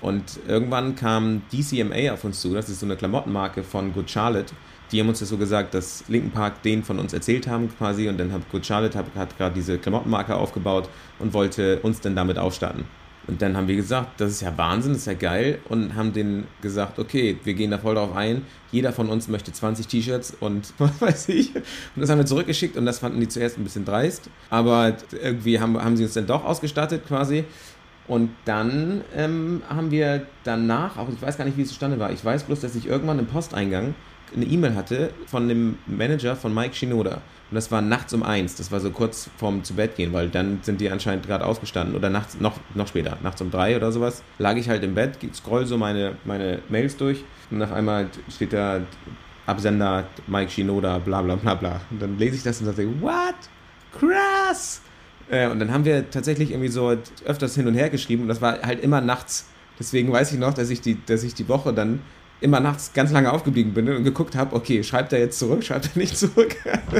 Und 0.00 0.38
irgendwann 0.46 0.94
kam 0.94 1.42
DCMA 1.52 2.12
auf 2.12 2.22
uns 2.22 2.40
zu, 2.40 2.54
das 2.54 2.68
ist 2.68 2.78
so 2.78 2.86
eine 2.86 2.94
Klamottenmarke 2.94 3.64
von 3.64 3.92
Good 3.92 4.08
Charlotte. 4.08 4.54
Die 4.92 5.00
haben 5.00 5.08
uns 5.08 5.20
das 5.20 5.28
so 5.28 5.36
gesagt, 5.36 5.74
dass 5.74 6.04
Linkin 6.08 6.30
Park 6.30 6.62
den 6.62 6.82
von 6.82 6.98
uns 6.98 7.12
erzählt 7.12 7.46
haben 7.46 7.68
quasi 7.76 8.08
und 8.08 8.18
dann 8.18 8.32
hat 8.32 8.42
Good 8.50 8.66
Charlotte 8.66 8.98
hat, 8.98 9.06
hat 9.14 9.36
gerade 9.36 9.54
diese 9.54 9.78
Klamottenmarke 9.78 10.34
aufgebaut 10.34 10.88
und 11.18 11.32
wollte 11.32 11.78
uns 11.80 12.00
dann 12.00 12.16
damit 12.16 12.38
aufstatten. 12.38 12.84
Und 13.26 13.42
dann 13.42 13.56
haben 13.56 13.68
wir 13.68 13.76
gesagt, 13.76 14.20
das 14.20 14.32
ist 14.32 14.40
ja 14.42 14.56
Wahnsinn, 14.56 14.92
das 14.92 15.02
ist 15.02 15.06
ja 15.06 15.14
geil 15.14 15.60
und 15.68 15.94
haben 15.94 16.12
denen 16.12 16.48
gesagt, 16.62 16.98
okay, 16.98 17.38
wir 17.44 17.54
gehen 17.54 17.70
da 17.70 17.78
voll 17.78 17.94
drauf 17.94 18.16
ein. 18.16 18.42
Jeder 18.72 18.92
von 18.92 19.08
uns 19.08 19.28
möchte 19.28 19.52
20 19.52 19.86
T-Shirts 19.86 20.36
und 20.40 20.72
was 20.78 21.00
weiß 21.00 21.28
ich. 21.28 21.54
Und 21.54 21.64
das 21.96 22.10
haben 22.10 22.18
wir 22.18 22.26
zurückgeschickt 22.26 22.76
und 22.76 22.86
das 22.86 22.98
fanden 22.98 23.20
die 23.20 23.28
zuerst 23.28 23.58
ein 23.58 23.64
bisschen 23.64 23.84
dreist. 23.84 24.30
Aber 24.48 24.96
irgendwie 25.12 25.60
haben, 25.60 25.80
haben 25.80 25.96
sie 25.96 26.04
uns 26.04 26.14
dann 26.14 26.26
doch 26.26 26.44
ausgestattet 26.44 27.06
quasi. 27.06 27.44
Und 28.08 28.30
dann 28.44 29.02
ähm, 29.14 29.62
haben 29.68 29.92
wir 29.92 30.26
danach, 30.42 30.96
auch 30.96 31.08
ich 31.08 31.22
weiß 31.22 31.38
gar 31.38 31.44
nicht, 31.44 31.56
wie 31.56 31.62
es 31.62 31.68
zustande 31.68 32.00
war, 32.00 32.10
ich 32.10 32.24
weiß 32.24 32.44
bloß, 32.44 32.58
dass 32.58 32.74
ich 32.74 32.88
irgendwann 32.88 33.20
im 33.20 33.26
Posteingang 33.26 33.94
eine 34.34 34.44
E-Mail 34.44 34.74
hatte 34.74 35.10
von 35.26 35.48
dem 35.48 35.78
Manager 35.86 36.36
von 36.36 36.54
Mike 36.54 36.74
Shinoda. 36.74 37.22
Und 37.50 37.56
das 37.56 37.72
war 37.72 37.82
nachts 37.82 38.12
um 38.14 38.22
eins, 38.22 38.54
das 38.54 38.70
war 38.70 38.78
so 38.78 38.90
kurz 38.90 39.28
vorm 39.36 39.64
zu 39.64 39.74
Bett 39.74 39.96
gehen, 39.96 40.12
weil 40.12 40.28
dann 40.28 40.60
sind 40.62 40.80
die 40.80 40.88
anscheinend 40.88 41.26
gerade 41.26 41.44
ausgestanden 41.44 41.96
oder 41.96 42.08
nachts, 42.08 42.38
noch, 42.38 42.60
noch 42.74 42.86
später, 42.86 43.18
nachts 43.22 43.40
um 43.40 43.50
drei 43.50 43.76
oder 43.76 43.90
sowas, 43.90 44.22
lag 44.38 44.56
ich 44.56 44.68
halt 44.68 44.84
im 44.84 44.94
Bett, 44.94 45.18
scroll 45.34 45.66
so 45.66 45.76
meine, 45.76 46.14
meine 46.24 46.60
Mails 46.68 46.96
durch 46.96 47.24
und 47.50 47.60
auf 47.60 47.72
einmal 47.72 48.06
steht 48.32 48.52
da 48.52 48.80
Absender 49.46 50.04
Mike 50.28 50.50
Shinoda, 50.50 50.98
bla 50.98 51.22
bla 51.22 51.34
bla 51.34 51.54
bla. 51.54 51.80
Und 51.90 52.00
dann 52.00 52.18
lese 52.18 52.36
ich 52.36 52.42
das 52.44 52.60
und 52.60 52.66
sage, 52.66 52.88
what? 53.00 53.34
Krass! 53.98 54.80
Äh, 55.28 55.48
und 55.48 55.58
dann 55.58 55.72
haben 55.72 55.84
wir 55.84 56.08
tatsächlich 56.08 56.52
irgendwie 56.52 56.68
so 56.68 56.96
öfters 57.24 57.56
hin 57.56 57.66
und 57.66 57.74
her 57.74 57.90
geschrieben 57.90 58.22
und 58.22 58.28
das 58.28 58.40
war 58.40 58.62
halt 58.62 58.80
immer 58.80 59.00
nachts. 59.00 59.48
Deswegen 59.78 60.12
weiß 60.12 60.32
ich 60.32 60.38
noch, 60.38 60.54
dass 60.54 60.70
ich 60.70 60.82
die, 60.82 61.04
dass 61.04 61.24
ich 61.24 61.34
die 61.34 61.48
Woche 61.48 61.72
dann 61.72 62.00
immer 62.40 62.60
nachts 62.60 62.92
ganz 62.92 63.12
lange 63.12 63.32
aufgeblieben 63.32 63.74
bin 63.74 63.88
und 63.88 64.04
geguckt 64.04 64.34
habe, 64.34 64.56
okay, 64.56 64.82
schreibt 64.82 65.12
er 65.12 65.18
jetzt 65.18 65.38
zurück, 65.38 65.62
schreibt 65.62 65.90
er 65.94 65.98
nicht 65.98 66.16
zurück. 66.16 66.56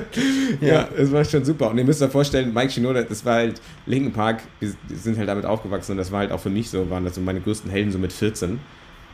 ja, 0.60 0.88
das 0.96 1.10
war 1.12 1.24
schon 1.24 1.44
super. 1.44 1.70
Und 1.70 1.78
ihr 1.78 1.84
müsst 1.84 2.02
euch 2.02 2.10
vorstellen, 2.10 2.52
Mike 2.52 2.70
Shinoda, 2.70 3.02
das 3.02 3.24
war 3.24 3.36
halt 3.36 3.60
Linkin 3.86 4.12
Park, 4.12 4.42
wir 4.60 4.72
sind 4.94 5.16
halt 5.18 5.28
damit 5.28 5.46
aufgewachsen 5.46 5.92
und 5.92 5.98
das 5.98 6.12
war 6.12 6.20
halt 6.20 6.32
auch 6.32 6.40
für 6.40 6.50
mich 6.50 6.68
so, 6.68 6.90
waren 6.90 7.04
das 7.04 7.14
so 7.14 7.20
meine 7.20 7.40
größten 7.40 7.70
Helden 7.70 7.90
so 7.90 7.98
mit 7.98 8.12
14 8.12 8.60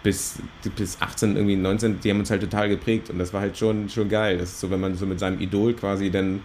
bis, 0.02 0.38
bis 0.76 1.00
18, 1.00 1.36
irgendwie 1.36 1.56
19, 1.56 2.00
die 2.00 2.10
haben 2.10 2.20
uns 2.20 2.30
halt 2.30 2.40
total 2.40 2.68
geprägt 2.68 3.10
und 3.10 3.18
das 3.18 3.32
war 3.32 3.40
halt 3.40 3.56
schon, 3.56 3.88
schon 3.88 4.08
geil. 4.08 4.38
Das 4.38 4.50
ist 4.50 4.60
so, 4.60 4.70
wenn 4.70 4.80
man 4.80 4.94
so 4.94 5.06
mit 5.06 5.18
seinem 5.18 5.40
Idol 5.40 5.74
quasi 5.74 6.10
dann, 6.10 6.42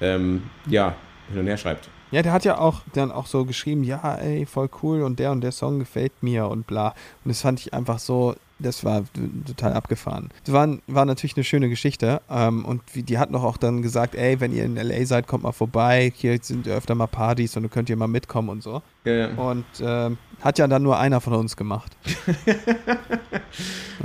ähm, 0.00 0.44
ja, 0.66 0.94
hin 1.28 1.40
und 1.40 1.46
her 1.46 1.56
schreibt. 1.56 1.88
Ja, 2.10 2.22
der 2.22 2.32
hat 2.32 2.44
ja 2.44 2.58
auch 2.58 2.82
dann 2.92 3.10
auch 3.10 3.26
so 3.26 3.44
geschrieben, 3.46 3.84
ja, 3.84 4.14
ey, 4.16 4.44
voll 4.44 4.68
cool 4.82 5.02
und 5.02 5.18
der 5.18 5.32
und 5.32 5.40
der 5.40 5.52
Song 5.52 5.78
gefällt 5.78 6.12
mir 6.22 6.46
und 6.48 6.66
bla. 6.66 6.88
Und 7.24 7.30
das 7.30 7.40
fand 7.40 7.60
ich 7.60 7.72
einfach 7.72 7.98
so, 7.98 8.34
das 8.62 8.84
war 8.84 9.04
total 9.46 9.72
abgefahren. 9.74 10.30
Das 10.44 10.54
war, 10.54 10.68
war 10.86 11.04
natürlich 11.04 11.36
eine 11.36 11.44
schöne 11.44 11.68
Geschichte. 11.68 12.22
Ähm, 12.30 12.64
und 12.64 12.82
wie, 12.92 13.02
die 13.02 13.18
hat 13.18 13.30
noch 13.30 13.44
auch 13.44 13.56
dann 13.56 13.82
gesagt, 13.82 14.14
ey, 14.14 14.40
wenn 14.40 14.52
ihr 14.52 14.64
in 14.64 14.76
LA 14.76 15.04
seid, 15.06 15.26
kommt 15.26 15.42
mal 15.42 15.52
vorbei. 15.52 16.12
Hier 16.14 16.38
sind 16.40 16.66
öfter 16.68 16.94
mal 16.94 17.06
Partys 17.06 17.56
und 17.56 17.64
dann 17.64 17.70
könnt 17.70 17.90
ihr 17.90 17.96
mal 17.96 18.08
mitkommen 18.08 18.48
und 18.48 18.62
so. 18.62 18.82
Ja, 19.04 19.12
ja. 19.12 19.28
Und 19.34 19.64
ähm, 19.80 20.18
hat 20.40 20.58
ja 20.58 20.66
dann 20.66 20.82
nur 20.82 20.98
einer 20.98 21.20
von 21.20 21.34
uns 21.34 21.56
gemacht. 21.56 21.96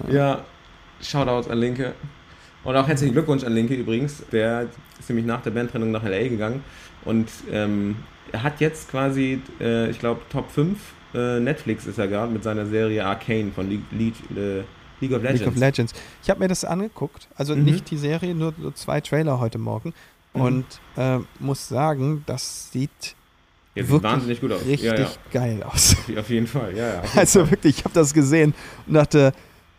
Ja, 0.10 0.46
Shoutouts 1.02 1.50
an 1.50 1.58
Linke. 1.58 1.94
Und 2.64 2.76
auch 2.76 2.88
herzlichen 2.88 3.14
Glückwunsch 3.14 3.44
an 3.44 3.54
Linke 3.54 3.74
übrigens. 3.76 4.24
Der 4.32 4.68
ist 5.00 5.10
nämlich 5.10 5.26
nach 5.26 5.42
der 5.42 5.52
Bandtrennung 5.52 5.92
nach 5.92 6.04
LA 6.04 6.28
gegangen. 6.28 6.64
Und 7.06 7.30
ähm, 7.52 7.98
er 8.32 8.44
hat 8.44 8.60
jetzt 8.60 8.90
quasi, 8.90 9.42
äh, 9.60 9.90
ich 9.90 10.00
glaube, 10.00 10.22
Top 10.30 10.52
5 10.52 10.78
äh, 11.14 11.40
Netflix 11.40 11.86
ist 11.86 11.98
er 11.98 12.08
gerade 12.08 12.32
mit 12.32 12.44
seiner 12.44 12.66
Serie 12.66 13.06
Arcane 13.06 13.52
von 13.54 13.70
League, 13.70 13.84
League, 13.92 14.16
äh, 14.36 14.64
League 15.00 15.12
of 15.14 15.22
Legends. 15.22 15.40
League 15.42 15.48
of 15.50 15.56
Legends. 15.58 15.94
Ich 16.24 16.30
habe 16.30 16.40
mir 16.40 16.48
das 16.48 16.66
angeguckt. 16.66 17.28
Also 17.36 17.56
Mhm. 17.56 17.64
nicht 17.66 17.92
die 17.92 17.98
Serie, 17.98 18.34
nur, 18.36 18.54
nur 18.58 18.74
zwei 18.76 19.00
Trailer 19.02 19.40
heute 19.40 19.58
Morgen. 19.58 19.94
Mhm. 20.34 20.42
Und 20.42 20.66
äh, 20.98 21.20
muss 21.40 21.68
sagen, 21.68 22.24
das 22.26 22.72
sieht 22.72 22.90
sieht 23.02 23.16
wirklich 23.90 24.04
wahnsinnig 24.04 24.42
gut 24.42 24.52
aus. 24.52 24.66
richtig 24.66 24.88
Ja, 24.90 24.96
ja. 25.00 25.10
geil 25.32 25.64
aus. 25.64 25.96
Auf 26.18 26.30
jeden 26.30 26.48
Fall, 26.48 26.76
ja, 26.76 26.88
ja. 26.88 27.02
jeden 27.04 27.10
Also 27.20 27.42
Fall. 27.42 27.52
wirklich, 27.52 27.78
ich 27.80 27.84
habe 27.86 27.94
das 27.94 28.14
gesehen 28.14 28.54
und 28.88 28.96
dachte, 28.96 29.34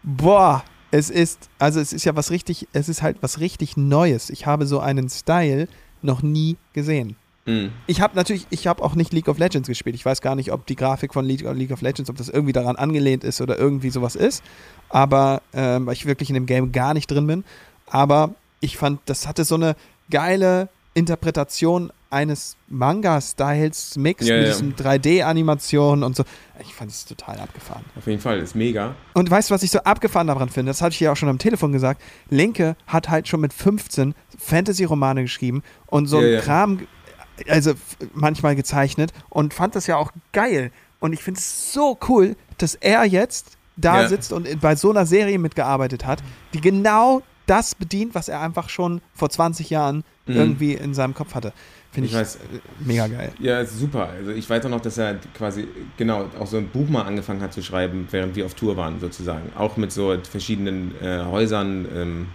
boah, 0.04 0.62
es 0.90 1.10
ist, 1.10 1.50
also 1.58 1.80
es 1.80 1.92
ist 1.92 2.04
ja 2.04 2.14
was 2.16 2.30
richtig, 2.30 2.66
es 2.72 2.88
ist 2.88 3.02
halt 3.02 3.18
was 3.20 3.40
richtig 3.40 3.76
Neues. 3.76 4.30
Ich 4.30 4.46
habe 4.46 4.66
so 4.66 4.80
einen 4.80 5.08
Style 5.10 5.68
noch 6.00 6.22
nie 6.22 6.56
gesehen. 6.72 7.16
Mhm. 7.48 7.70
Ich 7.86 8.00
habe 8.00 8.14
natürlich, 8.14 8.46
ich 8.50 8.66
habe 8.66 8.82
auch 8.82 8.94
nicht 8.94 9.12
League 9.12 9.28
of 9.28 9.38
Legends 9.38 9.68
gespielt. 9.68 9.96
Ich 9.96 10.04
weiß 10.04 10.20
gar 10.20 10.34
nicht, 10.34 10.52
ob 10.52 10.66
die 10.66 10.76
Grafik 10.76 11.14
von 11.14 11.24
League, 11.24 11.40
League 11.54 11.70
of 11.72 11.80
Legends, 11.80 12.08
ob 12.10 12.16
das 12.16 12.28
irgendwie 12.28 12.52
daran 12.52 12.76
angelehnt 12.76 13.24
ist 13.24 13.40
oder 13.40 13.58
irgendwie 13.58 13.90
sowas 13.90 14.14
ist. 14.16 14.42
Aber 14.88 15.42
ähm, 15.52 15.86
weil 15.86 15.94
ich 15.94 16.06
wirklich 16.06 16.28
in 16.30 16.34
dem 16.34 16.46
Game 16.46 16.72
gar 16.72 16.94
nicht 16.94 17.10
drin 17.10 17.26
bin. 17.26 17.44
Aber 17.86 18.34
ich 18.60 18.76
fand, 18.76 19.00
das 19.06 19.26
hatte 19.26 19.44
so 19.44 19.54
eine 19.54 19.74
geile 20.10 20.68
Interpretation 20.94 21.90
eines 22.10 22.56
Manga-Styles 22.68 23.96
Mix 23.96 24.26
Ja, 24.26 24.36
mit 24.36 24.46
ja. 24.46 24.52
diesem 24.52 24.74
3D-Animationen 24.74 26.02
und 26.04 26.16
so. 26.16 26.24
Ich 26.60 26.74
fand 26.74 26.90
es 26.90 27.04
total 27.04 27.38
abgefahren. 27.38 27.84
Auf 27.96 28.06
jeden 28.06 28.20
Fall, 28.20 28.38
ist 28.38 28.54
mega. 28.54 28.94
Und 29.14 29.30
weißt 29.30 29.50
du, 29.50 29.54
was 29.54 29.62
ich 29.62 29.70
so 29.70 29.78
abgefahren 29.80 30.26
daran 30.26 30.48
finde? 30.48 30.70
Das 30.70 30.82
hatte 30.82 30.94
ich 30.94 31.00
ja 31.00 31.12
auch 31.12 31.16
schon 31.16 31.28
am 31.28 31.38
Telefon 31.38 31.72
gesagt. 31.72 32.02
Linke 32.30 32.76
hat 32.86 33.08
halt 33.10 33.28
schon 33.28 33.40
mit 33.40 33.52
15 33.52 34.14
Fantasy-Romane 34.38 35.22
geschrieben 35.22 35.62
und 35.86 36.06
so 36.06 36.20
Ja, 36.20 36.38
ein. 36.38 36.44
Kram, 36.44 36.80
also 37.48 37.74
manchmal 38.14 38.56
gezeichnet 38.56 39.12
und 39.30 39.54
fand 39.54 39.74
das 39.74 39.86
ja 39.86 39.96
auch 39.96 40.12
geil. 40.32 40.70
Und 41.00 41.12
ich 41.12 41.22
finde 41.22 41.38
es 41.38 41.72
so 41.72 41.98
cool, 42.08 42.36
dass 42.58 42.74
er 42.74 43.04
jetzt 43.04 43.56
da 43.76 44.02
Ja. 44.02 44.08
sitzt 44.08 44.32
und 44.32 44.60
bei 44.60 44.74
so 44.74 44.90
einer 44.90 45.06
Serie 45.06 45.38
mitgearbeitet 45.38 46.04
hat, 46.04 46.20
die 46.54 46.60
genau 46.60 47.22
das 47.46 47.74
bedient, 47.74 48.14
was 48.14 48.28
er 48.28 48.40
einfach 48.40 48.68
schon 48.68 49.00
vor 49.14 49.30
20 49.30 49.70
Jahren 49.70 50.04
Mhm. 50.26 50.36
irgendwie 50.36 50.74
in 50.74 50.92
seinem 50.94 51.14
Kopf 51.14 51.34
hatte. 51.34 51.52
Finde 51.92 52.06
ich, 52.08 52.12
Ich 52.12 52.18
weiß. 52.20 52.38
mega 52.80 53.06
geil. 53.06 53.32
Ja, 53.38 53.64
super. 53.64 54.10
Also 54.10 54.32
ich 54.32 54.48
weiß 54.50 54.66
auch 54.66 54.70
noch, 54.70 54.80
dass 54.82 54.98
er 54.98 55.14
quasi, 55.34 55.66
genau, 55.96 56.26
auch 56.38 56.46
so 56.46 56.58
ein 56.58 56.68
Buch 56.68 56.86
mal 56.90 57.02
angefangen 57.02 57.40
hat 57.40 57.54
zu 57.54 57.62
schreiben, 57.62 58.06
während 58.10 58.36
wir 58.36 58.44
auf 58.44 58.52
Tour 58.54 58.76
waren, 58.76 59.00
sozusagen. 59.00 59.50
Auch 59.56 59.78
mit 59.78 59.90
so 59.92 60.14
verschiedenen 60.30 60.94
äh, 61.00 61.24
Häusern, 61.24 61.88
ähm, 61.96 62.26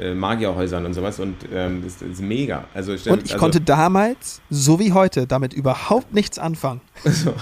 äh, 0.00 0.14
Magierhäusern 0.14 0.86
und 0.86 0.94
sowas. 0.94 1.20
Und 1.20 1.36
ähm, 1.52 1.82
das, 1.84 2.00
ist 2.02 2.20
mega. 2.20 2.64
Also, 2.74 2.96
stell- 2.96 3.12
Und 3.12 3.24
ich 3.24 3.32
also, 3.32 3.40
konnte 3.40 3.60
damals, 3.60 4.40
so 4.50 4.78
wie 4.78 4.92
heute, 4.92 5.26
damit 5.26 5.52
überhaupt 5.52 6.12
nichts 6.14 6.38
anfangen. 6.38 6.80
So. 7.04 7.34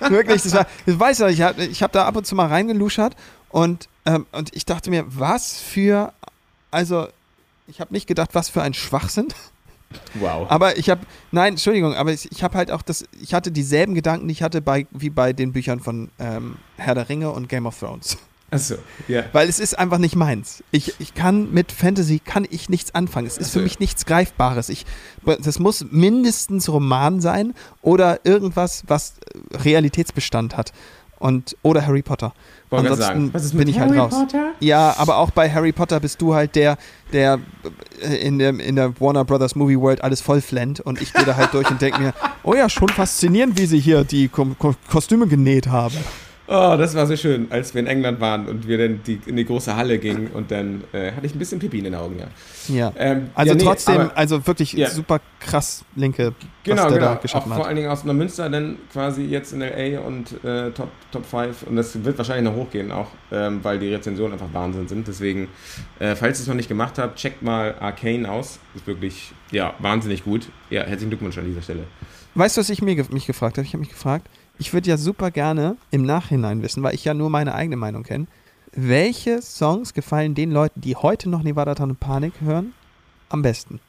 Wirklich, 0.08 0.42
das 0.42 0.54
war, 0.54 0.66
ich 0.86 0.98
weiß 0.98 1.18
ja, 1.18 1.28
ich 1.28 1.42
habe 1.42 1.64
ich 1.64 1.82
hab 1.82 1.92
da 1.92 2.06
ab 2.06 2.16
und 2.16 2.26
zu 2.26 2.34
mal 2.34 2.46
reingeluschert 2.46 3.14
und, 3.50 3.88
ähm, 4.06 4.26
und 4.32 4.54
ich 4.54 4.64
dachte 4.64 4.90
mir, 4.90 5.04
was 5.08 5.58
für, 5.60 6.12
also, 6.70 7.08
ich 7.66 7.80
habe 7.80 7.92
nicht 7.92 8.06
gedacht, 8.06 8.30
was 8.34 8.48
für 8.48 8.62
ein 8.62 8.74
Schwachsinn, 8.74 9.28
Wow. 10.14 10.50
aber 10.50 10.78
ich 10.78 10.90
habe, 10.90 11.02
nein, 11.30 11.54
Entschuldigung, 11.54 11.94
aber 11.94 12.12
ich, 12.12 12.30
ich 12.32 12.42
habe 12.42 12.56
halt 12.58 12.70
auch 12.70 12.82
das, 12.82 13.04
ich 13.20 13.34
hatte 13.34 13.50
dieselben 13.52 13.94
Gedanken, 13.94 14.28
die 14.28 14.32
ich 14.32 14.42
hatte 14.42 14.60
bei, 14.60 14.86
wie 14.90 15.10
bei 15.10 15.32
den 15.32 15.52
Büchern 15.52 15.80
von 15.80 16.10
ähm, 16.18 16.56
Herr 16.76 16.94
der 16.94 17.08
Ringe 17.08 17.30
und 17.30 17.48
Game 17.48 17.66
of 17.66 17.78
Thrones. 17.78 18.18
Achso, 18.50 18.76
ja. 19.08 19.24
Weil 19.32 19.48
es 19.48 19.58
ist 19.58 19.76
einfach 19.78 19.98
nicht 19.98 20.14
meins. 20.14 20.62
Ich, 20.70 20.94
ich 21.00 21.14
kann 21.14 21.52
mit 21.52 21.72
Fantasy 21.72 22.20
kann 22.24 22.46
ich 22.48 22.68
nichts 22.68 22.94
anfangen. 22.94 23.26
Es 23.26 23.38
ist 23.38 23.50
für 23.50 23.58
Also- 23.58 23.64
mich 23.64 23.80
nichts 23.80 24.06
Greifbares. 24.06 24.68
Ich, 24.68 24.86
das 25.24 25.58
muss 25.58 25.84
mindestens 25.90 26.68
Roman 26.68 27.20
sein 27.20 27.54
oder 27.82 28.20
irgendwas, 28.24 28.84
was 28.86 29.14
äh, 29.52 29.56
Realitätsbestand 29.56 30.56
hat. 30.56 30.72
Und, 31.18 31.56
oder 31.62 31.86
Harry 31.86 32.02
Potter. 32.02 32.34
Wollte 32.68 32.90
Ansonsten 32.90 33.02
sagen, 33.14 33.30
was 33.34 33.44
ist 33.46 33.56
bin 33.56 33.68
ich 33.68 33.78
halt 33.80 33.88
Harry 33.88 33.98
raus. 34.00 34.10
Potter? 34.14 34.52
Ja, 34.60 34.94
aber 34.98 35.16
auch 35.16 35.30
bei 35.30 35.50
Harry 35.50 35.72
Potter 35.72 35.98
bist 35.98 36.20
du 36.20 36.34
halt 36.34 36.54
der, 36.54 36.76
der 37.14 37.40
äh, 38.02 38.16
in 38.16 38.38
der, 38.38 38.50
in 38.60 38.76
der 38.76 39.00
Warner 39.00 39.24
Brothers 39.24 39.54
Movie 39.56 39.80
World 39.80 40.04
alles 40.04 40.20
voll 40.20 40.42
flennt 40.42 40.80
und 40.80 41.00
ich 41.00 41.14
gehe 41.14 41.24
da 41.24 41.36
halt 41.36 41.54
durch 41.54 41.70
und 41.70 41.80
denke 41.80 42.00
mir, 42.02 42.14
oh 42.42 42.54
ja, 42.54 42.68
schon 42.68 42.90
faszinierend, 42.90 43.58
wie 43.58 43.64
sie 43.64 43.80
hier 43.80 44.04
die 44.04 44.28
Ko 44.28 44.44
Ko 44.58 44.74
Kostüme 44.90 45.26
genäht 45.26 45.68
haben. 45.68 45.96
Oh, 46.48 46.76
das 46.78 46.94
war 46.94 47.06
so 47.06 47.16
schön, 47.16 47.48
als 47.50 47.74
wir 47.74 47.80
in 47.80 47.88
England 47.88 48.20
waren 48.20 48.46
und 48.46 48.68
wir 48.68 48.78
dann 48.78 49.00
die, 49.04 49.18
in 49.26 49.34
die 49.34 49.44
große 49.44 49.74
Halle 49.74 49.98
gingen 49.98 50.28
und 50.28 50.52
dann 50.52 50.84
äh, 50.92 51.10
hatte 51.10 51.26
ich 51.26 51.34
ein 51.34 51.40
bisschen 51.40 51.58
Pipi 51.58 51.78
in 51.78 51.84
den 51.84 51.94
Augen, 51.96 52.20
ja. 52.20 52.26
Ja. 52.72 52.92
Ähm, 52.96 53.30
Also 53.34 53.52
ja, 53.52 53.58
nee, 53.58 53.64
trotzdem, 53.64 53.94
aber- 54.00 54.16
also 54.16 54.46
wirklich 54.46 54.72
Ja. 54.74 54.88
super 54.88 55.20
krass 55.40 55.84
linke, 55.96 56.34
Genau, 56.62 56.82
was 56.84 56.88
der 56.92 56.98
genau. 57.00 57.14
da 57.14 57.20
geschaffen 57.20 57.50
auch 57.50 57.56
vor 57.56 57.64
hat. 57.64 57.66
allen 57.68 57.76
Dingen 57.76 57.88
aus 57.90 58.04
Neumünster 58.04 58.48
dann 58.48 58.76
quasi 58.92 59.22
jetzt 59.24 59.52
in 59.52 59.60
LA 59.60 59.98
und 60.00 60.44
äh, 60.44 60.70
Top, 60.70 60.88
Top 61.10 61.26
5 61.26 61.64
und 61.64 61.74
das 61.74 62.04
wird 62.04 62.16
wahrscheinlich 62.16 62.44
noch 62.52 62.56
hochgehen 62.56 62.92
auch, 62.92 63.08
ähm, 63.32 63.58
weil 63.64 63.80
die 63.80 63.92
Rezensionen 63.92 64.34
einfach 64.34 64.52
Wahnsinn 64.52 64.86
sind. 64.86 65.08
Deswegen, 65.08 65.48
äh, 65.98 66.14
falls 66.14 66.38
ihr 66.38 66.42
es 66.42 66.46
noch 66.48 66.54
nicht 66.54 66.68
gemacht 66.68 66.98
habt, 66.98 67.16
checkt 67.18 67.42
mal 67.42 67.74
Arcane 67.80 68.30
aus. 68.30 68.60
Ist 68.76 68.86
wirklich, 68.86 69.32
ja, 69.50 69.74
wahnsinnig 69.80 70.22
gut. 70.22 70.48
Ja, 70.70 70.82
herzlichen 70.84 71.10
Glückwunsch 71.10 71.38
an 71.38 71.44
dieser 71.46 71.62
Stelle. 71.62 71.84
Weißt 72.36 72.56
du, 72.56 72.60
was 72.60 72.68
ich 72.70 72.82
mir, 72.82 72.94
mich 73.10 73.26
gefragt 73.26 73.56
habe? 73.58 73.66
Ich 73.66 73.72
habe 73.72 73.80
mich 73.80 73.88
gefragt, 73.90 74.28
ich 74.58 74.72
würde 74.72 74.88
ja 74.90 74.96
super 74.96 75.30
gerne 75.30 75.76
im 75.90 76.02
Nachhinein 76.04 76.62
wissen, 76.62 76.82
weil 76.82 76.94
ich 76.94 77.04
ja 77.04 77.14
nur 77.14 77.30
meine 77.30 77.54
eigene 77.54 77.76
Meinung 77.76 78.02
kenne, 78.02 78.26
welche 78.72 79.40
Songs 79.42 79.94
gefallen 79.94 80.34
den 80.34 80.50
Leuten, 80.50 80.80
die 80.80 80.96
heute 80.96 81.28
noch 81.30 81.42
Nevada 81.42 81.74
Town 81.74 81.90
und 81.90 82.00
Panik 82.00 82.34
hören, 82.40 82.72
am 83.28 83.42
besten? 83.42 83.80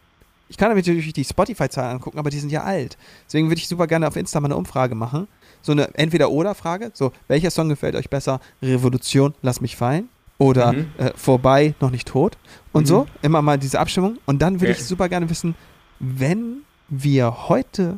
Ich 0.50 0.56
kann 0.56 0.74
natürlich 0.74 1.12
die 1.12 1.26
Spotify-Zahlen 1.26 1.92
angucken, 1.98 2.20
aber 2.20 2.30
die 2.30 2.40
sind 2.40 2.52
ja 2.54 2.64
alt. 2.64 2.98
Deswegen 3.26 3.50
würde 3.50 3.60
ich 3.60 3.68
super 3.68 3.86
gerne 3.86 4.08
auf 4.08 4.16
Insta 4.16 4.40
mal 4.40 4.48
eine 4.48 4.56
Umfrage 4.56 4.96
machen. 4.96 5.28
So 5.62 5.74
eine 5.74 5.94
Entweder-Oder-Frage. 5.96 6.92
So, 6.94 7.12
welcher 7.28 7.52
Song 7.52 7.68
gefällt 7.68 7.96
euch 7.96 8.10
besser? 8.10 8.40
Revolution, 8.62 9.34
lass 9.42 9.60
mich 9.60 9.76
fallen. 9.76 10.08
Oder 10.38 10.72
Mhm. 10.72 10.88
äh, 11.00 11.12
vorbei, 11.18 11.74
noch 11.82 11.92
nicht 11.92 12.08
tot. 12.08 12.38
Und 12.72 12.84
Mhm. 12.84 12.88
so, 12.88 13.08
immer 13.22 13.42
mal 13.42 13.58
diese 13.58 13.78
Abstimmung. 13.80 14.20
Und 14.26 14.42
dann 14.42 14.62
würde 14.62 14.72
Okay. 14.72 14.80
ich 14.82 14.88
super 14.88 15.10
gerne 15.10 15.30
wissen, 15.30 15.54
wenn 16.00 16.60
wir 16.88 17.50
heute 17.50 17.98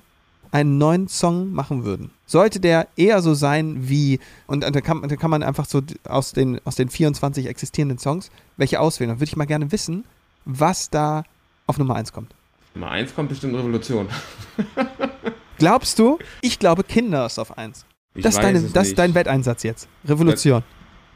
einen 0.52 0.78
neuen 0.78 1.08
Song 1.08 1.52
machen 1.52 1.84
würden, 1.86 2.12
sollte 2.26 2.60
der 2.60 2.88
eher 2.95 3.22
so 3.22 3.34
sein 3.34 3.89
wie, 3.89 4.20
und 4.47 4.62
da 4.64 4.82
kann, 4.82 5.08
da 5.08 5.16
kann 5.16 5.30
man 5.30 5.43
einfach 5.43 5.66
so 5.66 5.82
aus 6.06 6.34
den, 6.34 6.60
aus 6.66 6.76
den 6.76 6.89
24 6.89 7.47
existierenden 7.47 8.00
Songs 8.00 8.32
welche 8.58 8.80
auswählen. 8.80 9.10
Dann 9.10 9.20
würde 9.20 9.30
ich 9.30 9.38
mal 9.38 9.45
gerne 9.45 9.72
wissen, 9.72 10.06
was 10.45 10.89
da 10.89 11.24
auf 11.68 11.78
Nummer 11.78 11.95
1 11.95 12.14
kommt. 12.14 12.34
Nummer 12.74 12.91
1 12.91 13.14
kommt 13.16 13.30
bestimmt 13.30 13.56
Revolution. 13.56 14.08
Glaubst 15.58 16.00
du? 16.00 16.18
Ich 16.41 16.60
glaube, 16.60 16.84
Kinder 16.84 17.26
ist 17.26 17.38
auf 17.39 17.58
1. 17.58 17.86
Ich 18.16 18.24
Das, 18.24 18.36
ist, 18.36 18.43
deine, 18.43 18.62
das 18.62 18.88
ist 18.88 18.97
dein 18.97 19.14
Wetteinsatz 19.14 19.64
jetzt. 19.64 19.88
Revolution. 20.06 20.64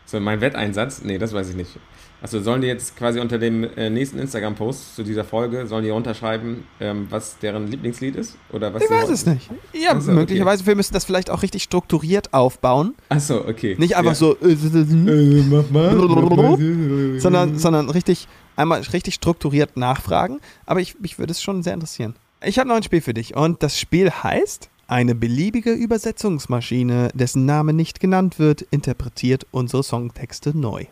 So, 0.06 0.20
mein 0.20 0.42
Wetteinsatz? 0.42 1.02
Nee, 1.02 1.18
das 1.18 1.34
weiß 1.34 1.50
ich 1.50 1.56
nicht. 1.56 1.80
Achso, 2.24 2.40
sollen 2.40 2.62
die 2.62 2.68
jetzt 2.68 2.96
quasi 2.96 3.20
unter 3.20 3.38
dem 3.38 3.66
äh, 3.76 3.90
nächsten 3.90 4.18
Instagram-Post 4.18 4.96
zu 4.96 5.04
dieser 5.04 5.26
Folge, 5.26 5.68
sollen 5.68 5.84
die 5.84 5.90
runterschreiben, 5.90 6.64
ähm, 6.80 7.08
was 7.10 7.38
deren 7.40 7.68
Lieblingslied 7.68 8.16
ist? 8.16 8.38
Oder 8.54 8.74
was 8.74 8.82
ich 8.84 8.90
weiß 8.90 9.10
es 9.10 9.26
nicht. 9.26 9.50
Ja, 9.74 9.90
Ach 9.92 10.00
so, 10.00 10.12
okay. 10.12 10.20
möglicherweise. 10.22 10.66
Wir 10.66 10.76
müssen 10.76 10.94
das 10.94 11.04
vielleicht 11.04 11.30
auch 11.30 11.42
richtig 11.44 11.64
strukturiert 11.64 12.34
aufbauen. 12.34 12.96
Achso, 13.10 13.46
okay. 13.46 13.76
Nicht 13.78 13.98
einfach 13.98 14.12
ja. 14.12 14.16
so, 14.16 14.38
äh, 14.38 14.54
Äh, 14.54 15.44
mach 15.50 15.70
mal. 15.70 17.20
sondern, 17.20 17.58
sondern 17.60 17.90
richtig, 17.90 18.30
einmal 18.56 18.80
richtig 18.94 19.16
strukturiert 19.16 19.76
nachfragen. 19.76 20.40
Aber 20.66 20.80
ich, 20.80 20.98
mich 21.02 21.20
würde 21.20 21.32
es 21.32 21.42
schon 21.42 21.62
sehr 21.62 21.74
interessieren. 21.74 22.16
Ich 22.42 22.58
habe 22.58 22.70
noch 22.70 22.78
ein 22.78 22.84
Spiel 22.84 23.02
für 23.02 23.14
dich 23.14 23.36
und 23.36 23.64
das 23.64 23.78
Spiel 23.78 24.10
heißt 24.10 24.70
eine 24.88 25.16
beliebige 25.16 25.72
Übersetzungsmaschine, 25.72 27.10
dessen 27.14 27.46
Name 27.46 27.74
nicht 27.74 28.00
genannt 28.00 28.40
wird, 28.40 28.62
interpretiert 28.62 29.46
unsere 29.52 29.84
Songtexte 29.84 30.58
neu. 30.58 30.86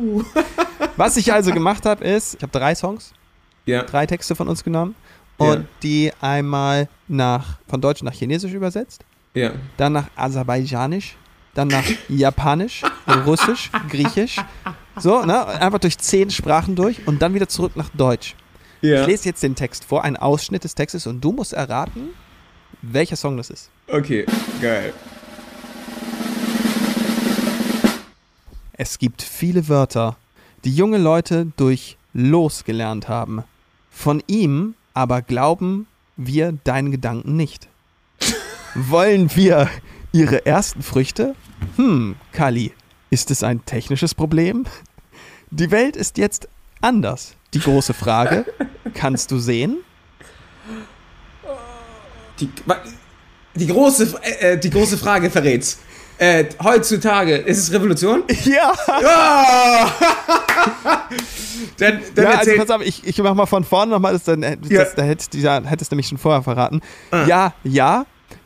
Uh. 0.00 0.24
Was 0.96 1.16
ich 1.16 1.32
also 1.32 1.52
gemacht 1.52 1.84
habe, 1.86 2.04
ist, 2.04 2.34
ich 2.34 2.42
habe 2.42 2.52
drei 2.52 2.74
Songs, 2.74 3.12
Ja, 3.66 3.82
drei 3.82 4.06
Texte 4.06 4.34
von 4.34 4.48
uns 4.48 4.64
genommen 4.64 4.94
und 5.36 5.66
die 5.82 6.12
einmal 6.20 6.88
nach, 7.08 7.58
von 7.68 7.80
Deutsch 7.80 8.02
nach 8.02 8.12
Chinesisch 8.12 8.52
übersetzt, 8.52 9.04
ja. 9.34 9.52
dann 9.76 9.92
nach 9.92 10.06
Aserbaidschanisch, 10.16 11.16
dann 11.54 11.68
nach 11.68 11.84
Japanisch, 12.08 12.82
Russisch, 13.26 13.70
Griechisch. 13.88 14.36
So, 14.96 15.24
ne? 15.24 15.46
Einfach 15.46 15.78
durch 15.78 15.98
zehn 15.98 16.30
Sprachen 16.30 16.76
durch 16.76 17.06
und 17.06 17.22
dann 17.22 17.34
wieder 17.34 17.48
zurück 17.48 17.72
nach 17.76 17.88
Deutsch. 17.90 18.34
Ich 18.82 19.06
lese 19.06 19.28
jetzt 19.28 19.42
den 19.42 19.54
Text 19.54 19.84
vor, 19.84 20.04
einen 20.04 20.16
Ausschnitt 20.16 20.64
des 20.64 20.74
Textes 20.74 21.06
und 21.06 21.20
du 21.20 21.32
musst 21.32 21.52
erraten, 21.52 22.10
welcher 22.80 23.16
Song 23.16 23.36
das 23.36 23.50
ist. 23.50 23.70
Okay, 23.88 24.24
geil. 24.62 24.94
Es 28.82 28.96
gibt 28.96 29.20
viele 29.20 29.68
Wörter, 29.68 30.16
die 30.64 30.74
junge 30.74 30.96
Leute 30.96 31.52
durch 31.58 31.98
Los 32.14 32.64
gelernt 32.64 33.08
haben. 33.10 33.44
Von 33.90 34.22
ihm 34.26 34.74
aber 34.94 35.20
glauben 35.20 35.86
wir 36.16 36.52
deinen 36.64 36.90
Gedanken 36.90 37.36
nicht. 37.36 37.68
Wollen 38.74 39.36
wir 39.36 39.68
ihre 40.12 40.46
ersten 40.46 40.82
Früchte? 40.82 41.34
Hm, 41.76 42.16
Kali, 42.32 42.72
ist 43.10 43.30
es 43.30 43.42
ein 43.42 43.62
technisches 43.66 44.14
Problem? 44.14 44.64
Die 45.50 45.70
Welt 45.70 45.94
ist 45.94 46.16
jetzt 46.16 46.48
anders. 46.80 47.36
Die 47.52 47.60
große 47.60 47.92
Frage, 47.92 48.46
kannst 48.94 49.30
du 49.30 49.38
sehen? 49.38 49.76
Die, 52.40 52.48
die, 53.56 53.66
große, 53.66 54.18
äh, 54.22 54.52
äh, 54.52 54.58
die 54.58 54.70
große 54.70 54.96
Frage 54.96 55.28
verrät's. 55.28 55.80
Äh, 56.20 56.44
heutzutage, 56.62 57.34
ist 57.34 57.58
es 57.58 57.72
Revolution? 57.72 58.24
Ja! 58.44 58.74
Ja! 59.00 59.90
dann 61.78 62.00
dann 62.14 62.24
ja, 62.24 62.30
also 62.32 62.50
pass 62.58 62.68
auf, 62.70 62.82
ich, 62.82 63.06
ich 63.06 63.16
mach 63.22 63.32
mal 63.34 63.46
von 63.46 63.64
vorne 63.64 63.92
nochmal, 63.92 64.12
das, 64.12 64.24
dann, 64.24 64.42
äh, 64.42 64.58
das, 64.58 64.70
Ja. 64.70 64.84
da 64.96 65.02
hättest 65.02 65.32
du 65.32 65.38
ja, 65.38 65.62
hättest 65.64 65.90
nämlich 65.90 66.08
schon 66.08 66.18
vorher 66.18 66.42
verraten. 66.42 66.82
Ja, 67.26 67.54
ja, 67.64 68.04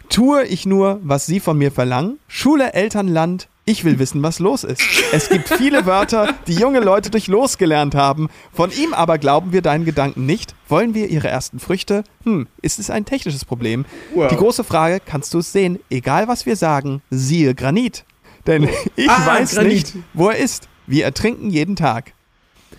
tue 0.09 0.45
ich 0.45 0.67
nur, 0.67 1.01
was 1.03 1.27
sie 1.27 1.41
von 1.41 1.59
mir 1.59 1.73
verlangen. 1.73 2.21
Schule, 2.29 2.75
Eltern, 2.75 3.09
Land, 3.09 3.49
ich 3.67 3.85
will 3.85 3.99
wissen, 3.99 4.23
was 4.23 4.39
los 4.41 4.63
ist. 4.65 4.83
Es 5.13 5.29
gibt 5.31 5.49
viele 5.49 5.87
Wörter, 5.87 6.35
die 6.47 6.55
junge 6.55 6.81
Leute 6.81 7.11
durch 7.11 7.29
Los 7.29 7.57
gelernt 7.57 7.95
haben. 7.95 8.29
Von 8.53 8.71
ihm 8.71 8.93
aber 8.93 9.17
glauben 9.19 9.53
wir 9.53 9.63
deinen 9.63 9.85
Gedanken 9.87 10.27
nicht. 10.27 10.55
Wollen 10.69 10.95
wir 10.95 11.09
ihre 11.09 11.29
ersten 11.29 11.59
Früchte? 11.61 12.05
Hm, 12.25 12.47
ist 12.61 12.79
es 12.79 12.91
ein 12.91 13.05
technisches 13.07 13.45
Problem? 13.45 13.87
Wow. 14.15 14.29
Die 14.29 14.37
große 14.37 14.65
Frage, 14.65 15.01
kannst 15.05 15.33
du 15.33 15.39
es 15.39 15.51
sehen? 15.53 15.79
Egal 15.89 16.29
was 16.29 16.45
wir 16.45 16.57
sagen, 16.57 17.01
siehe 17.11 17.55
Granit. 17.55 18.05
Denn 18.47 18.69
ich 18.97 19.09
Ah, 19.09 19.25
weiß 19.27 19.55
Granit. 19.55 19.73
nicht, 19.73 19.93
wo 20.13 20.29
er 20.29 20.37
ist. 20.37 20.69
Wir 20.87 21.05
ertrinken 21.07 21.49
jeden 21.49 21.77
Tag. 21.77 22.13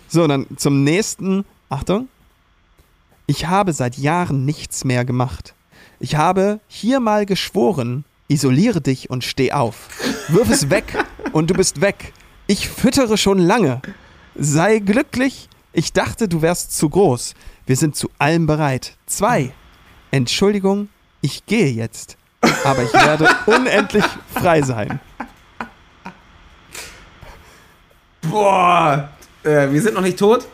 So, 0.06 0.26
dann 0.28 0.46
zum 0.56 0.84
nächsten. 0.84 1.44
Achtung. 1.68 2.06
Ich 3.26 3.46
habe 3.48 3.72
seit 3.72 3.98
Jahren 3.98 4.44
nichts 4.44 4.84
mehr 4.84 5.04
gemacht. 5.04 5.54
Ich 5.98 6.14
habe 6.14 6.60
hier 6.68 7.00
mal 7.00 7.26
geschworen, 7.26 8.04
isoliere 8.28 8.80
dich 8.80 9.10
und 9.10 9.24
steh 9.24 9.52
auf. 9.52 9.88
Wirf 10.28 10.50
es 10.50 10.70
weg 10.70 11.04
und 11.32 11.50
du 11.50 11.54
bist 11.54 11.80
weg. 11.80 12.12
Ich 12.46 12.68
füttere 12.68 13.16
schon 13.16 13.38
lange. 13.38 13.82
Sei 14.34 14.78
glücklich. 14.78 15.48
Ich 15.72 15.92
dachte, 15.92 16.28
du 16.28 16.42
wärst 16.42 16.76
zu 16.76 16.88
groß. 16.88 17.34
Wir 17.66 17.76
sind 17.76 17.96
zu 17.96 18.10
allem 18.18 18.46
bereit. 18.46 18.96
Zwei. 19.06 19.52
Entschuldigung, 20.10 20.88
ich 21.20 21.46
gehe 21.46 21.70
jetzt. 21.70 22.16
Aber 22.64 22.82
ich 22.82 22.92
werde 22.92 23.28
unendlich 23.46 24.04
frei 24.32 24.62
sein. 24.62 25.00
Boah, 28.22 29.10
äh, 29.42 29.70
wir 29.70 29.82
sind 29.82 29.94
noch 29.94 30.02
nicht 30.02 30.18
tot. 30.18 30.46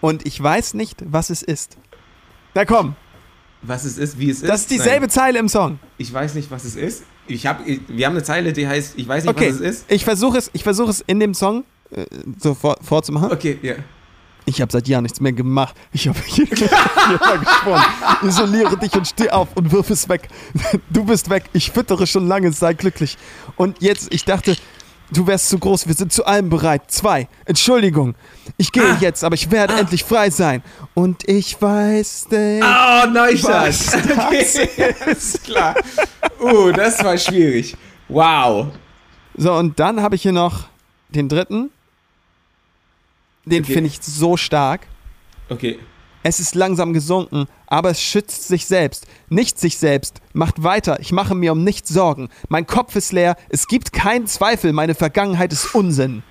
Und 0.00 0.26
ich 0.26 0.42
weiß 0.42 0.74
nicht, 0.74 1.02
was 1.06 1.30
es 1.30 1.42
ist. 1.42 1.76
Na 2.54 2.64
komm, 2.64 2.96
Was 3.62 3.84
es 3.84 3.96
ist, 3.98 4.18
wie 4.18 4.30
es 4.30 4.42
ist. 4.42 4.48
das 4.48 4.62
ist 4.62 4.70
dieselbe 4.70 5.02
Nein, 5.02 5.10
Zeile 5.10 5.38
im 5.38 5.48
Song. 5.48 5.78
ich 5.98 6.12
weiß 6.12 6.34
nicht, 6.34 6.50
was 6.50 6.64
es 6.64 6.74
ist. 6.76 7.04
Ich 7.28 7.46
hab, 7.46 7.66
ich, 7.66 7.80
wir 7.88 8.06
haben 8.06 8.14
eine 8.14 8.24
Zeile, 8.24 8.52
die 8.52 8.66
heißt, 8.66 8.94
ich 8.96 9.06
weiß 9.06 9.24
nicht, 9.24 9.30
Okay, 9.36 9.50
was 9.50 9.60
es 9.60 9.60
ist. 9.60 9.84
ich 9.92 10.04
versuche 10.04 10.38
es, 10.38 10.50
ich 10.52 10.64
versuche 10.64 10.90
es 10.90 11.00
in 11.06 11.20
dem 11.20 11.32
Song 11.34 11.62
äh, 11.92 12.04
so 12.38 12.54
vor, 12.54 12.76
vorzumachen. 12.82 13.30
Okay, 13.30 13.58
ja. 13.62 13.74
Ich 14.44 14.60
habe 14.60 14.72
seit 14.72 14.88
Jahren 14.88 15.04
nichts 15.04 15.20
mehr 15.20 15.30
gemacht. 15.32 15.76
Ich 15.92 16.08
habe 16.08 16.18
hier, 16.26 16.46
hier 16.46 16.68
gesprochen. 17.38 17.84
Isoliere 18.22 18.76
dich 18.76 18.92
und 18.94 19.06
steh 19.06 19.30
auf 19.30 19.48
und 19.54 19.70
wirf 19.70 19.88
es 19.90 20.08
weg. 20.08 20.28
Du 20.90 21.04
bist 21.04 21.30
weg. 21.30 21.44
Ich 21.52 21.70
füttere 21.70 22.08
schon 22.08 22.26
lange. 22.26 22.50
Sei 22.52 22.74
glücklich. 22.74 23.16
Und 23.54 23.80
jetzt, 23.80 24.12
ich 24.12 24.24
dachte, 24.24 24.56
du 25.12 25.26
wärst 25.26 25.48
zu 25.48 25.58
groß. 25.58 25.86
Wir 25.86 25.94
sind 25.94 26.12
zu 26.12 26.24
allem 26.26 26.48
bereit. 26.48 26.82
Zwei. 26.90 27.28
Entschuldigung. 27.44 28.14
Ich 28.56 28.72
gehe 28.72 28.82
Ah. 28.82 28.98
jetzt, 29.00 29.22
aber 29.24 29.34
ich 29.34 29.50
werde 29.50 29.74
endlich 29.74 30.04
frei 30.04 30.30
sein. 30.30 30.62
Und 30.94 31.28
ich 31.28 31.60
weiß 31.60 32.28
nicht. 32.30 32.64
Oh, 32.64 33.06
Neustadt. 33.08 33.68
Was 33.68 33.94
Okay, 34.58 34.94
ist 35.10 35.44
klar. 35.44 35.74
Uh, 36.40 36.72
das 36.72 37.02
war 37.04 37.16
schwierig. 37.18 37.76
Wow. 38.08 38.68
So, 39.36 39.52
und 39.54 39.78
dann 39.80 40.00
habe 40.02 40.14
ich 40.16 40.22
hier 40.22 40.32
noch 40.32 40.64
den 41.08 41.28
dritten. 41.28 41.70
Den 43.44 43.62
Okay. 43.64 43.72
finde 43.74 43.88
ich 43.90 43.98
so 44.02 44.36
stark. 44.36 44.86
Okay. 45.48 45.78
Es 46.22 46.38
ist 46.38 46.54
langsam 46.54 46.92
gesunken, 46.92 47.46
aber 47.66 47.90
es 47.90 48.00
schützt 48.00 48.46
sich 48.46 48.66
selbst. 48.66 49.06
Nicht 49.28 49.58
sich 49.58 49.78
selbst. 49.78 50.20
Macht 50.32 50.62
weiter. 50.62 51.00
Ich 51.00 51.10
mache 51.10 51.34
mir 51.34 51.52
um 51.52 51.64
nichts 51.64 51.90
Sorgen. 51.90 52.28
Mein 52.48 52.66
Kopf 52.66 52.94
ist 52.94 53.12
leer. 53.12 53.36
Es 53.48 53.66
gibt 53.66 53.92
keinen 53.92 54.26
Zweifel. 54.26 54.72
Meine 54.72 54.94
Vergangenheit 54.94 55.52
ist 55.52 55.74
Unsinn. 55.74 56.22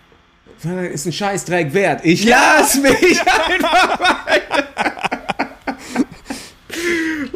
Ist 0.93 1.07
ein 1.07 1.13
Scheißdreck 1.13 1.73
wert. 1.73 2.05
Ich 2.05 2.23
lass 2.23 2.75
mich 2.75 3.19
einfach 3.21 3.99
weiter. 3.99 5.00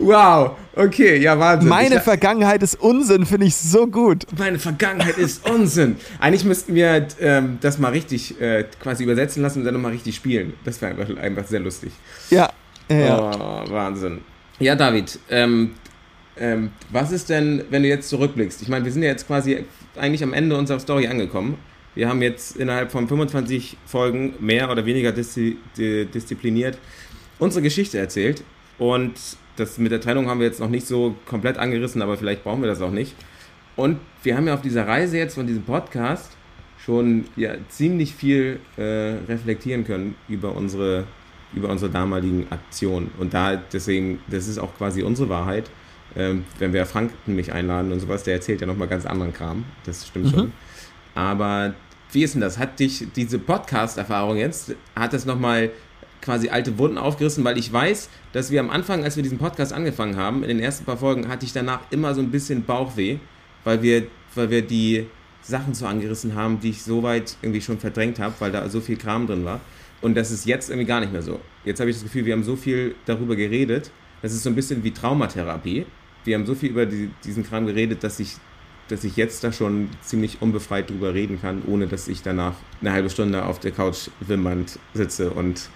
Wow. 0.06 0.52
Okay, 0.76 1.18
ja, 1.18 1.40
Wahnsinn. 1.40 1.70
Meine 1.70 1.96
ich, 1.96 2.02
Vergangenheit 2.02 2.62
ist 2.62 2.80
Unsinn, 2.80 3.26
finde 3.26 3.48
ich 3.48 3.56
so 3.56 3.88
gut. 3.88 4.26
meine 4.38 4.60
Vergangenheit 4.60 5.18
ist 5.18 5.50
Unsinn. 5.50 5.96
Eigentlich 6.20 6.44
müssten 6.44 6.76
wir 6.76 7.08
ähm, 7.20 7.58
das 7.62 7.80
mal 7.80 7.92
richtig 7.92 8.40
äh, 8.40 8.66
quasi 8.82 9.04
übersetzen 9.04 9.42
lassen 9.42 9.60
und 9.60 9.66
dann 9.66 9.74
nochmal 9.74 9.94
richtig 9.94 10.16
spielen. 10.16 10.54
Das 10.64 10.82
wäre 10.82 10.92
einfach, 10.92 11.18
einfach 11.18 11.48
sehr 11.48 11.60
lustig. 11.60 11.92
Ja. 12.30 12.50
ja. 12.90 13.66
Oh, 13.66 13.72
Wahnsinn. 13.72 14.22
Ja, 14.60 14.76
David, 14.76 15.18
ähm, 15.30 15.72
ähm, 16.38 16.72
was 16.92 17.12
ist 17.12 17.30
denn, 17.30 17.64
wenn 17.70 17.82
du 17.82 17.90
jetzt 17.90 18.10
zurückblickst? 18.10 18.62
Ich 18.62 18.68
meine, 18.68 18.86
wir 18.86 18.92
sind 18.92 19.04
ja 19.04 19.10
jetzt 19.10 19.26
quasi 19.26 19.66
eigentlich 19.96 20.24
am 20.24 20.34
Ende 20.34 20.56
unserer 20.58 20.80
Story 20.80 21.08
angekommen. 21.08 21.58
Wir 21.96 22.10
haben 22.10 22.22
jetzt 22.22 22.58
innerhalb 22.58 22.92
von 22.92 23.08
25 23.08 23.78
Folgen 23.86 24.36
mehr 24.40 24.70
oder 24.70 24.86
weniger 24.86 25.14
diszi 25.14 25.58
di 25.78 26.06
diszipliniert 26.06 26.78
unsere 27.40 27.62
Geschichte 27.62 27.98
erzählt. 27.98 28.44
Und 28.78 29.14
das 29.56 29.78
mit 29.78 29.92
der 29.92 30.02
Trennung 30.02 30.30
haben 30.30 30.40
wir 30.40 30.48
jetzt 30.48 30.60
noch 30.60 30.70
nicht 30.70 30.88
so 30.88 31.16
komplett 31.26 31.58
angerissen, 31.58 32.02
aber 32.02 32.18
vielleicht 32.18 32.44
brauchen 32.44 32.62
wir 32.62 32.68
das 32.68 32.82
auch 32.82 32.92
nicht. 32.92 33.16
Und 33.76 34.00
wir 34.24 34.38
haben 34.38 34.48
ja 34.48 34.54
auf 34.54 34.62
dieser 34.62 34.88
Reise 34.88 35.18
jetzt 35.18 35.36
von 35.36 35.48
diesem 35.48 35.64
Podcast 35.64 36.32
schon 36.78 37.26
ja, 37.36 37.56
ziemlich 37.70 38.14
viel 38.14 38.60
äh, 38.78 39.16
reflektieren 39.28 39.86
können 39.86 40.16
über 40.28 40.56
unsere, 40.56 41.06
über 41.54 41.70
unsere 41.70 41.92
damaligen 41.92 42.48
Aktionen. 42.52 43.12
Und 43.18 43.34
da 43.34 43.56
deswegen, 43.56 44.20
das 44.28 44.48
ist 44.48 44.60
auch 44.60 44.76
quasi 44.78 45.04
unsere 45.04 45.30
Wahrheit. 45.30 45.70
Ähm, 46.16 46.46
wenn 46.60 46.72
wir 46.72 46.86
Frank 46.86 47.12
nämlich 47.26 47.52
einladen 47.52 47.92
und 47.92 48.00
sowas, 48.00 48.24
der 48.24 48.36
erzählt 48.36 48.62
ja 48.62 48.68
nochmal 48.68 48.88
ganz 48.88 49.06
anderen 49.06 49.34
Kram. 49.34 49.66
Das 49.86 50.08
stimmt 50.08 50.30
schon. 50.30 50.54
Aber 51.16 51.74
wie 52.12 52.24
ist 52.24 52.36
denn 52.36 52.42
das? 52.42 52.58
Hat 52.58 52.80
dich 52.80 53.08
diese 53.16 53.40
Podcast-Erfahrung 53.40 54.38
jetzt, 54.38 54.76
hat 54.96 55.12
das 55.12 55.26
nochmal 55.26 55.72
quasi 56.26 56.50
alte 56.50 56.78
Wunden 56.78 56.98
aufgerissen? 56.98 57.44
Weil 57.46 57.58
ich 57.58 57.72
weiß, 57.72 58.10
dass 58.34 58.52
wir 58.52 58.60
am 58.60 58.70
Anfang, 58.70 59.04
als 59.04 59.16
wir 59.16 59.24
diesen 59.24 59.38
Podcast 59.38 59.72
angefangen 59.72 60.18
haben, 60.18 60.44
in 60.44 60.50
den 60.50 60.60
ersten 60.60 60.84
paar 60.84 60.98
Folgen, 60.98 61.30
hatte 61.30 61.46
ich 61.46 61.54
danach 61.54 61.80
immer 61.92 62.14
so 62.14 62.22
ein 62.22 62.32
bisschen 62.32 62.66
Bauchweh, 62.66 63.20
weil 63.64 63.82
wir, 63.82 64.08
weil 64.34 64.50
wir 64.50 64.62
die 64.62 65.06
Sachen 65.42 65.74
so 65.76 65.86
angerissen 65.86 66.36
haben, 66.36 66.60
die 66.60 66.72
ich 66.72 66.82
so 66.82 67.04
weit 67.04 67.38
irgendwie 67.42 67.62
schon 67.62 67.78
verdrängt 67.78 68.20
habe, 68.20 68.34
weil 68.40 68.52
da 68.52 68.68
so 68.68 68.82
viel 68.82 68.98
Kram 68.98 69.28
drin 69.28 69.46
war. 69.46 69.62
Und 70.02 70.16
das 70.16 70.32
ist 70.32 70.46
jetzt 70.46 70.70
irgendwie 70.70 70.88
gar 70.88 71.00
nicht 71.00 71.14
mehr 71.14 71.22
so. 71.22 71.40
Jetzt 71.64 71.80
habe 71.80 71.90
ich 71.90 71.96
das 71.96 72.04
Gefühl, 72.04 72.26
wir 72.26 72.34
haben 72.34 72.44
so 72.44 72.56
viel 72.56 72.96
darüber 73.06 73.36
geredet. 73.36 73.92
Das 74.22 74.34
ist 74.34 74.44
so 74.44 74.50
ein 74.50 74.56
bisschen 74.56 74.84
wie 74.84 74.92
Traumatherapie. 74.92 75.86
Wir 76.24 76.36
haben 76.36 76.46
so 76.46 76.56
viel 76.56 76.72
über 76.72 76.86
die, 76.86 77.12
diesen 77.24 77.46
Kram 77.46 77.68
geredet, 77.68 78.04
dass 78.04 78.20
ich, 78.20 78.36
dass 78.88 79.04
ich 79.04 79.16
jetzt 79.16 79.44
da 79.44 79.52
schon 79.52 79.90
ziemlich 80.02 80.42
unbefreit 80.42 80.90
drüber 80.90 81.14
reden 81.14 81.40
kann, 81.40 81.62
ohne 81.68 81.88
dass 81.88 82.08
ich 82.08 82.24
danach 82.24 82.56
eine 82.82 82.92
halbe 82.92 83.10
Stunde 83.10 83.46
auf 83.46 83.60
der 83.60 83.72
Couch 83.72 84.10
wimmernd 84.22 84.80
sitze 84.94 85.30
und 85.30 85.70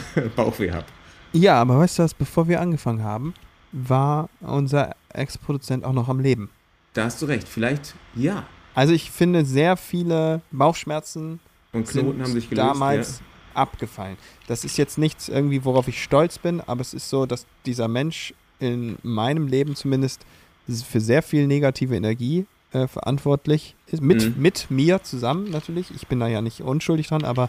Bauchweh 0.36 0.70
habe. 0.72 0.86
ja, 1.32 1.60
aber 1.60 1.78
weißt 1.78 1.98
du 1.98 2.02
was, 2.04 2.14
bevor 2.14 2.48
wir 2.48 2.60
angefangen 2.60 3.02
haben, 3.04 3.34
war 3.72 4.28
unser 4.40 4.94
Ex-Produzent 5.12 5.84
auch 5.84 5.92
noch 5.92 6.08
am 6.08 6.20
Leben. 6.20 6.50
Da 6.94 7.04
hast 7.04 7.22
du 7.22 7.26
recht. 7.26 7.48
Vielleicht 7.48 7.94
ja. 8.14 8.44
Also 8.74 8.92
ich 8.94 9.10
finde, 9.10 9.44
sehr 9.44 9.76
viele 9.76 10.40
Bauchschmerzen 10.50 11.40
Und 11.72 11.88
Knoten 11.88 12.12
sind 12.12 12.22
haben 12.22 12.32
sich 12.32 12.48
gelöst. 12.50 12.66
damals 12.68 13.22
abgefallen. 13.54 14.16
Das 14.46 14.64
ist 14.64 14.78
jetzt 14.78 14.96
nichts 14.98 15.28
irgendwie, 15.28 15.64
worauf 15.64 15.88
ich 15.88 16.02
stolz 16.02 16.38
bin, 16.38 16.60
aber 16.62 16.80
es 16.80 16.94
ist 16.94 17.08
so, 17.10 17.26
dass 17.26 17.44
dieser 17.66 17.88
Mensch 17.88 18.32
in 18.60 18.96
meinem 19.02 19.46
Leben 19.46 19.74
zumindest 19.76 20.24
für 20.66 21.00
sehr 21.00 21.22
viel 21.22 21.46
negative 21.46 21.94
Energie 21.96 22.46
äh, 22.72 22.86
verantwortlich 22.86 23.74
ist. 23.86 24.00
Mit, 24.02 24.36
Mhm. 24.36 24.40
mit 24.42 24.70
mir 24.70 25.02
zusammen 25.02 25.50
natürlich. 25.50 25.90
Ich 25.94 26.06
bin 26.06 26.20
da 26.20 26.28
ja 26.28 26.40
nicht 26.40 26.60
unschuldig 26.62 27.08
dran, 27.08 27.24
aber 27.24 27.46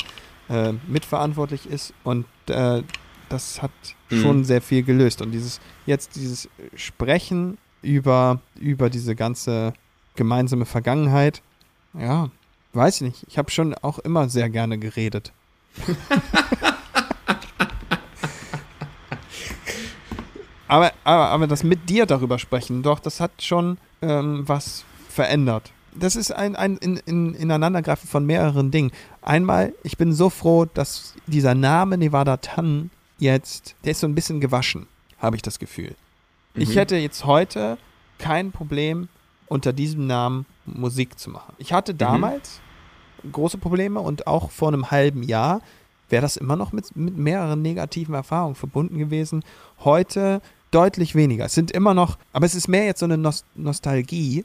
äh, 0.50 0.74
mitverantwortlich 0.88 1.70
ist 1.70 1.94
und 2.04 2.26
äh, 2.48 2.84
das 3.30 3.62
hat 3.62 3.72
Mhm. 4.14 4.22
schon 4.22 4.44
sehr 4.46 4.62
viel 4.62 4.84
gelöst. 4.84 5.22
Und 5.22 5.32
dieses 5.32 5.60
jetzt 5.86 6.16
dieses 6.16 6.50
Sprechen 6.76 7.58
über, 7.82 8.40
über 8.60 8.90
diese 8.90 9.16
ganze 9.16 9.74
gemeinsame 10.16 10.66
Vergangenheit, 10.66 11.42
ja, 11.98 12.30
weiß 12.74 12.98
ich 12.98 13.02
nicht. 13.02 13.26
Ich 13.28 13.38
habe 13.38 13.52
schon 13.52 13.74
auch 13.76 14.00
immer 14.00 14.30
sehr 14.30 14.50
gerne 14.50 14.78
geredet. 14.78 15.32
aber, 20.68 20.92
aber, 21.04 21.30
aber 21.30 21.48
das 21.48 21.64
mit 21.64 21.90
dir 21.90 22.06
darüber 22.06 22.38
sprechen, 22.40 22.84
doch, 22.84 23.00
das 23.00 23.20
hat 23.20 23.32
schon 23.42 23.78
ähm, 24.02 24.44
was 24.48 24.86
verändert. 25.10 25.72
Das 26.00 26.16
ist 26.16 26.32
ein, 26.32 26.56
ein 26.56 26.78
in, 26.78 26.98
in, 26.98 27.34
Ineinandergreifen 27.36 28.10
von 28.10 28.26
mehreren 28.26 28.72
Dingen. 28.72 28.92
Einmal, 29.22 29.74
ich 29.84 29.98
bin 29.98 30.14
so 30.14 30.30
froh, 30.30 30.66
dass 30.66 31.14
dieser 31.28 31.56
Name 31.56 31.98
Nevada 31.98 32.38
Tan 32.38 32.90
jetzt, 33.20 33.76
der 33.84 33.92
ist 33.92 34.00
so 34.00 34.08
ein 34.08 34.16
bisschen 34.16 34.42
gewaschen, 34.42 34.88
habe 35.20 35.36
ich 35.36 35.42
das 35.42 35.60
Gefühl. 35.60 35.96
Ich 36.56 36.70
Mhm. 36.70 36.74
hätte 36.74 36.96
jetzt 36.98 37.26
heute 37.26 37.78
kein 38.20 38.52
Problem, 38.52 39.08
unter 39.48 39.74
diesem 39.74 40.08
Namen 40.08 40.46
Musik 40.66 41.20
zu 41.20 41.30
machen. 41.30 41.54
Ich 41.58 41.74
hatte 41.74 41.94
damals 41.94 42.60
große 43.32 43.58
Probleme 43.58 44.00
und 44.00 44.26
auch 44.28 44.50
vor 44.52 44.70
einem 44.70 44.90
halben 44.92 45.22
Jahr 45.24 45.62
wäre 46.10 46.22
das 46.22 46.38
immer 46.38 46.56
noch 46.56 46.72
mit, 46.72 46.96
mit 46.96 47.18
mehreren 47.18 47.62
negativen 47.62 48.16
Erfahrungen 48.16 48.56
verbunden 48.56 48.98
gewesen. 48.98 49.44
Heute 49.84 50.42
deutlich 50.72 51.14
weniger. 51.16 51.46
Es 51.46 51.54
sind 51.54 51.72
immer 51.72 51.94
noch, 51.94 52.18
aber 52.34 52.46
es 52.46 52.56
ist 52.56 52.68
mehr 52.68 52.86
jetzt 52.86 53.00
so 53.00 53.06
eine 53.06 53.18
Nos 53.18 53.46
Nostalgie, 53.56 54.44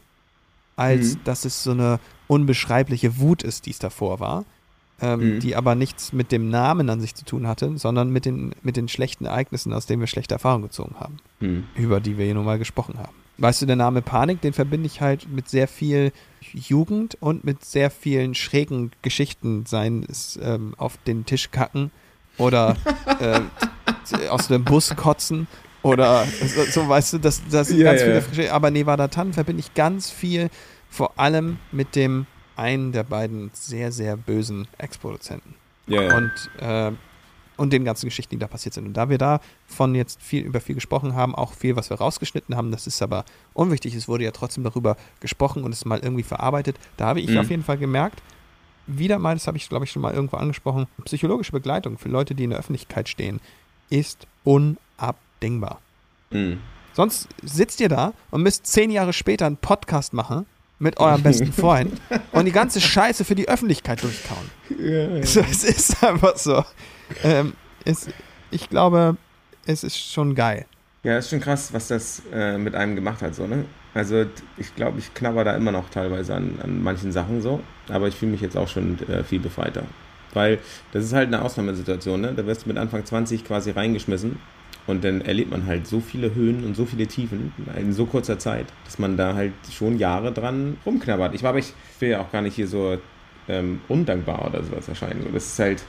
als 0.79 1.15
Mhm. 1.17 1.21
dass 1.25 1.45
es 1.45 1.63
so 1.63 1.73
eine 1.73 2.01
unbeschreibliche 2.29 3.19
Wut 3.19 3.43
ist, 3.43 3.67
die 3.67 3.71
es 3.71 3.79
davor 3.79 4.21
war. 4.21 4.45
Ähm, 5.01 5.37
Mhm. 5.37 5.41
Die 5.41 5.55
aber 5.55 5.75
nichts 5.77 6.13
mit 6.13 6.33
dem 6.33 6.51
Namen 6.51 6.91
an 6.91 7.01
sich 7.01 7.15
zu 7.15 7.25
tun 7.25 7.47
hatte, 7.47 7.79
sondern 7.79 8.11
mit 8.11 8.25
den, 8.25 8.53
mit 8.63 8.77
den 8.77 8.89
schlechten 8.89 9.27
Ereignissen, 9.27 9.73
aus 9.73 9.87
denen 9.87 10.01
wir 10.01 10.09
schlechte 10.09 10.35
Erfahrungen 10.35 10.65
gezogen 10.65 10.97
haben 10.99 11.19
Hm. 11.41 11.65
über 11.77 12.01
die 12.01 12.19
wir 12.19 12.25
hier 12.25 12.35
nun 12.35 12.45
mal 12.45 12.59
gesprochen 12.59 12.99
haben. 12.99 13.13
Weißt 13.41 13.63
du, 13.63 13.67
der 13.67 13.77
Name 13.77 14.03
Panik, 14.03 14.41
den 14.41 14.53
verbinde 14.53 14.87
ich 14.87 15.01
halt 15.01 15.29
mit 15.33 15.49
sehr 15.49 15.69
viel 15.69 16.11
Jugend 16.53 17.17
und 17.21 17.45
mit 17.45 17.65
sehr 17.65 17.93
vielen 17.93 18.35
schrägen 18.35 18.91
Geschichten, 19.03 19.65
seien 19.67 20.05
es 20.09 20.37
ähm, 20.43 20.75
auf 20.79 20.97
den 21.07 21.25
Tisch 21.25 21.53
kacken 21.53 21.93
oder 22.37 22.77
äh, 23.21 23.39
aus 24.31 24.49
dem 24.49 24.65
Bus 24.65 24.97
kotzen 24.97 25.47
oder 25.83 26.27
so, 26.27 26.65
so 26.65 26.89
weißt 26.89 27.15
du, 27.15 27.19
das, 27.19 27.43
das 27.51 27.69
sind 27.69 27.79
Ja, 27.79 27.85
ganz 27.85 28.01
ja, 28.01 28.07
viele 28.07 28.23
frische. 28.23 28.53
Aber 28.53 28.71
Nevada 28.71 29.09
Tan 29.09 29.33
verbinde 29.33 29.61
ich 29.61 29.75
ganz 29.75 30.11
viel, 30.11 30.51
vor 30.91 31.19
allem 31.19 31.59
mit 31.73 31.95
dem 31.97 32.27
einen 32.57 32.93
der 32.93 33.05
beiden 33.05 33.51
sehr, 33.55 33.93
sehr 33.93 34.17
bösen 34.17 34.67
Ex-Produzenten. 34.79 35.55
Ja. 35.87 36.17
Und 36.17 36.33
äh, 36.61 36.93
und 37.57 37.73
den 37.73 37.85
ganzen 37.85 38.07
Geschichten, 38.07 38.37
die 38.37 38.39
da 38.39 38.47
passiert 38.47 38.75
sind. 38.75 38.87
Und 38.87 38.93
da 38.95 39.09
wir 39.11 39.19
davon 39.19 39.97
jetzt 39.97 40.23
viel 40.23 40.45
über 40.45 40.61
viel 40.61 40.77
gesprochen 40.77 41.15
haben, 41.17 41.35
auch 41.35 41.53
viel, 41.55 41.75
was 41.75 41.91
wir 41.91 41.97
rausgeschnitten 41.99 42.57
haben, 42.57 42.71
das 42.71 42.87
ist 42.87 43.03
aber 43.03 43.25
unwichtig. 43.53 43.97
Es 43.97 44.07
wurde 44.07 44.23
ja 44.23 44.31
trotzdem 44.31 44.63
darüber 44.63 44.97
gesprochen 45.19 45.65
und 45.65 45.73
es 45.73 45.85
mal 45.85 45.99
irgendwie 45.99 46.23
verarbeitet. 46.23 46.77
Da 46.97 47.07
habe 47.07 47.21
ich 47.21 47.31
Mhm. 47.31 47.39
auf 47.39 47.51
jeden 47.51 47.65
Fall 47.65 47.77
gemerkt, 47.79 48.23
wieder 48.87 49.19
mal, 49.19 49.35
das 49.35 49.49
habe 49.49 49.57
ich 49.57 49.69
glaube 49.69 49.85
ich 49.87 49.91
schon 49.91 50.03
mal 50.03 50.15
irgendwo 50.15 50.37
angesprochen, 50.37 50.87
psychologische 51.05 51.51
Begleitung 51.51 51.99
für 51.99 52.09
Leute, 52.09 52.37
die 52.37 52.45
in 52.45 52.51
der 52.51 52.61
Öffentlichkeit 52.61 53.09
stehen, 53.09 53.41
ist 53.91 54.29
unabdingbar. 55.39 55.81
Mhm. 56.31 56.61
Sonst 56.93 57.29
sitzt 57.43 57.81
ihr 57.81 57.89
da 57.89 58.13
und 58.31 58.43
müsst 58.43 58.67
zehn 58.67 58.91
Jahre 58.91 59.13
später 59.13 59.47
einen 59.47 59.57
Podcast 59.57 60.13
machen 60.13 60.47
mit 60.79 60.99
eurem 60.99 61.23
besten 61.23 61.53
Freund 61.53 62.01
und 62.33 62.45
die 62.45 62.53
ganze 62.53 62.81
Scheiße 62.81 63.25
für 63.25 63.35
die 63.35 63.49
Öffentlichkeit 63.49 64.03
durchkauen. 64.03 65.25
So, 65.25 65.41
es 65.41 65.65
ist 65.65 66.03
einfach 66.03 66.37
so. 66.37 66.65
Ähm, 67.23 67.55
es, 67.85 68.09
ich 68.51 68.69
glaube, 68.69 69.17
es 69.67 69.85
ist 69.85 69.99
schon 69.99 70.35
geil. 70.35 70.67
Ja, 71.05 71.19
ist 71.19 71.31
schon 71.31 71.41
krass, 71.41 71.73
was 71.73 71.89
das 71.89 72.23
äh, 72.33 72.59
mit 72.59 72.75
einem 72.75 72.97
gemacht 72.97 73.23
hat, 73.23 73.35
so, 73.35 73.47
ne? 73.47 73.65
Also, 73.95 74.27
ich 74.57 74.75
glaube, 74.75 74.99
ich 74.99 75.15
knabber 75.15 75.45
da 75.45 75.57
immer 75.57 75.73
noch 75.73 75.89
teilweise 75.89 76.35
an, 76.35 76.59
an 76.63 76.83
manchen 76.83 77.13
Sachen 77.13 77.41
so, 77.41 77.61
aber 77.89 78.09
ich 78.09 78.17
fühle 78.17 78.33
mich 78.33 78.41
jetzt 78.41 78.57
auch 78.57 78.69
schon 78.69 78.99
äh, 79.09 79.25
viel 79.25 79.41
befreiter. 79.41 79.85
Weil 80.35 80.59
das 80.93 81.05
ist 81.05 81.13
halt 81.13 81.29
eine 81.29 81.43
Ausnahmesituation, 81.43 82.21
ne? 82.21 82.35
Da 82.35 82.45
wirst 82.47 82.65
du 82.65 82.69
mit 82.69 82.79
Anfang 82.79 83.05
20 83.05 83.45
quasi 83.45 83.71
reingeschmissen 83.71 84.39
und 84.89 85.05
dann 85.05 85.21
erlebt 85.21 85.51
man 85.51 85.67
halt 85.67 85.87
so 85.87 86.01
viele 86.01 86.35
Höhen 86.35 86.65
und 86.65 86.75
so 86.75 86.87
viele 86.87 87.07
Tiefen 87.07 87.53
in 87.79 87.93
so 87.93 88.07
kurzer 88.07 88.39
Zeit, 88.39 88.67
dass 88.87 88.99
man 88.99 89.19
da 89.19 89.35
halt 89.35 89.53
schon 89.71 89.99
Jahre 89.99 90.33
dran 90.33 90.79
rumknabbert. 90.85 91.35
Ich 91.35 91.43
war 91.43 91.51
aber, 91.51 91.59
ich 91.59 91.75
will 92.01 92.09
ja 92.09 92.21
auch 92.21 92.33
gar 92.33 92.41
nicht 92.41 92.55
hier 92.55 92.67
so 92.67 92.97
ähm, 93.49 93.81
undankbar 93.89 94.47
oder 94.47 94.65
sowas 94.65 94.89
erscheinen. 94.89 95.23
So, 95.23 95.29
das 95.29 95.45
ist 95.45 95.59
halt, 95.59 95.83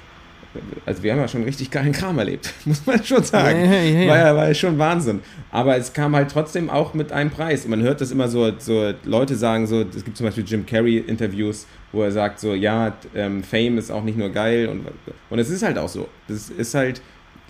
also 0.85 1.01
wir 1.01 1.13
haben 1.13 1.19
ja 1.19 1.29
schon 1.29 1.43
richtig 1.43 1.71
geilen 1.71 1.93
Kram 1.93 2.19
erlebt, 2.19 2.53
muss 2.65 2.85
man 2.85 3.01
schon 3.01 3.23
sagen. 3.23 3.63
Ja, 3.63 3.71
ja, 3.71 3.81
ja, 3.83 3.99
ja. 4.01 4.09
War 4.09 4.17
ja, 4.17 4.35
war 4.35 4.47
ja 4.49 4.53
schon 4.53 4.77
Wahnsinn. 4.77 5.21
Aber 5.49 5.77
es 5.77 5.93
kam 5.93 6.13
halt 6.13 6.29
trotzdem 6.29 6.69
auch 6.69 6.93
mit 6.93 7.13
einem 7.13 7.29
Preis. 7.29 7.63
Und 7.63 7.71
man 7.71 7.81
hört 7.81 8.01
das 8.01 8.11
immer 8.11 8.27
so, 8.27 8.51
so 8.59 8.91
Leute 9.05 9.35
sagen 9.35 9.65
so, 9.65 9.81
es 9.81 10.03
gibt 10.03 10.17
zum 10.17 10.25
Beispiel 10.25 10.43
Jim 10.45 10.65
Carrey-Interviews, 10.65 11.67
wo 11.93 12.03
er 12.03 12.11
sagt 12.11 12.41
so, 12.41 12.53
ja, 12.53 12.97
ähm, 13.15 13.43
Fame 13.43 13.77
ist 13.77 13.91
auch 13.91 14.03
nicht 14.03 14.17
nur 14.17 14.29
geil. 14.29 14.67
Und, 14.67 14.85
und 15.29 15.39
es 15.39 15.49
ist 15.49 15.63
halt 15.63 15.77
auch 15.77 15.89
so. 15.89 16.09
Das 16.27 16.49
ist 16.49 16.73
halt 16.75 17.01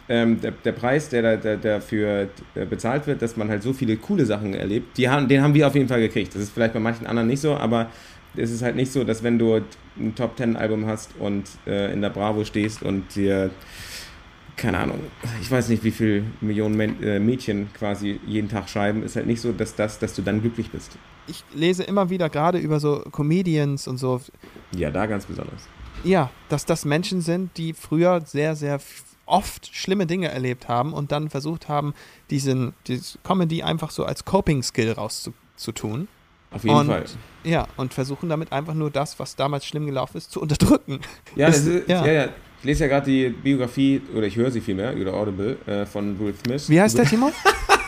ähm, 0.10 0.42
der, 0.42 0.52
der 0.52 0.72
Preis, 0.74 1.08
der, 1.10 1.38
der 1.38 1.58
dafür 1.58 2.28
äh, 2.56 2.66
bezahlt 2.66 3.08
wird, 3.08 3.22
dass 3.22 3.38
man 3.38 3.48
halt 3.50 3.64
so 3.64 3.72
viele 3.74 3.96
coole 3.98 4.26
Sachen 4.26 4.54
erlebt, 4.54 4.98
die 4.98 5.08
haben, 5.08 5.28
den 5.28 5.42
haben 5.42 5.54
wir 5.54 5.68
auf 5.68 5.76
jeden 5.76 5.88
Fall 5.88 6.02
gekriegt. 6.02 6.34
Das 6.36 6.42
ist 6.42 6.52
vielleicht 6.52 6.74
bei 6.74 6.80
manchen 6.80 7.06
anderen 7.08 7.28
nicht 7.28 7.42
so, 7.42 7.56
aber 7.56 7.90
es 8.36 8.52
ist 8.52 8.62
halt 8.62 8.76
nicht 8.76 8.92
so, 8.92 9.04
dass 9.04 9.24
wenn 9.24 9.38
du 9.40 9.62
ein 9.98 10.16
Top 10.16 10.36
Ten 10.36 10.56
Album 10.56 10.86
hast 10.88 11.12
und 11.20 11.46
äh, 11.68 11.94
in 11.94 12.02
der 12.02 12.10
Bravo 12.10 12.44
stehst 12.44 12.84
und 12.84 13.16
dir 13.16 13.52
keine 14.58 14.78
Ahnung, 14.80 15.00
ich 15.42 15.50
weiß 15.50 15.70
nicht, 15.70 15.86
wie 15.86 15.92
viel 15.92 16.26
Millionen 16.42 16.76
Men 16.76 17.02
äh, 17.02 17.18
Mädchen 17.20 17.70
quasi 17.74 18.20
jeden 18.28 18.50
Tag 18.50 18.68
schreiben, 18.70 19.04
ist 19.04 19.16
halt 19.16 19.26
nicht 19.26 19.40
so, 19.40 19.54
dass 19.54 19.74
das, 19.76 20.00
dass 20.00 20.14
du 20.14 20.22
dann 20.22 20.42
glücklich 20.42 20.70
bist. 20.70 20.98
Ich 21.28 21.46
lese 21.54 21.84
immer 21.84 22.10
wieder 22.10 22.30
gerade 22.30 22.58
über 22.58 22.82
so 22.82 23.00
Comedians 23.12 23.88
und 23.88 23.98
so, 23.98 24.20
Ja, 24.76 24.90
da 24.92 25.06
ganz 25.06 25.26
besonders. 25.26 25.66
ja, 26.04 26.30
dass 26.50 26.66
das 26.66 26.84
Menschen 26.84 27.22
sind, 27.22 27.56
die 27.58 27.72
früher 27.74 28.20
sehr, 28.26 28.56
sehr 28.58 28.80
oft 29.30 29.74
schlimme 29.74 30.06
Dinge 30.06 30.30
erlebt 30.30 30.68
haben 30.68 30.94
und 30.94 31.12
dann 31.12 31.30
versucht 31.30 31.70
haben, 31.70 31.94
diesen, 32.30 32.74
diese 32.88 33.18
Comedy 33.24 33.64
einfach 33.64 33.92
so 33.92 34.06
als 34.06 34.26
Coping-Skill 34.26 34.94
rauszutun. 34.94 36.08
Auf 36.52 36.64
jeden 36.64 36.76
und, 36.76 36.88
Fall. 36.88 37.06
Ja, 37.44 37.68
und 37.78 37.94
versuchen 37.94 38.28
damit 38.28 38.52
einfach 38.52 38.74
nur 38.74 38.90
das, 38.90 39.20
was 39.20 39.36
damals 39.36 39.66
schlimm 39.66 39.86
gelaufen 39.86 40.18
ist, 40.18 40.32
zu 40.32 40.42
unterdrücken. 40.42 41.00
Ja, 41.36 41.48
das 41.48 41.66
ist, 41.66 41.88
ja. 41.88 42.06
ja. 42.06 42.12
ja, 42.12 42.30
Ich 42.60 42.66
lese 42.66 42.86
ja 42.86 42.90
gerade 42.90 43.06
die 43.06 43.30
Biografie, 43.30 44.02
oder 44.16 44.26
ich 44.26 44.36
höre 44.36 44.50
sie 44.50 44.62
vielmehr, 44.62 44.94
über 44.94 45.14
Audible, 45.14 45.58
äh, 45.68 45.86
von 45.86 46.20
Will 46.20 46.34
Smith. 46.44 46.70
Wie 46.70 46.82
heißt 46.82 46.98
der, 46.98 47.06
Timo? 47.06 47.32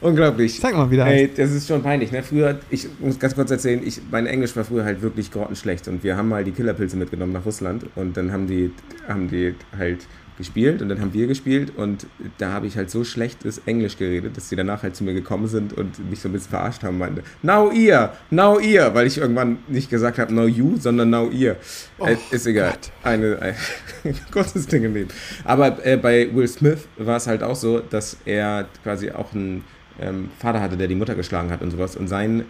Unglaublich. 0.00 0.58
Sag 0.58 0.74
mal 0.74 0.90
wieder. 0.90 1.06
Ey, 1.06 1.30
das 1.34 1.50
ist 1.52 1.68
schon 1.68 1.82
peinlich. 1.82 2.10
Ne? 2.10 2.22
Früher, 2.22 2.58
ich 2.70 2.88
muss 3.00 3.18
ganz 3.18 3.34
kurz 3.34 3.50
erzählen, 3.50 3.82
ich, 3.84 4.00
mein 4.10 4.26
Englisch 4.26 4.56
war 4.56 4.64
früher 4.64 4.84
halt 4.84 5.02
wirklich 5.02 5.30
grottenschlecht 5.30 5.88
und 5.88 6.02
wir 6.02 6.16
haben 6.16 6.28
mal 6.28 6.42
die 6.42 6.52
Killerpilze 6.52 6.96
mitgenommen 6.96 7.32
nach 7.32 7.44
Russland 7.44 7.84
und 7.96 8.16
dann 8.16 8.32
haben 8.32 8.46
die, 8.46 8.72
haben 9.06 9.28
die 9.28 9.54
halt 9.76 10.06
gespielt 10.40 10.80
und 10.80 10.88
dann 10.88 11.00
haben 11.00 11.12
wir 11.12 11.26
gespielt 11.26 11.76
und 11.76 12.06
da 12.38 12.52
habe 12.52 12.66
ich 12.66 12.76
halt 12.78 12.90
so 12.90 13.04
schlechtes 13.04 13.60
Englisch 13.66 13.98
geredet, 13.98 14.38
dass 14.38 14.48
die 14.48 14.56
danach 14.56 14.82
halt 14.82 14.96
zu 14.96 15.04
mir 15.04 15.12
gekommen 15.12 15.48
sind 15.48 15.74
und 15.74 16.08
mich 16.08 16.20
so 16.20 16.30
ein 16.30 16.32
bisschen 16.32 16.48
verarscht 16.48 16.82
haben, 16.82 16.96
meinte, 16.96 17.22
now 17.42 17.70
ihr, 17.70 18.14
now 18.30 18.58
ihr, 18.58 18.94
weil 18.94 19.06
ich 19.06 19.18
irgendwann 19.18 19.58
nicht 19.68 19.90
gesagt 19.90 20.18
habe, 20.18 20.32
now 20.32 20.46
you, 20.46 20.76
sondern 20.78 21.10
now 21.10 21.28
ihr. 21.28 21.56
äh, 22.02 22.16
ist 22.30 22.46
egal. 22.46 22.72
Eine, 23.02 23.38
ein 23.42 23.54
kurzes 24.32 24.66
Ding 24.66 24.82
im 24.82 24.94
Leben. 24.94 25.10
Aber 25.44 25.84
äh, 25.84 25.98
bei 25.98 26.34
Will 26.34 26.48
Smith 26.48 26.88
war 26.96 27.18
es 27.18 27.26
halt 27.26 27.42
auch 27.42 27.56
so, 27.56 27.80
dass 27.80 28.16
er 28.24 28.66
quasi 28.82 29.10
auch 29.10 29.34
einen 29.34 29.62
ähm, 30.00 30.30
Vater 30.38 30.60
hatte, 30.60 30.76
der 30.76 30.88
die 30.88 30.94
Mutter 30.94 31.14
geschlagen 31.14 31.50
hat 31.50 31.62
und 31.62 31.70
sowas. 31.70 31.96
Und 31.96 32.08
sein, 32.08 32.44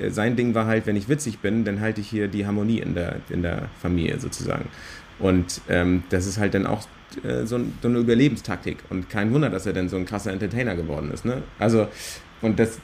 äh, 0.00 0.10
sein 0.10 0.36
Ding 0.36 0.54
war 0.54 0.66
halt, 0.66 0.86
wenn 0.86 0.96
ich 0.96 1.08
witzig 1.08 1.38
bin, 1.38 1.64
dann 1.64 1.80
halte 1.80 2.00
ich 2.00 2.08
hier 2.08 2.28
die 2.28 2.46
Harmonie 2.46 2.78
in 2.78 2.94
der, 2.94 3.16
in 3.30 3.42
der 3.42 3.68
Familie 3.80 4.18
sozusagen. 4.18 4.66
Und 5.18 5.60
ähm, 5.68 6.04
das 6.10 6.26
ist 6.26 6.38
halt 6.38 6.54
dann 6.54 6.66
auch 6.66 6.86
äh, 7.24 7.44
so, 7.44 7.56
ein, 7.56 7.74
so 7.82 7.88
eine 7.88 7.98
Überlebenstaktik. 7.98 8.78
Und 8.90 9.10
kein 9.10 9.32
Wunder, 9.32 9.50
dass 9.50 9.66
er 9.66 9.72
dann 9.72 9.88
so 9.88 9.96
ein 9.96 10.06
krasser 10.06 10.32
Entertainer 10.32 10.76
geworden 10.76 11.10
ist. 11.12 11.24
Ne? 11.24 11.42
Also, 11.58 11.88
und 12.40 12.58
das 12.58 12.78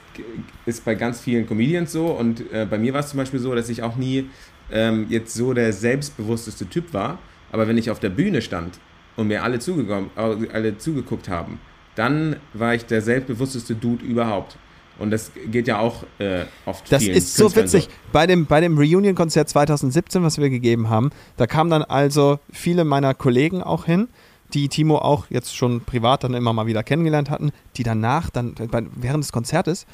ist 0.65 0.83
bei 0.83 0.95
ganz 0.95 1.21
vielen 1.21 1.47
Comedians 1.47 1.91
so. 1.91 2.07
Und 2.07 2.51
äh, 2.51 2.65
bei 2.69 2.77
mir 2.77 2.93
war 2.93 2.99
es 2.99 3.09
zum 3.09 3.17
Beispiel 3.17 3.39
so, 3.39 3.55
dass 3.55 3.69
ich 3.69 3.83
auch 3.83 3.95
nie 3.95 4.29
ähm, 4.71 5.05
jetzt 5.09 5.33
so 5.33 5.53
der 5.53 5.71
selbstbewussteste 5.71 6.67
Typ 6.67 6.93
war. 6.93 7.19
Aber 7.51 7.67
wenn 7.67 7.77
ich 7.77 7.89
auf 7.89 7.99
der 7.99 8.09
Bühne 8.09 8.41
stand 8.41 8.79
und 9.15 9.27
mir 9.27 9.43
alle, 9.43 9.59
zugekommen, 9.59 10.09
alle 10.15 10.77
zugeguckt 10.77 11.29
haben, 11.29 11.59
dann 11.95 12.37
war 12.53 12.75
ich 12.75 12.85
der 12.85 13.01
selbstbewussteste 13.01 13.75
Dude 13.75 14.05
überhaupt. 14.05 14.57
Und 14.97 15.11
das 15.11 15.31
geht 15.51 15.67
ja 15.67 15.79
auch 15.79 16.03
äh, 16.19 16.45
oft 16.65 16.89
Das 16.91 17.03
ist 17.03 17.35
so 17.35 17.53
witzig. 17.55 17.89
Bei 18.13 18.27
dem, 18.27 18.45
bei 18.45 18.61
dem 18.61 18.77
Reunion-Konzert 18.77 19.49
2017, 19.49 20.23
was 20.23 20.37
wir 20.37 20.49
gegeben 20.49 20.89
haben, 20.89 21.09
da 21.35 21.47
kamen 21.47 21.69
dann 21.69 21.83
also 21.83 22.39
viele 22.51 22.85
meiner 22.85 23.13
Kollegen 23.13 23.61
auch 23.61 23.85
hin, 23.85 24.07
die 24.53 24.69
Timo 24.69 24.97
auch 24.99 25.25
jetzt 25.29 25.55
schon 25.55 25.81
privat 25.81 26.23
dann 26.23 26.33
immer 26.33 26.53
mal 26.53 26.65
wieder 26.65 26.83
kennengelernt 26.83 27.29
hatten, 27.29 27.51
die 27.75 27.83
danach 27.83 28.29
dann 28.29 28.55
während 28.95 29.23
des 29.23 29.33
Konzertes 29.33 29.85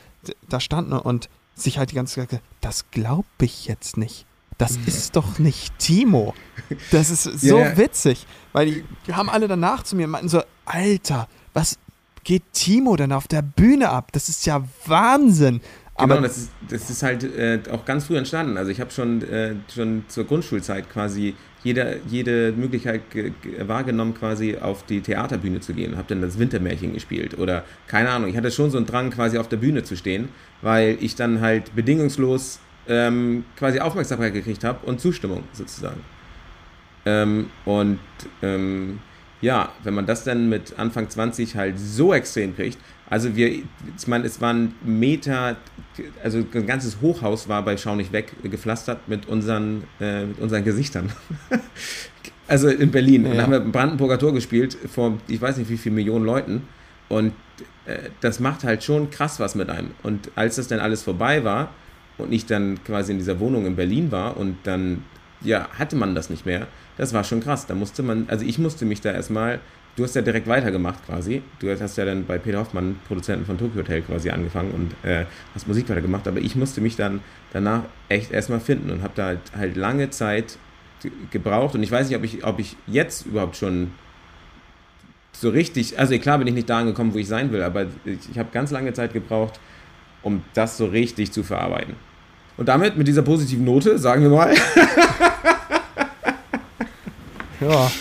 da 0.49 0.60
standen 0.60 0.93
und 0.93 1.30
sich 1.56 1.78
halt 1.80 1.91
die 1.91 1.95
ganze 1.95 2.16
Zeit 2.16 2.30
gesagt, 2.30 2.45
das 2.62 2.91
glaube 2.91 3.26
ich 3.41 3.66
jetzt 3.66 3.97
nicht. 3.97 4.26
Das 4.58 4.78
ist 4.86 5.16
doch 5.16 5.39
nicht 5.39 5.80
Timo. 5.80 6.36
Das 6.91 7.10
ist 7.10 7.24
so 7.41 7.58
ja. 7.58 7.76
witzig, 7.78 8.28
weil 8.54 8.68
die, 8.68 8.84
die 9.08 9.14
haben 9.16 9.30
alle 9.30 9.47
danach 9.47 9.82
zu 9.82 9.95
mir 9.95 10.06
und 10.06 10.12
meinten 10.12 10.30
so, 10.30 10.43
Alter, 10.66 11.28
was 11.56 11.80
geht 12.24 12.44
Timo 12.54 12.96
denn 12.96 13.12
auf 13.12 13.28
der 13.28 13.42
Bühne 13.42 13.90
ab? 13.90 14.12
Das 14.12 14.30
ist 14.30 14.46
ja 14.46 14.64
Wahnsinn. 14.86 15.62
Genau, 15.98 16.16
Aber 16.16 16.22
das 16.22 16.38
ist, 16.38 16.52
das 16.70 16.90
ist 16.90 17.04
halt 17.04 17.24
äh, 17.24 17.60
auch 17.72 17.86
ganz 17.86 18.06
früh 18.06 18.18
entstanden. 18.18 18.58
Also 18.58 18.72
ich 18.72 18.80
habe 18.80 18.92
schon, 18.92 19.22
äh, 19.24 19.56
schon 19.74 20.06
zur 20.08 20.24
Grundschulzeit 20.26 20.90
quasi 20.90 21.36
jede, 21.64 22.00
jede 22.08 22.54
Möglichkeit 22.54 23.12
ge 23.12 23.34
ge 23.42 23.68
wahrgenommen, 23.68 24.16
quasi 24.16 24.58
auf 24.58 24.84
die 24.86 25.02
Theaterbühne 25.02 25.60
zu 25.60 25.74
gehen. 25.74 25.98
Habe 25.98 26.08
dann 26.08 26.22
das 26.22 26.40
Wintermärchen 26.40 26.94
gespielt 26.94 27.38
oder 27.38 27.64
keine 27.88 28.10
Ahnung. 28.10 28.30
Ich 28.30 28.38
hatte 28.38 28.52
schon 28.52 28.72
so 28.72 28.78
einen 28.78 28.88
Drang, 28.88 29.12
quasi 29.12 29.38
auf 29.38 29.48
der 29.48 29.58
Bühne 29.58 29.84
zu 29.84 29.96
stehen, 29.96 30.30
weil 30.62 30.98
ich 31.02 31.16
dann 31.16 31.42
halt 31.42 31.76
bedingungslos 31.76 32.60
ähm, 32.88 33.46
quasi 33.58 33.80
Aufmerksamkeit 33.80 34.34
gekriegt 34.34 34.64
habe 34.64 34.86
und 34.86 35.00
Zustimmung 35.00 35.44
sozusagen. 35.54 36.02
Ähm, 37.06 37.48
und 37.66 38.00
ähm, 38.42 39.00
ja, 39.42 39.72
wenn 39.84 39.94
man 39.94 40.06
das 40.06 40.24
dann 40.24 40.50
mit 40.50 40.78
Anfang 40.78 41.10
20 41.10 41.56
halt 41.56 41.80
so 41.80 42.14
extrem 42.14 42.56
kriegt, 42.56 42.78
also 43.10 43.36
wir, 43.36 43.50
ich 43.50 44.08
meine, 44.08 44.26
es 44.26 44.39
waren 44.39 44.74
Meter, 44.86 45.58
also 46.24 46.38
ein 46.54 46.66
ganzes 46.66 47.02
Hochhaus 47.02 47.50
war 47.50 47.62
bei 47.66 47.76
Schau 47.76 47.96
nicht 47.96 48.14
weg 48.14 48.32
gepflastert 48.42 49.08
mit 49.08 49.28
unseren, 49.28 49.84
äh, 50.00 50.26
mit 50.28 50.39
unseren 50.39 50.64
Gesichtern. 50.64 51.12
also 52.48 52.70
in 52.70 52.89
Berlin. 52.89 53.26
Ja. 53.26 53.34
dann 53.34 53.42
haben 53.42 53.52
wir 53.52 53.60
Brandenburger 53.60 54.18
Tor 54.18 54.34
gespielt 54.34 54.78
vor, 54.89 55.18
ich 55.28 55.42
weiß 55.42 55.58
nicht 55.58 55.70
wie 55.70 55.78
viel 55.78 55.92
Millionen 55.92 56.24
Leuten. 56.24 56.62
Und 57.10 57.34
äh, 57.86 57.98
das 58.22 58.39
macht 58.39 58.64
halt 58.64 58.82
schon 58.82 59.10
krass 59.10 59.42
was 59.42 59.56
mit 59.56 59.70
einem. 59.70 59.92
Und 60.04 60.32
als 60.36 60.56
das 60.56 60.70
dann 60.70 60.80
alles 60.80 61.04
vorbei 61.04 61.44
war 61.44 61.74
und 62.18 62.32
ich 62.32 62.46
dann 62.46 62.82
quasi 62.86 63.12
in 63.12 63.18
dieser 63.18 63.42
Wohnung 63.42 63.66
in 63.66 63.76
Berlin 63.76 64.12
war 64.14 64.38
und 64.38 64.56
dann, 64.64 65.04
ja, 65.42 65.68
hatte 65.78 65.98
man 65.98 66.16
das 66.16 66.30
nicht 66.30 66.46
mehr, 66.46 66.68
das 66.98 67.14
war 67.14 67.24
schon 67.24 67.39
krass. 67.42 67.66
Da 67.68 67.74
musste 67.76 68.04
man, 68.04 68.26
also 68.28 68.46
ich 68.46 68.58
musste 68.60 68.86
mich 68.86 69.02
da 69.02 69.12
erstmal, 69.12 69.60
du 69.96 70.04
hast 70.04 70.16
ja 70.16 70.22
direkt 70.22 70.48
weitergemacht 70.48 71.06
quasi. 71.06 71.42
Du 71.60 71.70
hast 71.70 71.98
ja 71.98 72.06
dann 72.06 72.26
bei 72.26 72.38
Peter 72.38 72.60
Hoffmann, 72.60 73.00
Produzenten 73.08 73.46
von 73.46 73.58
Tokyo 73.58 73.82
Hotel 73.82 74.02
quasi 74.02 74.30
angefangen 74.30 74.72
und 74.72 75.10
äh, 75.10 75.26
hast 75.54 75.68
Musik 75.68 75.89
weitergemacht. 75.89 76.28
Aber 76.28 76.39
ich 76.39 76.56
musste 76.56 76.82
mich 76.82 76.96
dann 76.96 77.22
danach 77.54 77.84
echt 78.10 78.32
erstmal 78.32 78.60
finden 78.60 78.89
und 78.89 79.02
habe 79.04 79.14
da 79.16 79.26
halt, 79.28 79.39
halt 79.58 79.76
lange 79.78 80.10
Zeit 80.10 80.58
ge- 81.02 81.12
gebraucht. 81.32 81.76
Und 81.76 81.84
ich 81.84 81.92
weiß 81.92 82.08
nicht, 82.08 82.18
ob 82.18 82.24
ich, 82.24 82.44
ob 82.46 82.60
ich 82.60 82.76
jetzt 82.88 83.26
überhaupt 83.26 83.56
schon 83.58 83.92
so 85.34 85.50
richtig, 85.50 85.98
also 85.98 86.18
klar 86.20 86.38
bin 86.38 86.48
ich 86.48 86.54
nicht 86.54 86.70
da 86.70 86.80
angekommen, 86.80 87.14
wo 87.14 87.18
ich 87.18 87.28
sein 87.28 87.52
will, 87.52 87.64
aber 87.64 87.86
ich, 88.06 88.20
ich 88.32 88.38
habe 88.38 88.50
ganz 88.52 88.70
lange 88.70 88.94
Zeit 88.94 89.14
gebraucht, 89.14 89.60
um 90.24 90.44
das 90.54 90.78
so 90.78 90.86
richtig 90.86 91.32
zu 91.32 91.42
verarbeiten. 91.42 91.96
Und 92.58 92.68
damit, 92.68 92.96
mit 92.98 93.08
dieser 93.08 93.24
positiven 93.24 93.66
Note, 93.66 93.98
sagen 93.98 94.22
wir 94.22 94.30
mal, 94.30 94.54
Ja. 97.62 97.91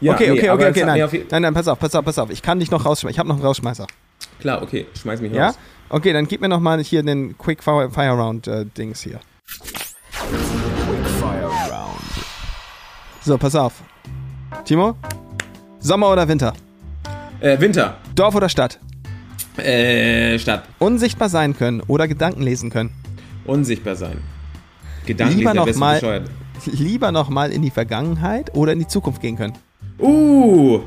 Ja, 0.00 0.14
okay, 0.14 0.24
nee, 0.26 0.32
okay, 0.32 0.50
okay, 0.50 0.68
okay, 0.70 0.84
nein. 0.84 1.26
Nein, 1.30 1.42
nein, 1.42 1.54
pass 1.54 1.68
auf, 1.68 1.78
pass 1.78 1.94
auf, 1.94 2.04
pass 2.04 2.18
auf. 2.18 2.28
Ich 2.30 2.42
kann 2.42 2.58
dich 2.58 2.70
noch 2.72 2.84
rausschmeißen. 2.84 3.10
Ich 3.14 3.18
habe 3.20 3.28
noch 3.28 3.36
einen 3.36 3.44
Rausschmeißer. 3.44 3.86
Klar, 4.40 4.60
okay, 4.60 4.86
schmeiß 5.00 5.20
mich 5.20 5.32
Ja? 5.32 5.46
raus. 5.48 5.58
Okay, 5.88 6.12
dann 6.12 6.26
gib 6.26 6.40
mir 6.40 6.48
noch 6.48 6.58
mal 6.60 6.82
hier 6.82 7.02
den 7.04 7.38
Quick 7.38 7.62
Fire, 7.62 7.88
Fire 7.90 8.10
Round 8.16 8.48
äh, 8.48 8.64
Dings 8.66 9.00
hier. 9.02 9.20
So, 13.24 13.38
pass 13.38 13.54
auf. 13.54 13.74
Timo? 14.64 14.96
Sommer 15.78 16.10
oder 16.10 16.26
Winter? 16.26 16.52
Äh, 17.40 17.60
Winter. 17.60 17.98
Dorf 18.14 18.34
oder 18.34 18.48
Stadt? 18.48 18.78
Äh, 19.56 20.38
Stadt. 20.38 20.64
Unsichtbar 20.78 21.28
sein 21.28 21.56
können 21.56 21.80
oder 21.82 22.08
Gedanken 22.08 22.42
lesen 22.42 22.70
können? 22.70 22.90
Unsichtbar 23.44 23.94
sein. 23.96 24.18
Gedanken 25.06 25.38
Lieber 25.38 25.52
lesen, 25.54 25.66
noch 25.66 25.76
mal- 25.78 25.94
bescheuert. 26.00 26.30
Lieber 26.66 27.12
noch 27.12 27.28
mal 27.28 27.50
in 27.50 27.62
die 27.62 27.70
Vergangenheit 27.70 28.54
oder 28.54 28.72
in 28.72 28.78
die 28.78 28.86
Zukunft 28.86 29.20
gehen 29.20 29.36
können? 29.36 29.54
Uh, 29.98 30.80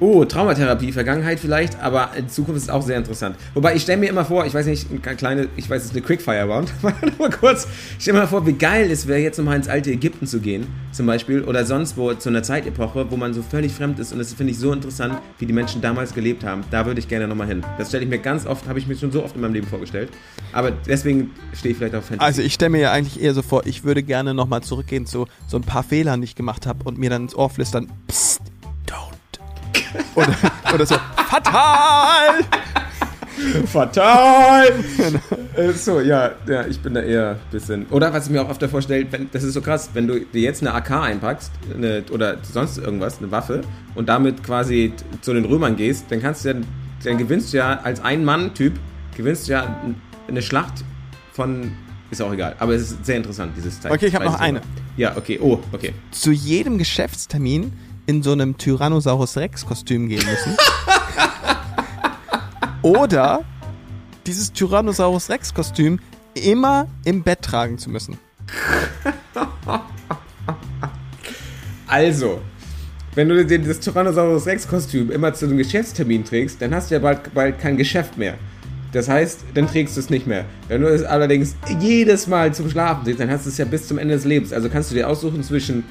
uh, 0.00 0.24
Traumatherapie, 0.24 0.92
Vergangenheit 0.92 1.40
vielleicht, 1.40 1.80
aber 1.80 2.10
in 2.16 2.28
Zukunft 2.28 2.62
ist 2.62 2.70
auch 2.70 2.82
sehr 2.82 2.96
interessant. 2.96 3.36
Wobei 3.54 3.74
ich 3.74 3.82
stelle 3.82 3.98
mir 3.98 4.08
immer 4.08 4.24
vor, 4.24 4.46
ich 4.46 4.54
weiß 4.54 4.66
nicht, 4.66 4.88
eine 4.90 5.16
kleine, 5.16 5.48
ich 5.56 5.68
weiß, 5.68 5.82
es 5.82 5.88
ist 5.88 5.92
eine 5.92 6.02
Quickfire 6.02 6.44
Round, 6.44 6.72
nur 7.18 7.30
kurz. 7.30 7.66
Ich 7.96 8.02
stelle 8.02 8.18
mir 8.18 8.24
mal 8.24 8.28
vor, 8.28 8.46
wie 8.46 8.52
geil 8.52 8.90
es 8.90 9.06
wäre, 9.06 9.20
jetzt 9.20 9.38
nochmal 9.38 9.56
ins 9.56 9.68
alte 9.68 9.90
Ägypten 9.90 10.26
zu 10.26 10.40
gehen, 10.40 10.66
zum 10.92 11.06
Beispiel, 11.06 11.42
oder 11.42 11.64
sonst 11.64 11.96
wo, 11.96 12.14
zu 12.14 12.28
einer 12.28 12.42
Zeitepoche, 12.42 13.10
wo 13.10 13.16
man 13.16 13.34
so 13.34 13.42
völlig 13.42 13.72
fremd 13.72 13.98
ist 13.98 14.12
und 14.12 14.18
das 14.18 14.32
finde 14.32 14.52
ich 14.52 14.58
so 14.58 14.72
interessant, 14.72 15.18
wie 15.38 15.46
die 15.46 15.52
Menschen 15.52 15.80
damals 15.80 16.14
gelebt 16.14 16.44
haben. 16.44 16.64
Da 16.70 16.86
würde 16.86 17.00
ich 17.00 17.08
gerne 17.08 17.28
nochmal 17.28 17.48
hin. 17.48 17.64
Das 17.78 17.88
stelle 17.88 18.04
ich 18.04 18.10
mir 18.10 18.18
ganz 18.18 18.46
oft, 18.46 18.66
habe 18.68 18.78
ich 18.78 18.86
mir 18.86 18.96
schon 18.96 19.12
so 19.12 19.22
oft 19.22 19.36
in 19.36 19.42
meinem 19.42 19.54
Leben 19.54 19.66
vorgestellt. 19.66 20.10
Aber 20.52 20.70
deswegen 20.70 21.30
stehe 21.52 21.72
ich 21.72 21.78
vielleicht 21.78 21.94
auf 21.94 22.04
Fantasy. 22.04 22.26
Also 22.26 22.42
ich 22.42 22.54
stelle 22.54 22.70
mir 22.70 22.80
ja 22.80 22.92
eigentlich 22.92 23.22
eher 23.22 23.34
so 23.34 23.42
vor, 23.42 23.66
ich 23.66 23.84
würde 23.84 24.02
gerne 24.02 24.34
noch 24.34 24.48
mal 24.48 24.62
zurückgehen 24.62 25.06
zu 25.06 25.26
so 25.46 25.56
ein 25.56 25.62
paar 25.62 25.82
Fehlern, 25.82 26.20
die 26.20 26.26
ich 26.26 26.34
gemacht 26.34 26.66
habe 26.66 26.84
und 26.84 26.98
mir 26.98 27.10
dann 27.10 27.22
ins 27.22 27.34
Ohr 27.34 27.50
flüstern, 27.50 27.88
Psst. 28.08 28.49
Oder, 30.14 30.34
oder 30.74 30.86
so, 30.86 30.96
fatal! 31.28 32.44
Fatal! 33.66 34.72
Äh, 35.56 35.72
so, 35.72 36.00
ja, 36.00 36.32
ja, 36.46 36.66
ich 36.66 36.80
bin 36.80 36.94
da 36.94 37.00
eher 37.00 37.30
ein 37.30 37.50
bisschen. 37.50 37.86
Oder 37.86 38.12
was 38.12 38.26
ich 38.26 38.32
mir 38.32 38.42
auch 38.42 38.48
oft 38.48 38.60
davor 38.60 38.82
stelle, 38.82 39.06
wenn, 39.10 39.30
das 39.32 39.42
ist 39.42 39.54
so 39.54 39.60
krass, 39.60 39.90
wenn 39.94 40.06
du 40.06 40.20
dir 40.20 40.42
jetzt 40.42 40.62
eine 40.62 40.74
AK 40.74 40.90
einpackst 40.90 41.50
eine, 41.74 42.04
oder 42.12 42.36
sonst 42.42 42.78
irgendwas, 42.78 43.18
eine 43.18 43.30
Waffe, 43.30 43.62
und 43.94 44.08
damit 44.08 44.42
quasi 44.42 44.92
zu 45.20 45.32
den 45.32 45.44
Römern 45.44 45.76
gehst, 45.76 46.06
dann 46.10 46.20
kannst 46.20 46.44
du 46.44 46.50
ja, 46.50 46.54
dann 47.04 47.18
gewinnst 47.18 47.52
du 47.52 47.58
ja 47.58 47.80
als 47.80 48.00
Ein-Mann-Typ, 48.02 48.74
gewinnst 49.16 49.48
du 49.48 49.52
ja 49.52 49.76
eine 50.28 50.42
Schlacht 50.42 50.84
von. 51.32 51.72
Ist 52.10 52.20
auch 52.20 52.32
egal, 52.32 52.56
aber 52.58 52.74
es 52.74 52.90
ist 52.90 53.06
sehr 53.06 53.16
interessant, 53.16 53.52
dieses 53.56 53.80
Zeit. 53.80 53.92
Okay, 53.92 54.06
ich 54.06 54.14
hab 54.14 54.24
noch 54.24 54.40
eine. 54.40 54.60
Ja, 54.96 55.16
okay, 55.16 55.38
oh, 55.40 55.60
okay. 55.72 55.94
Zu 56.10 56.32
jedem 56.32 56.76
Geschäftstermin 56.76 57.72
in 58.10 58.24
so 58.24 58.32
einem 58.32 58.58
Tyrannosaurus 58.58 59.36
Rex 59.36 59.64
Kostüm 59.64 60.08
gehen 60.08 60.24
müssen. 60.26 60.56
oder 62.82 63.44
dieses 64.26 64.52
Tyrannosaurus 64.52 65.30
Rex 65.30 65.54
Kostüm 65.54 66.00
immer 66.34 66.88
im 67.04 67.22
Bett 67.22 67.42
tragen 67.42 67.78
zu 67.78 67.88
müssen. 67.88 68.18
Also, 71.86 72.40
wenn 73.16 73.28
du 73.28 73.44
dir 73.44 73.58
das 73.58 73.80
Tyrannosaurus 73.80 74.46
Rex 74.46 74.68
Kostüm 74.68 75.10
immer 75.10 75.34
zu 75.34 75.46
einem 75.46 75.56
Geschäftstermin 75.56 76.24
trägst, 76.24 76.62
dann 76.62 76.72
hast 76.72 76.88
du 76.88 76.94
ja 76.94 77.00
bald, 77.00 77.34
bald 77.34 77.58
kein 77.58 77.76
Geschäft 77.76 78.16
mehr. 78.16 78.34
Das 78.92 79.08
heißt, 79.08 79.40
dann 79.54 79.66
trägst 79.66 79.96
du 79.96 80.00
es 80.00 80.08
nicht 80.08 80.24
mehr. 80.24 80.44
Wenn 80.68 80.82
du 80.82 80.86
es 80.86 81.02
allerdings 81.02 81.56
jedes 81.80 82.28
Mal 82.28 82.54
zum 82.54 82.70
Schlafen 82.70 83.02
trägst, 83.04 83.18
dann 83.18 83.28
hast 83.28 83.46
du 83.46 83.50
es 83.50 83.58
ja 83.58 83.64
bis 83.64 83.88
zum 83.88 83.98
Ende 83.98 84.14
des 84.14 84.24
Lebens. 84.24 84.52
Also 84.52 84.68
kannst 84.68 84.92
du 84.92 84.94
dir 84.94 85.08
aussuchen 85.08 85.42
zwischen 85.42 85.82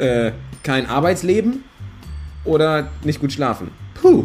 äh, 0.00 0.32
kein 0.62 0.86
Arbeitsleben 0.86 1.64
oder 2.44 2.88
nicht 3.04 3.20
gut 3.20 3.32
schlafen. 3.32 3.70
Puh. 3.94 4.24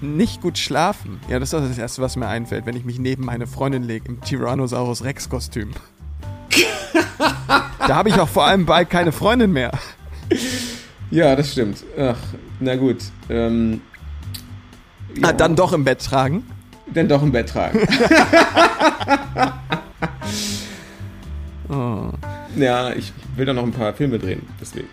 Nicht 0.00 0.40
gut 0.40 0.56
schlafen. 0.56 1.20
Ja, 1.28 1.38
das 1.38 1.52
ist 1.52 1.60
das 1.70 1.78
Erste, 1.78 2.00
was 2.00 2.16
mir 2.16 2.26
einfällt, 2.26 2.64
wenn 2.64 2.74
ich 2.74 2.84
mich 2.84 2.98
neben 2.98 3.26
meine 3.26 3.46
Freundin 3.46 3.82
lege 3.82 4.08
im 4.08 4.20
Tyrannosaurus 4.22 5.04
Rex 5.04 5.28
Kostüm. 5.28 5.72
da 7.86 7.94
habe 7.96 8.08
ich 8.08 8.18
auch 8.18 8.28
vor 8.28 8.46
allem 8.46 8.64
bald 8.64 8.88
keine 8.88 9.12
Freundin 9.12 9.52
mehr. 9.52 9.72
Ja, 11.10 11.36
das 11.36 11.52
stimmt. 11.52 11.84
Ach, 11.98 12.16
na 12.60 12.76
gut. 12.76 12.98
Ähm, 13.28 13.82
Ah, 15.22 15.32
dann 15.32 15.56
doch 15.56 15.72
im 15.72 15.84
Bett 15.84 16.00
tragen. 16.02 16.44
Dann 16.94 17.08
doch 17.08 17.22
im 17.22 17.32
Bett 17.32 17.48
tragen. 17.48 17.80
Oh. 21.68 22.10
ja, 22.56 22.90
ich 22.92 23.12
will 23.36 23.46
doch 23.46 23.54
noch 23.54 23.64
ein 23.64 23.72
paar 23.72 23.92
Filme 23.92 24.18
drehen, 24.18 24.46
deswegen. 24.60 24.88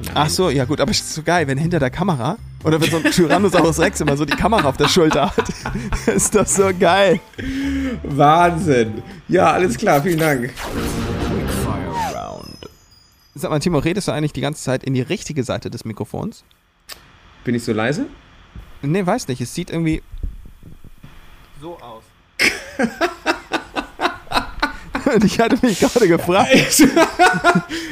Nein. 0.00 0.12
Ach 0.14 0.28
so, 0.28 0.50
ja 0.50 0.64
gut, 0.64 0.80
aber 0.80 0.92
es 0.92 1.00
ist 1.00 1.14
so 1.14 1.22
geil, 1.22 1.46
wenn 1.48 1.58
hinter 1.58 1.80
der 1.80 1.90
Kamera 1.90 2.38
oder 2.62 2.80
wenn 2.80 2.90
so 2.90 2.98
ein 2.98 3.04
Tyrannosaurus 3.04 3.80
Rex 3.80 4.00
immer 4.00 4.16
so 4.16 4.24
die 4.24 4.36
Kamera 4.36 4.68
auf 4.68 4.76
der 4.76 4.88
Schulter 4.88 5.36
hat. 5.36 5.48
ist 6.06 6.34
das 6.34 6.54
so 6.54 6.70
geil. 6.78 7.20
Wahnsinn. 8.04 9.02
Ja, 9.28 9.52
alles 9.52 9.76
klar, 9.76 10.00
vielen 10.02 10.18
Dank. 10.18 10.52
Sag 13.34 13.50
mal, 13.50 13.58
Timo, 13.60 13.78
redest 13.78 14.08
du 14.08 14.12
eigentlich 14.12 14.32
die 14.32 14.40
ganze 14.40 14.62
Zeit 14.62 14.84
in 14.84 14.94
die 14.94 15.02
richtige 15.02 15.44
Seite 15.44 15.70
des 15.70 15.84
Mikrofons? 15.84 16.44
Bin 17.44 17.54
ich 17.54 17.64
so 17.64 17.72
leise? 17.72 18.06
Nee, 18.82 19.04
weiß 19.04 19.28
nicht. 19.28 19.40
Es 19.40 19.54
sieht 19.54 19.70
irgendwie 19.70 20.02
so 21.60 21.78
aus. 21.78 22.04
Und 25.14 25.24
ich 25.24 25.38
hatte 25.40 25.56
mich 25.64 25.80
gerade 25.80 26.08
gefragt. 26.08 26.50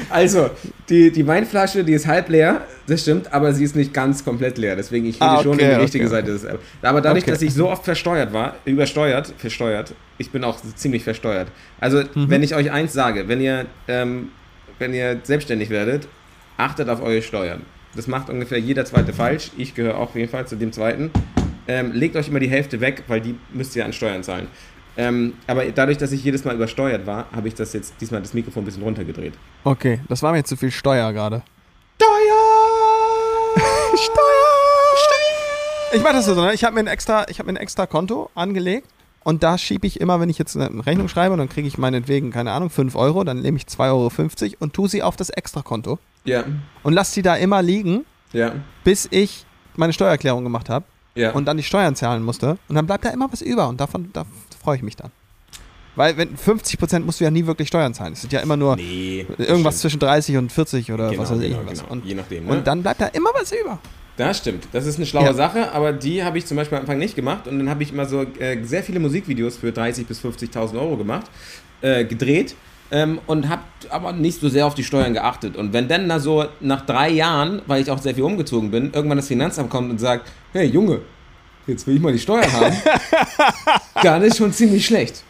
Also, 0.09 0.51
die, 0.89 1.11
die 1.11 1.27
Weinflasche, 1.27 1.83
die 1.83 1.93
ist 1.93 2.07
halb 2.07 2.29
leer, 2.29 2.62
das 2.87 3.03
stimmt, 3.03 3.33
aber 3.33 3.53
sie 3.53 3.64
ist 3.64 3.75
nicht 3.75 3.93
ganz 3.93 4.25
komplett 4.25 4.57
leer. 4.57 4.77
Deswegen, 4.77 5.05
ich 5.07 5.17
rede 5.17 5.25
Ah, 5.31 5.43
schon 5.43 5.55
okay, 5.55 5.64
in 5.64 5.71
die 5.71 5.75
richtige 5.83 6.05
okay. 6.05 6.11
Seite 6.14 6.33
des 6.33 6.47
Aber 6.83 7.01
dadurch, 7.01 7.25
Okay. 7.25 7.33
dass 7.33 7.43
ich 7.43 7.53
so 7.53 7.69
oft 7.69 7.85
versteuert 7.85 8.33
war, 8.33 8.55
übersteuert, 8.64 9.33
versteuert, 9.37 9.95
ich 10.19 10.31
bin 10.31 10.45
auch 10.45 10.59
ziemlich 10.77 11.03
versteuert. 11.03 11.49
Also, 11.81 12.03
Mhm. 12.14 12.31
wenn 12.31 12.43
ich 12.45 12.55
euch 12.55 12.71
eins 12.71 12.93
sage, 12.93 13.27
wenn 13.29 13.41
ihr, 13.41 13.67
ähm, 13.89 14.29
wenn 14.79 14.95
ihr 14.95 15.19
selbstständig 15.25 15.71
werdet, 15.71 16.07
achtet 16.57 16.89
auf 16.89 17.03
eure 17.03 17.21
Steuern. 17.23 17.62
Das 17.97 18.07
macht 18.07 18.31
ungefähr 18.31 18.59
jeder 18.59 18.85
zweite 18.85 19.12
falsch. 19.12 19.51
Ich 19.57 19.75
gehöre 19.75 19.97
auch 19.97 20.11
auf 20.11 20.14
jeden 20.17 20.31
Fall 20.31 20.47
zu 20.47 20.55
dem 20.57 20.73
zweiten. 20.73 21.11
Ähm, 21.67 21.93
legt 21.93 22.14
euch 22.14 22.29
immer 22.29 22.39
die 22.41 22.49
Hälfte 22.51 22.81
weg, 22.81 23.03
weil 23.09 23.21
die 23.21 23.35
müsst 23.53 23.75
ihr 23.75 23.85
an 23.85 23.93
Steuern 23.93 24.23
zahlen. 24.23 24.47
Ähm, 24.97 25.34
aber 25.47 25.66
dadurch, 25.66 25.99
dass 25.99 26.12
ich 26.12 26.24
jedes 26.24 26.44
Mal 26.44 26.55
übersteuert 26.55 27.07
war, 27.07 27.26
habe 27.32 27.49
ich 27.49 27.55
das 27.55 27.72
jetzt 27.72 27.94
diesmal 28.01 28.22
das 28.22 28.32
Mikrofon 28.34 28.62
ein 28.62 28.66
bisschen 28.66 28.82
runtergedreht. 28.82 29.34
Okay, 29.64 30.01
das 30.09 30.22
war 30.22 30.32
mir 30.32 30.38
jetzt 30.38 30.49
zu 30.49 30.57
viel 30.57 30.70
Steuer 30.70 31.12
gerade. 31.12 31.42
Steuer! 31.97 33.57
Steuer! 33.97 34.36
Ich 35.92 36.03
mache 36.03 36.14
das 36.14 36.26
so, 36.26 36.34
ne? 36.34 36.53
Ich 36.55 36.64
habe 36.64 36.74
mir 36.74 36.80
ein 36.80 36.86
extra, 36.86 37.26
ich 37.28 37.38
habe 37.38 37.51
mir 37.51 37.59
ein 37.59 37.62
extra 37.62 37.86
Konto 37.86 38.30
angelegt 38.34 38.88
und 39.22 39.42
da 39.42 39.59
schiebe 39.59 39.86
ich 39.86 40.01
immer, 40.01 40.20
wenn 40.20 40.30
ich 40.30 40.38
jetzt 40.38 40.57
eine 40.57 40.86
Rechnung 40.86 41.09
schreibe, 41.09 41.32
und 41.32 41.38
dann 41.38 41.49
kriege 41.49 41.68
ich 41.68 41.78
meinetwegen, 41.78 42.30
keine 42.30 42.53
Ahnung, 42.53 42.70
5 42.70 42.94
Euro, 42.97 43.24
dann 43.24 43.40
nehme 43.40 43.57
ich 43.57 43.64
2,50 43.64 43.82
Euro 43.90 44.57
und 44.61 44.72
tue 44.72 44.88
sie 44.88 45.03
auf 45.03 45.16
das 45.16 45.30
Extrakonto 45.30 45.99
Ja, 46.24 46.44
und 46.82 46.92
lasse 46.92 47.12
sie 47.12 47.22
da 47.22 47.36
immer 47.36 47.62
liegen, 47.62 48.05
ja, 48.32 48.55
bis 48.84 49.09
ich 49.11 49.47
meine 49.76 49.92
Steuererklärung 49.92 50.44
gemacht 50.44 50.68
habe 50.68 50.86
ja. 51.16 51.32
und 51.32 51.47
dann 51.47 51.57
die 51.57 51.62
Steuern 51.62 51.97
zahlen 51.97 52.22
musste. 52.22 52.59
Und 52.68 52.74
dann 52.74 52.86
bleibt 52.86 53.05
da 53.05 53.11
immer 53.11 53.32
was 53.32 53.42
über 53.42 53.68
und 53.68 53.80
davon 53.80 54.11
da 54.12 54.24
freue 54.67 54.77
ich 54.79 54.83
mich 54.83 54.97
dann. 54.97 55.12
Weil 55.95 56.17
wenn 56.17 56.37
50% 56.37 56.99
musst 57.01 57.21
du 57.21 57.25
ja 57.25 57.31
nie 57.31 57.47
wirklich 57.47 57.69
Steuern 57.69 57.95
zahlen. 57.95 58.14
Es 58.14 58.21
sind 58.21 58.33
ja 58.33 58.41
immer 58.41 58.57
nur 58.57 58.75
nee. 58.75 59.25
irgendwas 59.39 59.79
zwischen 59.79 60.01
30 60.01 60.37
und 60.39 60.51
40 60.51 60.91
oder 60.93 61.11
Genau, 61.11 61.23
was 61.23 61.31
weiß 61.31 61.41
ich 61.41 61.51
genau, 61.53 61.62
was. 61.64 61.79
genau. 61.79 61.93
Und, 61.93 62.05
Je 62.05 62.14
nachdem, 62.14 62.47
ne? 62.47 62.53
und 62.53 62.67
dann 62.67 62.83
bleibt 62.83 63.01
da 63.01 63.07
immer 63.07 63.31
was 63.33 63.53
über. 63.53 63.79
Das 64.17 64.39
stimmt. 64.39 64.67
Das 64.73 64.87
ist 64.87 64.97
eine 64.97 65.07
schlaue 65.07 65.27
Ja. 65.27 65.35
Sache, 65.35 65.71
aber 65.73 65.93
die 65.93 66.25
habe 66.25 66.37
ich 66.39 66.47
zum 66.47 66.57
Beispiel 66.57 66.79
am 66.79 66.83
Anfang 66.83 66.99
nicht 66.99 67.14
gemacht. 67.14 67.47
Und 67.47 67.61
dann 67.61 67.71
habe 67.71 67.85
ich 67.85 67.93
immer 67.93 68.07
so 68.07 68.23
äh, 68.41 68.61
sehr 68.64 68.83
viele 68.83 68.99
Musikvideos 68.99 69.57
für 69.57 69.69
30.000 69.69 70.05
bis 70.07 70.21
50.000 70.21 70.75
Euro 70.81 70.97
gemacht, 70.97 71.27
äh, 71.81 72.05
gedreht. 72.05 72.57
Ähm, 72.91 73.21
und 73.29 73.49
habe 73.49 73.62
aber 73.91 74.12
nicht 74.12 74.41
so 74.41 74.49
sehr 74.49 74.67
auf 74.67 74.75
die 74.75 74.85
Steuern 74.85 75.12
geachtet. 75.12 75.55
Und 75.57 75.73
wenn 75.73 75.87
dann 75.87 76.09
da 76.09 76.19
so 76.19 76.45
nach 76.61 76.85
drei 76.87 77.11
Jahren, 77.11 77.62
weil 77.67 77.83
ich 77.83 77.91
auch 77.91 77.99
sehr 78.01 78.14
viel 78.17 78.25
umgezogen 78.25 78.71
bin, 78.73 78.91
irgendwann 78.93 79.19
das 79.19 79.29
Finanzamt 79.29 79.71
kommt 79.71 79.91
und 79.91 79.99
sagt, 79.99 80.29
hey 80.53 80.67
Junge, 80.67 81.01
jetzt 81.67 81.87
will 81.87 81.97
ich 81.97 82.01
mal 82.03 82.12
die 82.12 82.19
Steuern 82.19 82.51
haben, 82.53 82.77
dann 84.03 84.23
ist 84.23 84.37
schon 84.39 84.53
ziemlich 84.53 84.85
schlecht. 84.87 85.23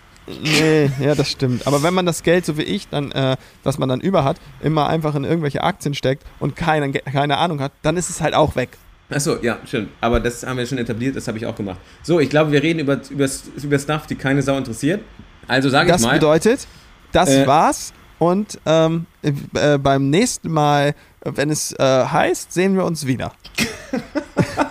Nee, 0.42 0.90
ja, 1.00 1.14
das 1.14 1.30
stimmt. 1.30 1.66
Aber 1.68 1.82
wenn 1.84 1.94
man 1.94 2.04
das 2.04 2.22
Geld, 2.24 2.44
so 2.44 2.58
wie 2.58 2.62
ich, 2.62 2.88
dann, 2.88 3.12
äh, 3.12 3.36
was 3.62 3.78
man 3.78 3.88
dann 3.88 4.00
über 4.00 4.24
hat, 4.24 4.38
immer 4.60 4.88
einfach 4.88 5.14
in 5.14 5.22
irgendwelche 5.22 5.62
Aktien 5.62 5.94
steckt 5.94 6.24
und 6.40 6.56
keine, 6.56 6.90
keine 6.92 7.38
Ahnung 7.38 7.60
hat, 7.60 7.70
dann 7.82 7.96
ist 7.96 8.10
es 8.10 8.20
halt 8.20 8.34
auch 8.34 8.56
weg. 8.56 8.70
Achso, 9.08 9.36
ja, 9.40 9.58
schön. 9.64 9.88
Aber 10.00 10.18
das 10.18 10.44
haben 10.44 10.58
wir 10.58 10.66
schon 10.66 10.78
etabliert, 10.78 11.14
das 11.14 11.28
habe 11.28 11.38
ich 11.38 11.46
auch 11.46 11.54
gemacht. 11.54 11.78
So, 12.02 12.18
ich 12.18 12.28
glaube, 12.28 12.50
wir 12.50 12.60
reden 12.60 12.80
über, 12.80 12.98
über, 13.08 13.28
über 13.62 13.78
Stuff, 13.78 14.08
die 14.08 14.16
keine 14.16 14.42
Sau 14.42 14.58
interessiert. 14.58 15.00
Also 15.46 15.68
sage 15.68 15.86
ich 15.86 15.92
Das 15.92 16.02
mal. 16.02 16.14
bedeutet, 16.14 16.66
das 17.12 17.30
Äh. 17.30 17.46
war's. 17.46 17.92
Und 18.18 18.58
ähm, 18.66 19.06
äh, 19.22 19.76
beim 19.78 20.10
nächsten 20.10 20.50
Mal, 20.50 20.94
wenn 21.22 21.50
es 21.50 21.72
äh, 21.78 21.82
heißt, 22.06 22.52
sehen 22.52 22.74
wir 22.74 22.84
uns 22.84 23.06
wieder. 23.06 23.30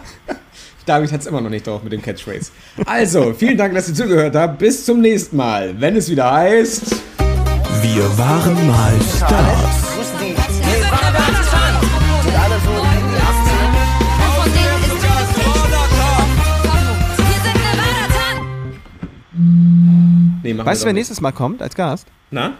David 0.85 1.11
hat 1.11 1.21
es 1.21 1.27
immer 1.27 1.41
noch 1.41 1.49
nicht 1.49 1.65
drauf 1.65 1.81
mit 1.83 1.91
dem 1.91 2.01
Catchphrase. 2.01 2.51
Also, 2.85 3.33
vielen 3.33 3.57
Dank, 3.57 3.73
dass 3.73 3.89
ihr 3.89 3.95
zugehört 3.95 4.35
habt. 4.35 4.59
Bis 4.59 4.85
zum 4.85 5.01
nächsten 5.01 5.35
Mal, 5.35 5.73
wenn 5.79 5.95
es 5.95 6.09
wieder 6.09 6.31
heißt. 6.31 6.95
Wir 7.81 8.17
waren 8.17 8.67
mal 8.67 8.93
Stars. 9.15 9.81
Nee, 20.43 20.55
weißt 20.55 20.83
du, 20.83 20.85
wer 20.85 20.93
nächstes 20.93 21.19
Mal 21.21 21.31
kommt 21.31 21.63
als 21.63 21.73
Gast? 21.73 22.07
Na? 22.29 22.53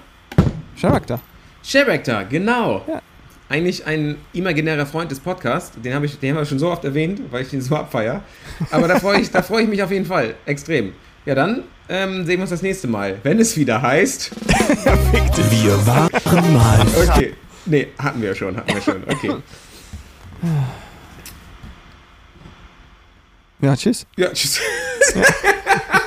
Character. 0.79 1.19
Character, 1.63 2.25
genau. 2.25 2.83
Ja. 2.87 3.01
Eigentlich 3.47 3.85
ein 3.85 4.17
imaginärer 4.33 4.85
Freund 4.87 5.11
des 5.11 5.19
Podcasts. 5.19 5.79
Den, 5.79 5.93
hab 5.93 6.03
ich, 6.03 6.19
den 6.19 6.31
haben 6.31 6.41
wir 6.41 6.45
schon 6.45 6.57
so 6.57 6.71
oft 6.71 6.83
erwähnt, 6.83 7.21
weil 7.29 7.43
ich 7.43 7.49
den 7.49 7.61
so 7.61 7.75
abfeier. 7.75 8.23
Aber 8.71 8.87
da 8.87 8.99
freue 8.99 9.21
ich, 9.21 9.29
da 9.29 9.43
freu 9.43 9.61
ich 9.61 9.67
mich 9.67 9.83
auf 9.83 9.91
jeden 9.91 10.05
Fall 10.05 10.33
extrem. 10.45 10.93
Ja, 11.25 11.35
dann 11.35 11.63
ähm, 11.87 12.25
sehen 12.25 12.37
wir 12.37 12.41
uns 12.41 12.49
das 12.49 12.63
nächste 12.63 12.87
Mal, 12.87 13.19
wenn 13.21 13.39
es 13.39 13.55
wieder 13.55 13.81
heißt. 13.81 14.31
Wir 15.49 15.85
waren 15.85 16.53
mal 16.53 16.85
Okay. 17.07 17.33
Nee, 17.67 17.87
hatten 17.97 18.21
wir 18.21 18.35
schon, 18.35 18.55
hatten 18.55 18.73
wir 18.73 18.81
schon. 18.81 19.03
Okay. 19.07 19.31
Ja, 23.61 23.75
tschüss. 23.75 24.05
Ja, 24.15 24.29
tschüss. 24.29 24.59